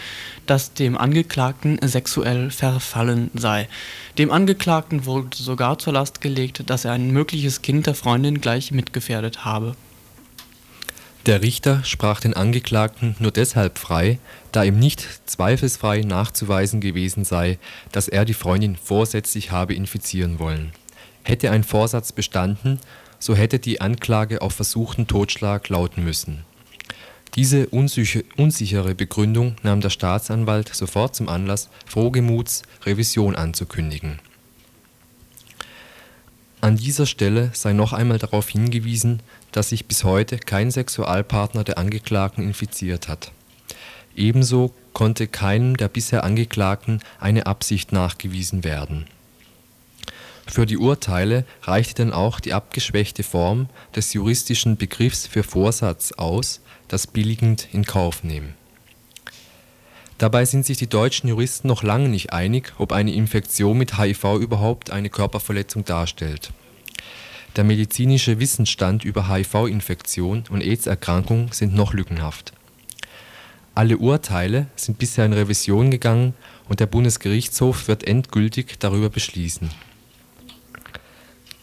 das 0.47 0.73
dem 0.73 0.97
Angeklagten 0.97 1.77
sexuell 1.83 2.49
verfallen 2.49 3.29
sei. 3.35 3.69
“Dem 4.17 4.31
Angeklagten 4.31 5.05
wurde 5.05 5.37
sogar 5.37 5.77
zur 5.77 5.93
Last 5.93 6.21
gelegt, 6.21 6.67
dass 6.71 6.85
er 6.85 6.93
ein 6.93 7.11
mögliches 7.11 7.61
Kind 7.61 7.85
der 7.85 7.93
Freundin 7.93 8.41
gleich 8.41 8.71
mitgefährdet 8.71 9.45
habe. 9.45 9.75
Der 11.27 11.43
Richter 11.43 11.83
sprach 11.83 12.19
den 12.19 12.33
Angeklagten 12.33 13.15
nur 13.19 13.31
deshalb 13.31 13.77
frei, 13.77 14.17
da 14.51 14.63
ihm 14.63 14.79
nicht 14.79 15.05
zweifelsfrei 15.25 16.01
nachzuweisen 16.01 16.81
gewesen 16.81 17.25
sei, 17.25 17.59
dass 17.91 18.07
er 18.07 18.25
die 18.25 18.33
Freundin 18.33 18.75
vorsätzlich 18.75 19.51
habe 19.51 19.75
infizieren 19.75 20.39
wollen. 20.39 20.71
Hätte 21.23 21.51
ein 21.51 21.63
Vorsatz 21.63 22.11
bestanden 22.11 22.79
so 23.19 23.35
hätte 23.35 23.59
die 23.59 23.81
Anklage 23.81 24.41
auf 24.41 24.53
versuchten 24.53 25.07
Totschlag 25.07 25.69
lauten 25.69 26.03
müssen. 26.03 26.43
Diese 27.35 27.67
unsichere 27.67 28.95
Begründung 28.95 29.55
nahm 29.61 29.81
der 29.81 29.89
Staatsanwalt 29.89 30.73
sofort 30.73 31.15
zum 31.15 31.29
Anlass, 31.29 31.69
frohgemuts 31.85 32.63
Revision 32.85 33.35
anzukündigen. 33.35 34.19
An 36.61 36.77
dieser 36.77 37.05
Stelle 37.05 37.51
sei 37.53 37.73
noch 37.73 37.93
einmal 37.93 38.17
darauf 38.17 38.49
hingewiesen, 38.49 39.21
dass 39.51 39.69
sich 39.69 39.85
bis 39.85 40.03
heute 40.03 40.37
kein 40.37 40.71
Sexualpartner 40.71 41.63
der 41.63 41.77
Angeklagten 41.77 42.43
infiziert 42.43 43.07
hat. 43.07 43.31
Ebenso 44.15 44.73
konnte 44.93 45.27
keinem 45.27 45.77
der 45.77 45.87
bisher 45.87 46.23
Angeklagten 46.23 47.01
eine 47.19 47.45
Absicht 47.45 47.91
nachgewiesen 47.91 48.63
werden 48.63 49.07
für 50.51 50.65
die 50.65 50.77
Urteile 50.77 51.45
reichte 51.63 51.95
denn 51.95 52.13
auch 52.13 52.39
die 52.39 52.53
abgeschwächte 52.53 53.23
Form 53.23 53.69
des 53.95 54.13
juristischen 54.13 54.77
Begriffs 54.77 55.27
für 55.27 55.43
Vorsatz 55.43 56.13
aus, 56.13 56.61
das 56.87 57.07
billigend 57.07 57.67
in 57.73 57.85
Kauf 57.85 58.23
nehmen. 58.23 58.53
Dabei 60.17 60.45
sind 60.45 60.65
sich 60.65 60.77
die 60.77 60.87
deutschen 60.87 61.27
Juristen 61.27 61.67
noch 61.67 61.83
lange 61.83 62.09
nicht 62.09 62.33
einig, 62.33 62.73
ob 62.79 62.91
eine 62.91 63.13
Infektion 63.13 63.77
mit 63.77 63.99
HIV 63.99 64.37
überhaupt 64.39 64.89
eine 64.89 65.09
Körperverletzung 65.09 65.85
darstellt. 65.85 66.51
Der 67.55 67.63
medizinische 67.63 68.39
Wissensstand 68.39 69.03
über 69.03 69.29
HIV-Infektion 69.29 70.43
und 70.49 70.61
AIDS-Erkrankung 70.61 71.51
sind 71.53 71.73
noch 71.73 71.93
lückenhaft. 71.93 72.53
Alle 73.73 73.97
Urteile 73.97 74.67
sind 74.75 74.97
bisher 74.99 75.25
in 75.25 75.33
Revision 75.33 75.91
gegangen 75.91 76.33
und 76.67 76.79
der 76.79 76.87
Bundesgerichtshof 76.87 77.87
wird 77.87 78.03
endgültig 78.03 78.79
darüber 78.79 79.09
beschließen 79.09 79.69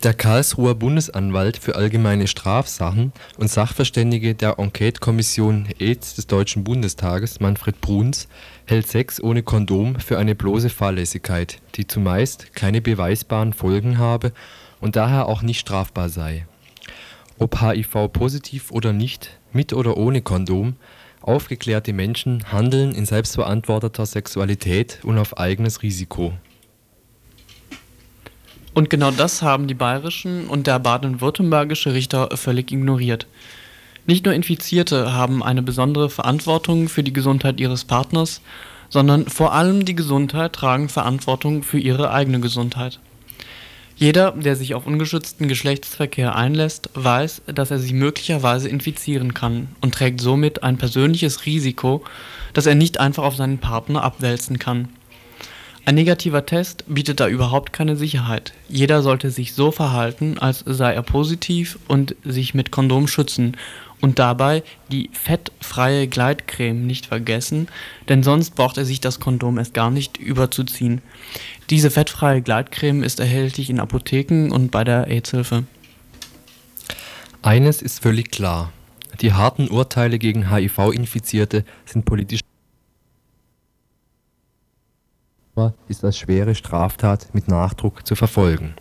der 0.04 0.12
Karlsruher 0.12 0.74
Bundesanwalt 0.74 1.56
für 1.56 1.76
allgemeine 1.76 2.26
Strafsachen 2.26 3.14
und 3.38 3.48
Sachverständige 3.48 4.34
der 4.34 4.58
Enquetekommission 4.58 5.66
AIDS 5.80 6.14
des 6.14 6.26
Deutschen 6.26 6.62
Bundestages 6.62 7.40
Manfred 7.40 7.80
Bruns 7.80 8.28
hält 8.66 8.86
Sex 8.86 9.22
ohne 9.22 9.42
Kondom 9.42 9.98
für 9.98 10.18
eine 10.18 10.34
bloße 10.34 10.68
Fahrlässigkeit, 10.68 11.62
die 11.76 11.86
zumeist 11.86 12.54
keine 12.54 12.82
beweisbaren 12.82 13.54
Folgen 13.54 13.96
habe 13.96 14.32
und 14.84 14.96
daher 14.96 15.26
auch 15.26 15.42
nicht 15.42 15.58
strafbar 15.58 16.08
sei. 16.08 16.46
Ob 17.38 17.60
HIV-positiv 17.60 18.70
oder 18.70 18.92
nicht, 18.92 19.38
mit 19.52 19.72
oder 19.72 19.96
ohne 19.96 20.22
Kondom, 20.22 20.76
aufgeklärte 21.20 21.92
Menschen 21.92 22.52
handeln 22.52 22.94
in 22.94 23.06
selbstverantworteter 23.06 24.06
Sexualität 24.06 25.00
und 25.02 25.18
auf 25.18 25.38
eigenes 25.38 25.82
Risiko 25.82 26.34
und 28.74 28.90
genau 28.90 29.12
das 29.12 29.40
haben 29.40 29.68
die 29.68 29.74
bayerischen 29.74 30.48
und 30.48 30.66
der 30.66 30.80
baden-württembergische 30.80 31.94
Richter 31.94 32.36
völlig 32.36 32.72
ignoriert. 32.72 33.26
Nicht 34.06 34.24
nur 34.26 34.34
Infizierte 34.34 35.14
haben 35.14 35.42
eine 35.42 35.62
besondere 35.62 36.10
Verantwortung 36.10 36.88
für 36.88 37.04
die 37.04 37.12
Gesundheit 37.12 37.60
ihres 37.60 37.84
Partners, 37.84 38.42
sondern 38.90 39.26
vor 39.28 39.54
allem 39.54 39.84
die 39.84 39.94
Gesundheit 39.94 40.52
tragen 40.52 40.88
Verantwortung 40.88 41.62
für 41.62 41.78
ihre 41.78 42.10
eigene 42.10 42.40
Gesundheit. 42.40 42.98
Jeder, 43.96 44.32
der 44.32 44.56
sich 44.56 44.74
auf 44.74 44.86
ungeschützten 44.86 45.46
Geschlechtsverkehr 45.46 46.34
einlässt, 46.34 46.90
weiß, 46.94 47.42
dass 47.46 47.70
er 47.70 47.78
sich 47.78 47.92
möglicherweise 47.92 48.68
infizieren 48.68 49.34
kann 49.34 49.68
und 49.80 49.94
trägt 49.94 50.20
somit 50.20 50.62
ein 50.62 50.78
persönliches 50.78 51.46
Risiko, 51.46 52.02
das 52.52 52.66
er 52.66 52.74
nicht 52.74 52.98
einfach 52.98 53.22
auf 53.22 53.36
seinen 53.36 53.58
Partner 53.58 54.02
abwälzen 54.02 54.58
kann. 54.58 54.88
Ein 55.86 55.96
negativer 55.96 56.46
Test 56.46 56.84
bietet 56.88 57.20
da 57.20 57.28
überhaupt 57.28 57.72
keine 57.74 57.94
Sicherheit. 57.94 58.54
Jeder 58.68 59.02
sollte 59.02 59.30
sich 59.30 59.52
so 59.52 59.70
verhalten, 59.70 60.38
als 60.38 60.64
sei 60.66 60.94
er 60.94 61.02
positiv 61.02 61.78
und 61.88 62.16
sich 62.24 62.54
mit 62.54 62.70
Kondom 62.70 63.06
schützen 63.06 63.56
und 64.04 64.18
dabei 64.18 64.62
die 64.92 65.08
fettfreie 65.14 66.06
Gleitcreme 66.08 66.86
nicht 66.86 67.06
vergessen, 67.06 67.68
denn 68.10 68.22
sonst 68.22 68.54
braucht 68.54 68.76
er 68.76 68.84
sich 68.84 69.00
das 69.00 69.18
Kondom 69.18 69.56
erst 69.56 69.72
gar 69.72 69.90
nicht 69.90 70.18
überzuziehen. 70.18 71.00
Diese 71.70 71.90
fettfreie 71.90 72.42
Gleitcreme 72.42 73.02
ist 73.02 73.18
erhältlich 73.18 73.70
in 73.70 73.80
Apotheken 73.80 74.50
und 74.52 74.70
bei 74.70 74.84
der 74.84 75.06
AIDS-Hilfe. 75.06 75.64
Eines 77.40 77.80
ist 77.80 78.00
völlig 78.00 78.30
klar. 78.30 78.72
Die 79.22 79.32
harten 79.32 79.68
Urteile 79.68 80.18
gegen 80.18 80.50
HIV-Infizierte 80.50 81.64
sind 81.86 82.04
politisch 82.04 82.40
ist 85.88 86.04
als 86.04 86.18
schwere 86.18 86.54
Straftat 86.54 87.32
mit 87.32 87.48
Nachdruck 87.48 88.06
zu 88.06 88.16
verfolgen. 88.16 88.74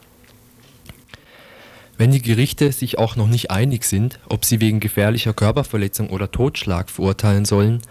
Wenn 1.98 2.12
die 2.12 2.22
Gerichte 2.22 2.72
sich 2.72 2.98
auch 2.98 3.16
noch 3.16 3.28
nicht 3.28 3.52
einig 3.52 3.84
sind, 3.86 4.20
ob 4.28 4.46
sie 4.46 4.60
wegen 4.60 4.80
gefährlicher 4.80 5.34
Körperverletzung 5.34 6.10
oder 6.10 6.32
Totschlag 6.32 6.90
verurteilen 6.90 7.46
sollen, 7.46 7.82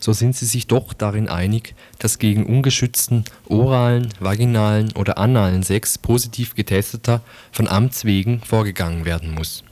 so 0.00 0.12
sind 0.12 0.34
sie 0.34 0.46
sich 0.46 0.66
doch 0.66 0.92
darin 0.92 1.28
einig, 1.28 1.76
dass 2.00 2.18
gegen 2.18 2.44
ungeschützten 2.44 3.24
oralen, 3.48 4.08
vaginalen 4.18 4.92
oder 4.92 5.16
analen 5.16 5.62
Sex 5.62 5.96
positiv 5.96 6.56
getesteter 6.56 7.20
von 7.52 7.68
Amts 7.68 8.04
wegen 8.04 8.40
vorgegangen 8.40 9.04
werden 9.04 9.32
muss. 9.32 9.62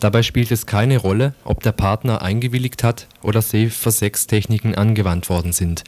Dabei 0.00 0.22
spielt 0.22 0.50
es 0.50 0.66
keine 0.66 0.98
Rolle, 0.98 1.32
ob 1.44 1.62
der 1.62 1.72
Partner 1.72 2.20
eingewilligt 2.20 2.84
hat 2.84 3.06
oder 3.22 3.40
Safer-Sex-Techniken 3.40 4.74
angewandt 4.74 5.30
worden 5.30 5.52
sind, 5.52 5.84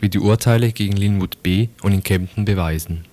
wie 0.00 0.08
die 0.08 0.18
Urteile 0.18 0.72
gegen 0.72 0.96
Linwood 0.96 1.42
B. 1.42 1.68
und 1.82 1.92
in 1.92 2.02
Kempten 2.02 2.44
beweisen. 2.44 3.04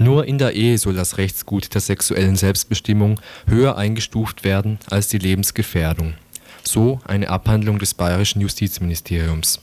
Nur 0.00 0.24
in 0.24 0.38
der 0.38 0.54
Ehe 0.54 0.78
soll 0.78 0.94
das 0.94 1.18
Rechtsgut 1.18 1.74
der 1.74 1.82
sexuellen 1.82 2.34
Selbstbestimmung 2.34 3.20
höher 3.46 3.76
eingestuft 3.76 4.44
werden 4.44 4.78
als 4.88 5.08
die 5.08 5.18
Lebensgefährdung. 5.18 6.14
So 6.62 7.00
eine 7.04 7.28
Abhandlung 7.28 7.78
des 7.78 7.92
bayerischen 7.92 8.40
Justizministeriums. 8.40 9.60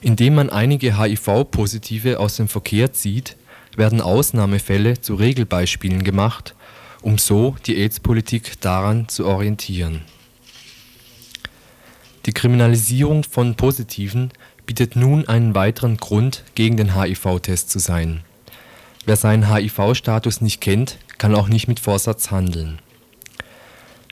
Indem 0.00 0.36
man 0.36 0.50
einige 0.50 1.00
HIV-Positive 1.00 2.20
aus 2.20 2.36
dem 2.36 2.46
Verkehr 2.46 2.92
zieht, 2.92 3.36
werden 3.76 4.00
Ausnahmefälle 4.00 5.00
zu 5.00 5.16
Regelbeispielen 5.16 6.04
gemacht, 6.04 6.54
um 7.02 7.18
so 7.18 7.56
die 7.66 7.76
AIDS-Politik 7.76 8.60
daran 8.60 9.08
zu 9.08 9.26
orientieren. 9.26 10.02
Die 12.24 12.32
Kriminalisierung 12.32 13.24
von 13.24 13.56
Positiven 13.56 14.30
bietet 14.64 14.94
nun 14.94 15.26
einen 15.26 15.56
weiteren 15.56 15.96
Grund, 15.96 16.44
gegen 16.54 16.76
den 16.76 16.94
HIV-Test 16.94 17.68
zu 17.68 17.80
sein. 17.80 18.22
Wer 19.10 19.16
seinen 19.16 19.52
HIV-Status 19.52 20.40
nicht 20.40 20.60
kennt, 20.60 20.96
kann 21.18 21.34
auch 21.34 21.48
nicht 21.48 21.66
mit 21.66 21.80
Vorsatz 21.80 22.30
handeln. 22.30 22.78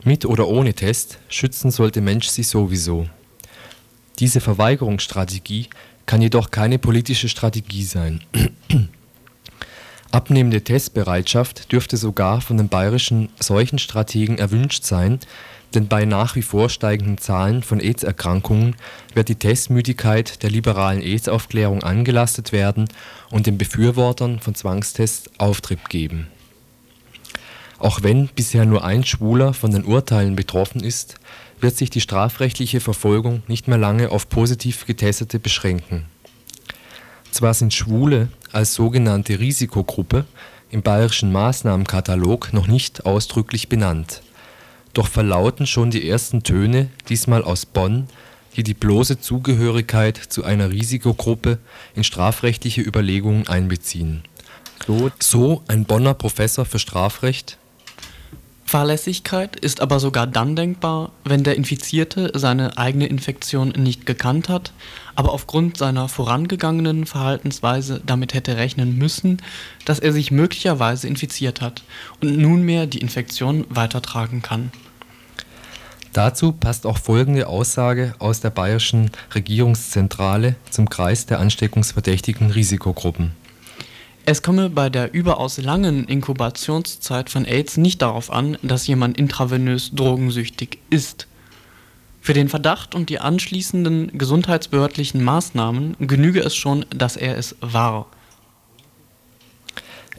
Mit 0.02 0.24
oder 0.24 0.48
ohne 0.48 0.74
Test 0.74 1.20
schützen 1.28 1.70
sollte 1.70 2.00
Mensch 2.00 2.26
sich 2.26 2.48
sowieso. 2.48 3.08
Diese 4.18 4.40
Verweigerungsstrategie 4.40 5.68
kann 6.04 6.20
jedoch 6.20 6.50
keine 6.50 6.80
politische 6.80 7.28
Strategie 7.28 7.84
sein. 7.84 8.24
Abnehmende 10.10 10.64
Testbereitschaft 10.64 11.70
dürfte 11.70 11.96
sogar 11.96 12.40
von 12.40 12.56
den 12.56 12.68
bayerischen 12.68 13.28
Seuchenstrategen 13.38 14.38
erwünscht 14.38 14.82
sein, 14.82 15.20
denn 15.74 15.88
bei 15.88 16.04
nach 16.04 16.34
wie 16.34 16.42
vor 16.42 16.70
steigenden 16.70 17.18
Zahlen 17.18 17.62
von 17.62 17.80
AIDS-Erkrankungen 17.80 18.76
wird 19.14 19.28
die 19.28 19.34
Testmüdigkeit 19.34 20.42
der 20.42 20.50
liberalen 20.50 21.02
AIDS-Aufklärung 21.02 21.82
angelastet 21.82 22.52
werden 22.52 22.88
und 23.30 23.46
den 23.46 23.58
Befürwortern 23.58 24.40
von 24.40 24.54
Zwangstests 24.54 25.30
Auftrieb 25.38 25.88
geben. 25.88 26.28
Auch 27.78 28.02
wenn 28.02 28.28
bisher 28.28 28.64
nur 28.64 28.84
ein 28.84 29.04
Schwuler 29.04 29.54
von 29.54 29.70
den 29.70 29.84
Urteilen 29.84 30.34
betroffen 30.36 30.82
ist, 30.82 31.16
wird 31.60 31.76
sich 31.76 31.90
die 31.90 32.00
strafrechtliche 32.00 32.80
Verfolgung 32.80 33.42
nicht 33.46 33.68
mehr 33.68 33.78
lange 33.78 34.10
auf 34.10 34.28
positiv 34.28 34.86
Getestete 34.86 35.38
beschränken. 35.38 36.06
Zwar 37.30 37.54
sind 37.54 37.74
Schwule 37.74 38.28
als 38.52 38.74
sogenannte 38.74 39.38
Risikogruppe 39.38 40.24
im 40.70 40.82
bayerischen 40.82 41.30
Maßnahmenkatalog 41.30 42.52
noch 42.52 42.66
nicht 42.66 43.06
ausdrücklich 43.06 43.68
benannt 43.68 44.22
doch 44.94 45.08
verlauten 45.08 45.66
schon 45.66 45.90
die 45.90 46.08
ersten 46.08 46.42
Töne, 46.42 46.88
diesmal 47.08 47.42
aus 47.42 47.66
Bonn, 47.66 48.08
die 48.56 48.62
die 48.62 48.74
bloße 48.74 49.20
Zugehörigkeit 49.20 50.16
zu 50.16 50.44
einer 50.44 50.70
Risikogruppe 50.70 51.58
in 51.94 52.04
strafrechtliche 52.04 52.80
Überlegungen 52.80 53.46
einbeziehen. 53.46 54.22
So 55.20 55.62
ein 55.68 55.84
Bonner 55.84 56.14
Professor 56.14 56.64
für 56.64 56.78
Strafrecht 56.78 57.57
Fahrlässigkeit 58.68 59.56
ist 59.56 59.80
aber 59.80 59.98
sogar 59.98 60.26
dann 60.26 60.54
denkbar, 60.54 61.12
wenn 61.24 61.42
der 61.42 61.56
Infizierte 61.56 62.32
seine 62.34 62.76
eigene 62.76 63.06
Infektion 63.06 63.70
nicht 63.70 64.04
gekannt 64.04 64.50
hat, 64.50 64.74
aber 65.14 65.32
aufgrund 65.32 65.78
seiner 65.78 66.06
vorangegangenen 66.06 67.06
Verhaltensweise 67.06 68.02
damit 68.04 68.34
hätte 68.34 68.58
rechnen 68.58 68.98
müssen, 68.98 69.40
dass 69.86 70.00
er 70.00 70.12
sich 70.12 70.30
möglicherweise 70.30 71.08
infiziert 71.08 71.62
hat 71.62 71.82
und 72.20 72.36
nunmehr 72.36 72.86
die 72.86 72.98
Infektion 72.98 73.64
weitertragen 73.70 74.42
kann. 74.42 74.70
Dazu 76.12 76.52
passt 76.52 76.84
auch 76.84 76.98
folgende 76.98 77.46
Aussage 77.46 78.14
aus 78.18 78.40
der 78.40 78.50
bayerischen 78.50 79.10
Regierungszentrale 79.34 80.56
zum 80.68 80.90
Kreis 80.90 81.24
der 81.24 81.40
ansteckungsverdächtigen 81.40 82.50
Risikogruppen 82.50 83.32
es 84.30 84.42
komme 84.42 84.68
bei 84.68 84.90
der 84.90 85.14
überaus 85.14 85.56
langen 85.56 86.04
Inkubationszeit 86.06 87.30
von 87.30 87.46
AIDS 87.46 87.78
nicht 87.78 88.02
darauf 88.02 88.30
an, 88.30 88.58
dass 88.60 88.86
jemand 88.86 89.16
intravenös 89.16 89.92
drogensüchtig 89.94 90.80
ist. 90.90 91.26
Für 92.20 92.34
den 92.34 92.50
Verdacht 92.50 92.94
und 92.94 93.08
die 93.08 93.20
anschließenden 93.20 94.18
gesundheitsbehördlichen 94.18 95.24
Maßnahmen 95.24 95.96
genüge 96.00 96.40
es 96.40 96.54
schon, 96.54 96.84
dass 96.90 97.16
er 97.16 97.38
es 97.38 97.56
war. 97.62 98.04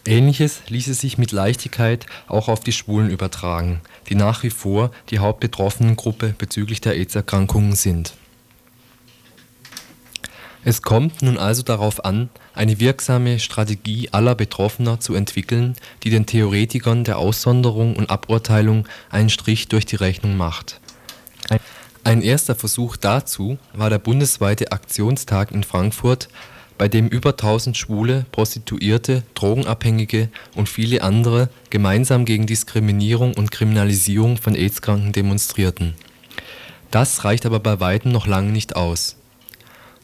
Ähnliches 0.08 0.62
ließe 0.70 0.96
sich 0.96 1.20
mit 1.20 1.32
Leichtigkeit 1.32 2.08
auch 2.28 2.48
auf 2.48 2.62
die 2.62 2.72
Schwulen 2.72 3.12
übertragen, 3.12 3.80
die 4.10 4.16
nach 4.16 4.42
wie 4.42 4.50
vor 4.50 4.90
die 5.12 5.20
hauptbetroffenen 5.20 5.96
Gruppe 5.96 6.34
bezüglich 6.36 6.82
der 6.82 6.96
AIDS-Erkrankungen 6.96 7.76
sind. 7.76 8.16
Es 10.66 10.82
kommt 10.82 11.22
nun 11.22 11.38
also 11.38 11.64
darauf 11.64 12.04
an, 12.04 12.30
eine 12.54 12.80
wirksame 12.80 13.40
Strategie 13.40 14.10
aller 14.12 14.36
Betroffener 14.36 15.00
zu 15.00 15.14
entwickeln, 15.14 15.76
die 16.04 16.10
den 16.10 16.26
Theoretikern 16.26 17.06
der 17.06 17.18
Aussonderung 17.18 17.96
und 17.96 18.10
Aburteilung 18.10 18.86
einen 19.10 19.30
Strich 19.30 19.70
durch 19.70 19.86
die 19.86 19.96
Rechnung 19.96 20.36
macht. 20.36 20.82
Ein 22.04 22.22
erster 22.22 22.56
Versuch 22.56 22.98
dazu 22.98 23.58
war 23.74 23.90
der 23.90 24.00
bundesweite 24.00 24.72
Aktionstag 24.72 25.52
in 25.52 25.64
Frankfurt, 25.64 26.28
bei 26.78 26.88
dem 26.88 27.08
über 27.08 27.32
1000 27.32 27.78
Schwule, 27.78 28.26
Prostituierte, 28.32 29.24
Drogenabhängige 29.36 30.30
und 30.56 30.70
viele 30.70 31.04
andere 31.04 31.50
gemeinsam 31.70 32.26
gegen 32.26 32.48
Diskriminierung 32.48 33.34
und 33.34 33.52
Kriminalisierung 33.52 34.38
von 34.38 34.56
AIDS-Kranken 34.56 35.12
demonstrierten. 35.12 35.94
Das 36.90 37.24
reicht 37.24 37.46
aber 37.46 37.60
bei 37.60 37.80
weitem 37.80 38.12
noch 38.12 38.28
lange 38.28 38.52
nicht 38.52 38.76
aus 38.76 39.19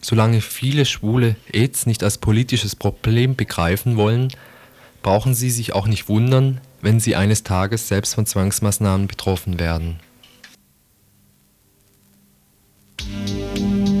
Solange 0.08 0.40
viele 0.40 0.84
Schwule 0.84 1.34
Aids 1.52 1.84
nicht 1.84 2.04
als 2.04 2.18
politisches 2.18 2.76
Problem 2.76 3.34
begreifen 3.34 3.96
wollen, 3.96 4.28
brauchen 5.02 5.34
sie 5.34 5.50
sich 5.50 5.72
auch 5.72 5.88
nicht 5.88 6.08
wundern, 6.08 6.60
wenn 6.80 7.00
sie 7.00 7.16
eines 7.16 7.42
Tages 7.42 7.88
selbst 7.88 8.14
von 8.14 8.24
Zwangsmaßnahmen 8.24 9.08
betroffen 9.08 9.58
werden. 9.58 9.98
Im 13.56 13.95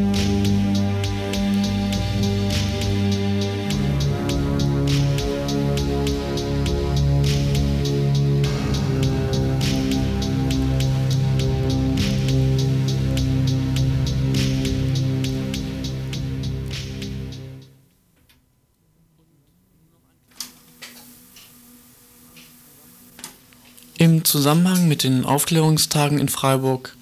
Zusammenhang 24.26 24.88
mit 24.88 25.04
den 25.04 25.24
Aufklärungstagen 25.24 26.18
in 26.18 26.28
Freiburg 26.28 26.96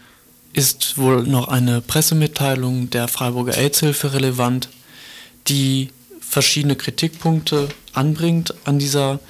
ist 0.53 0.99
wohl 0.99 1.23
noch 1.25 1.49
eine 1.49 1.81
Pressemitteilung 1.81 2.91
der 2.91 3.09
Freiburger 3.09 3.57
AIDS-Hilfe 3.57 4.13
relevant, 4.13 4.69
die 5.49 5.91
verschiedene 6.21 6.77
Kritikpunkte 6.77 7.69
anbringt 7.95 8.55
an, 8.67 8.79
dieser, 8.79 9.21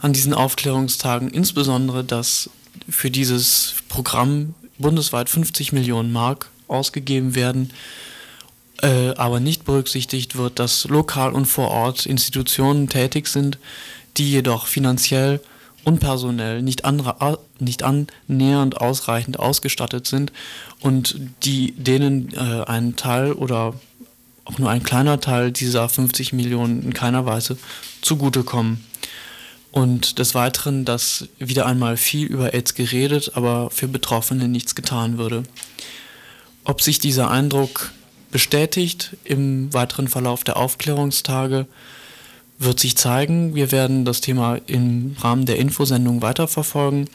an 0.00 0.12
diesen 0.12 0.34
Aufklärungstagen, 0.34 1.30
insbesondere, 1.30 2.02
dass 2.02 2.50
für 2.88 3.10
dieses 3.10 3.74
Programm 3.88 4.54
bundesweit 4.78 5.28
50 5.28 5.72
Millionen 5.72 6.12
Mark 6.12 6.50
ausgegeben 6.66 7.36
werden, 7.36 7.72
äh, 8.82 9.14
aber 9.14 9.38
nicht 9.38 9.64
berücksichtigt 9.64 10.36
wird, 10.36 10.58
dass 10.58 10.84
lokal 10.84 11.32
und 11.32 11.46
vor 11.46 11.68
Ort 11.68 12.06
Institutionen 12.06 12.88
tätig 12.88 13.28
sind, 13.28 13.58
die 14.16 14.30
jedoch 14.30 14.66
finanziell 14.66 15.40
und 15.84 16.00
personell 16.00 16.62
nicht, 16.62 16.84
andere, 16.84 17.38
nicht 17.58 17.82
annähernd 17.82 18.80
ausreichend 18.80 19.38
ausgestattet 19.38 20.06
sind 20.06 20.32
und 20.80 21.18
die 21.42 21.72
denen 21.72 22.32
äh, 22.32 22.64
ein 22.66 22.96
Teil 22.96 23.32
oder 23.32 23.74
auch 24.44 24.58
nur 24.58 24.70
ein 24.70 24.82
kleiner 24.82 25.20
Teil 25.20 25.52
dieser 25.52 25.88
50 25.88 26.32
Millionen 26.32 26.82
in 26.82 26.94
keiner 26.94 27.26
Weise 27.26 27.56
zugutekommen. 28.02 28.84
Und 29.72 30.18
des 30.18 30.34
Weiteren, 30.34 30.84
dass 30.84 31.28
wieder 31.38 31.64
einmal 31.64 31.96
viel 31.96 32.26
über 32.26 32.54
AIDS 32.54 32.74
geredet, 32.74 33.32
aber 33.34 33.70
für 33.70 33.86
Betroffene 33.86 34.48
nichts 34.48 34.74
getan 34.74 35.16
würde. 35.16 35.44
Ob 36.64 36.82
sich 36.82 36.98
dieser 36.98 37.30
Eindruck 37.30 37.92
bestätigt 38.32 39.16
im 39.22 39.72
weiteren 39.72 40.08
Verlauf 40.08 40.42
der 40.42 40.56
Aufklärungstage, 40.56 41.66
wird 42.60 42.78
sich 42.78 42.96
zeigen. 42.96 43.54
Wir 43.54 43.72
werden 43.72 44.04
das 44.04 44.20
Thema 44.20 44.56
im 44.66 45.16
Rahmen 45.18 45.46
der 45.46 45.58
Infosendung 45.58 46.22
weiterverfolgen. 46.22 47.08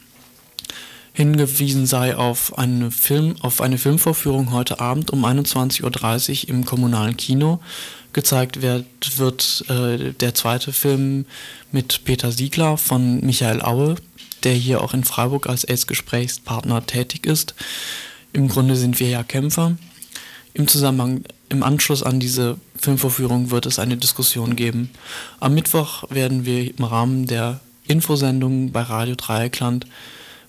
Hingewiesen 1.14 1.86
sei 1.86 2.18
auf 2.18 2.58
eine, 2.58 2.92
Film, 2.92 3.36
auf 3.40 3.62
eine 3.62 3.78
Filmvorführung 3.78 4.52
heute 4.52 4.82
Abend 4.82 5.12
um 5.12 5.24
21.30 5.24 6.44
Uhr 6.44 6.50
im 6.50 6.66
kommunalen 6.66 7.16
Kino. 7.16 7.62
Gezeigt 8.12 8.62
wird, 8.62 8.86
wird 9.18 9.66
äh, 9.70 10.14
der 10.14 10.34
zweite 10.34 10.74
Film 10.74 11.26
mit 11.72 12.04
Peter 12.06 12.32
Siegler 12.32 12.78
von 12.78 13.22
Michael 13.22 13.62
Aue, 13.62 13.96
der 14.44 14.54
hier 14.54 14.82
auch 14.82 14.94
in 14.94 15.04
Freiburg 15.04 15.48
als 15.48 15.64
AIDS-Gesprächspartner 15.64 16.86
tätig 16.86 17.26
ist. 17.26 17.54
Im 18.34 18.50
Grunde 18.50 18.76
sind 18.76 19.00
wir 19.00 19.10
ja 19.10 19.24
Kämpfer. 19.24 19.78
Im 20.54 20.68
Zusammenhang, 20.68 21.24
im 21.50 21.62
Anschluss 21.62 22.04
an 22.04 22.20
diese 22.20 22.58
Filmvorführung 22.86 23.50
wird 23.50 23.66
es 23.66 23.80
eine 23.80 23.98
Diskussion 23.98 24.56
geben. 24.56 24.92
Am 25.40 25.56
Mittwoch 25.56 26.04
werden 26.12 26.46
wir 26.46 26.78
im 26.78 26.84
Rahmen 26.84 27.26
der 27.26 27.60
Infosendung 27.88 28.72
bei 28.72 28.84
Radio 28.84 29.16
Dreieckland 29.16 29.88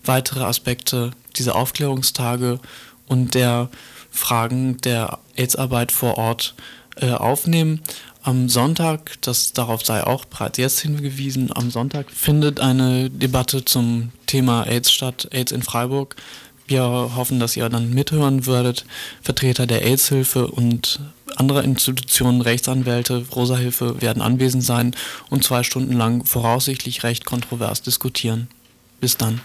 weitere 0.05 0.45
Aspekte 0.45 1.13
dieser 1.37 1.57
Aufklärungstage 1.57 2.61
und 3.07 3.35
der 3.35 3.71
Fragen 4.11 4.77
der 4.83 5.19
AIDS-Arbeit 5.35 5.93
vor 5.93 6.19
Ort 6.19 6.55
äh, 6.97 7.13
aufnehmen. 7.13 7.81
Am 8.23 8.51
Sonntag, 8.51 9.17
das 9.23 9.55
darauf 9.55 9.83
sei 9.83 10.05
auch 10.05 10.27
bereits 10.27 10.59
jetzt 10.59 10.81
hingewiesen, 10.81 11.51
am 11.55 11.71
Sonntag 11.71 12.11
findet 12.11 12.61
eine 12.61 13.09
Debatte 13.09 13.65
zum 13.65 14.13
Thema 14.27 14.65
AIDS 14.65 14.93
statt, 14.93 15.29
AIDS 15.33 15.53
in 15.53 15.63
Freiburg. 15.63 16.17
Wir 16.67 16.83
hoffen, 16.83 17.41
dass 17.41 17.57
ihr 17.57 17.67
dann 17.71 17.95
mithören 17.95 18.45
würdet. 18.45 18.85
Vertreter 19.23 19.67
der 19.67 19.87
AIDS-Hilfe 19.87 20.49
und 20.49 21.01
anderer 21.37 21.65
Institutionen, 21.65 22.41
Rechtsanwälte, 22.41 23.25
Rosa-Hilfe 23.35 24.01
werden 24.01 24.23
anwesend 24.23 24.65
sein 24.65 24.95
und 25.31 25.45
zwei 25.45 25.63
Stunden 25.63 25.93
lang 25.93 26.25
voraussichtlich 26.25 27.03
recht 27.03 27.25
kontrovers 27.25 27.83
diskutieren. 27.83 28.49
Bis 29.01 29.17
dann. 29.17 29.41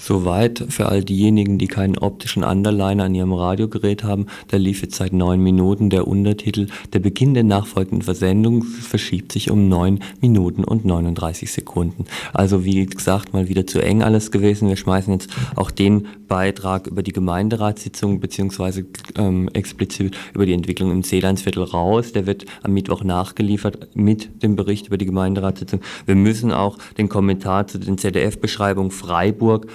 Soweit 0.00 0.64
für 0.68 0.86
all 0.86 1.02
diejenigen, 1.02 1.58
die 1.58 1.66
keinen 1.66 1.98
optischen 1.98 2.44
Underliner 2.44 3.04
an 3.04 3.14
ihrem 3.16 3.32
Radiogerät 3.32 4.04
haben, 4.04 4.26
da 4.46 4.56
lief 4.56 4.80
jetzt 4.80 4.94
seit 4.94 5.12
neun 5.12 5.42
Minuten 5.42 5.90
der 5.90 6.06
Untertitel. 6.06 6.68
Der 6.92 7.00
Beginn 7.00 7.34
der 7.34 7.42
nachfolgenden 7.42 8.02
Versendung 8.02 8.62
verschiebt 8.62 9.32
sich 9.32 9.50
um 9.50 9.68
neun 9.68 9.98
Minuten 10.20 10.62
und 10.62 10.84
39 10.84 11.50
Sekunden. 11.50 12.04
Also 12.32 12.64
wie 12.64 12.86
gesagt, 12.86 13.32
mal 13.32 13.48
wieder 13.48 13.66
zu 13.66 13.82
eng 13.82 14.04
alles 14.04 14.30
gewesen. 14.30 14.68
Wir 14.68 14.76
schmeißen 14.76 15.12
jetzt 15.12 15.30
auch 15.56 15.72
den 15.72 16.06
Beitrag 16.28 16.86
über 16.86 17.02
die 17.02 17.12
Gemeinderatssitzung 17.12 18.20
beziehungsweise 18.20 18.86
ähm, 19.16 19.48
explizit 19.52 20.16
über 20.32 20.46
die 20.46 20.52
Entwicklung 20.52 20.92
im 20.92 21.02
Seelandsviertel 21.02 21.64
raus. 21.64 22.12
Der 22.12 22.26
wird 22.26 22.44
am 22.62 22.72
Mittwoch 22.72 23.02
nachgeliefert 23.02 23.88
mit 23.96 24.44
dem 24.44 24.54
Bericht 24.54 24.86
über 24.86 24.96
die 24.96 25.06
Gemeinderatssitzung. 25.06 25.80
Wir 26.06 26.14
müssen 26.14 26.52
auch 26.52 26.78
den 26.98 27.08
Kommentar 27.08 27.66
zu 27.66 27.78
den 27.78 27.98
ZDF-Beschreibungen 27.98 28.92
Freiburg 28.92 29.66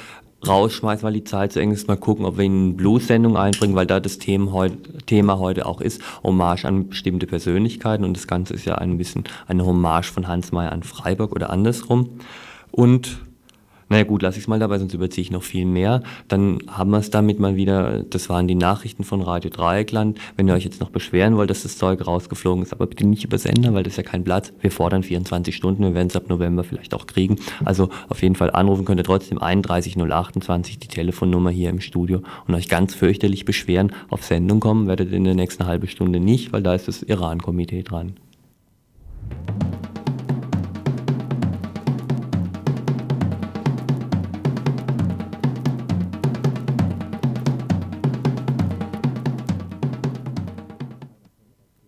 rausschmeißen, 0.48 1.04
weil 1.04 1.14
die 1.14 1.24
Zeit 1.24 1.54
zu 1.54 1.60
eng 1.60 1.72
ist. 1.72 1.88
Mal 1.88 1.98
gucken, 1.98 2.26
ob 2.26 2.38
wir 2.38 2.46
in 2.46 2.76
Blues-Sendung 2.78 3.38
einbringen, 3.38 3.76
weil 3.76 3.86
da 3.86 4.00
das 4.00 4.18
Thema 4.18 4.52
heute, 4.52 4.78
Thema 5.06 5.40
heute 5.40 5.66
auch 5.66 5.82
ist, 5.82 6.02
Hommage 6.24 6.66
an 6.66 6.90
bestimmte 6.90 7.28
Persönlichkeiten 7.28 8.04
und 8.04 8.16
das 8.16 8.28
Ganze 8.28 8.54
ist 8.54 8.66
ja 8.66 8.76
ein 8.76 8.98
bisschen 8.98 9.24
eine 9.48 9.66
Hommage 9.66 10.12
von 10.12 10.28
Hans 10.28 10.52
Mayer 10.52 10.72
an 10.72 10.84
Freiburg 10.84 11.32
oder 11.32 11.50
andersrum. 11.50 12.10
Und 12.72 13.20
naja 13.94 14.06
gut, 14.06 14.24
lasse 14.24 14.40
ich 14.40 14.46
es 14.46 14.48
mal 14.48 14.58
dabei, 14.58 14.80
sonst 14.80 14.96
überziehe 14.96 15.22
ich 15.22 15.30
noch 15.30 15.44
viel 15.44 15.66
mehr. 15.66 16.02
Dann 16.28 16.58
haben 16.68 16.90
wir 16.90 16.98
es 16.98 17.12
damit 17.12 17.40
mal 17.40 17.56
wieder, 17.56 18.02
das 18.02 18.28
waren 18.28 18.48
die 18.48 18.56
Nachrichten 18.56 19.04
von 19.04 19.22
Radio 19.22 19.52
Dreieckland. 19.52 20.18
Wenn 20.36 20.48
ihr 20.48 20.56
euch 20.56 20.64
jetzt 20.64 20.82
noch 20.82 20.90
beschweren 20.90 21.38
wollt, 21.38 21.52
dass 21.52 21.62
das 21.62 21.78
Zeug 21.78 22.08
rausgeflogen 22.08 22.64
ist, 22.64 22.74
aber 22.74 22.88
bitte 22.88 23.06
nicht 23.06 23.24
über 23.24 23.38
Sender, 23.38 23.76
weil 23.76 23.84
das 23.84 23.94
ist 23.94 23.98
ja 23.98 24.04
kein 24.04 24.24
Platz. 24.24 24.52
Wir 24.62 24.72
fordern 24.72 25.04
24 25.04 25.56
Stunden, 25.56 25.84
wir 25.84 25.94
werden 25.94 26.08
es 26.08 26.16
ab 26.16 26.28
November 26.28 26.64
vielleicht 26.64 26.96
auch 26.96 27.06
kriegen. 27.06 27.36
Also 27.64 27.90
auf 28.10 28.24
jeden 28.24 28.34
Fall 28.34 28.50
anrufen 28.50 28.84
könnt 28.84 29.00
ihr 29.00 29.04
trotzdem 29.04 29.38
31 29.38 29.96
028, 29.96 30.80
die 30.80 30.88
Telefonnummer 30.88 31.52
hier 31.52 31.70
im 31.70 31.80
Studio 31.80 32.24
und 32.48 32.56
euch 32.56 32.70
ganz 32.70 32.96
fürchterlich 32.96 33.46
beschweren. 33.46 33.92
Auf 34.10 34.24
Sendung 34.24 34.60
kommen 34.60 34.88
werdet 34.88 35.12
ihr 35.12 35.18
in 35.18 35.24
der 35.24 35.36
nächsten 35.36 35.68
halben 35.68 35.88
Stunde 35.88 36.20
nicht, 36.20 36.52
weil 36.52 36.64
da 36.64 36.74
ist 36.74 36.88
das 36.88 37.04
Iran-Komitee 37.04 37.84
dran. 37.84 38.14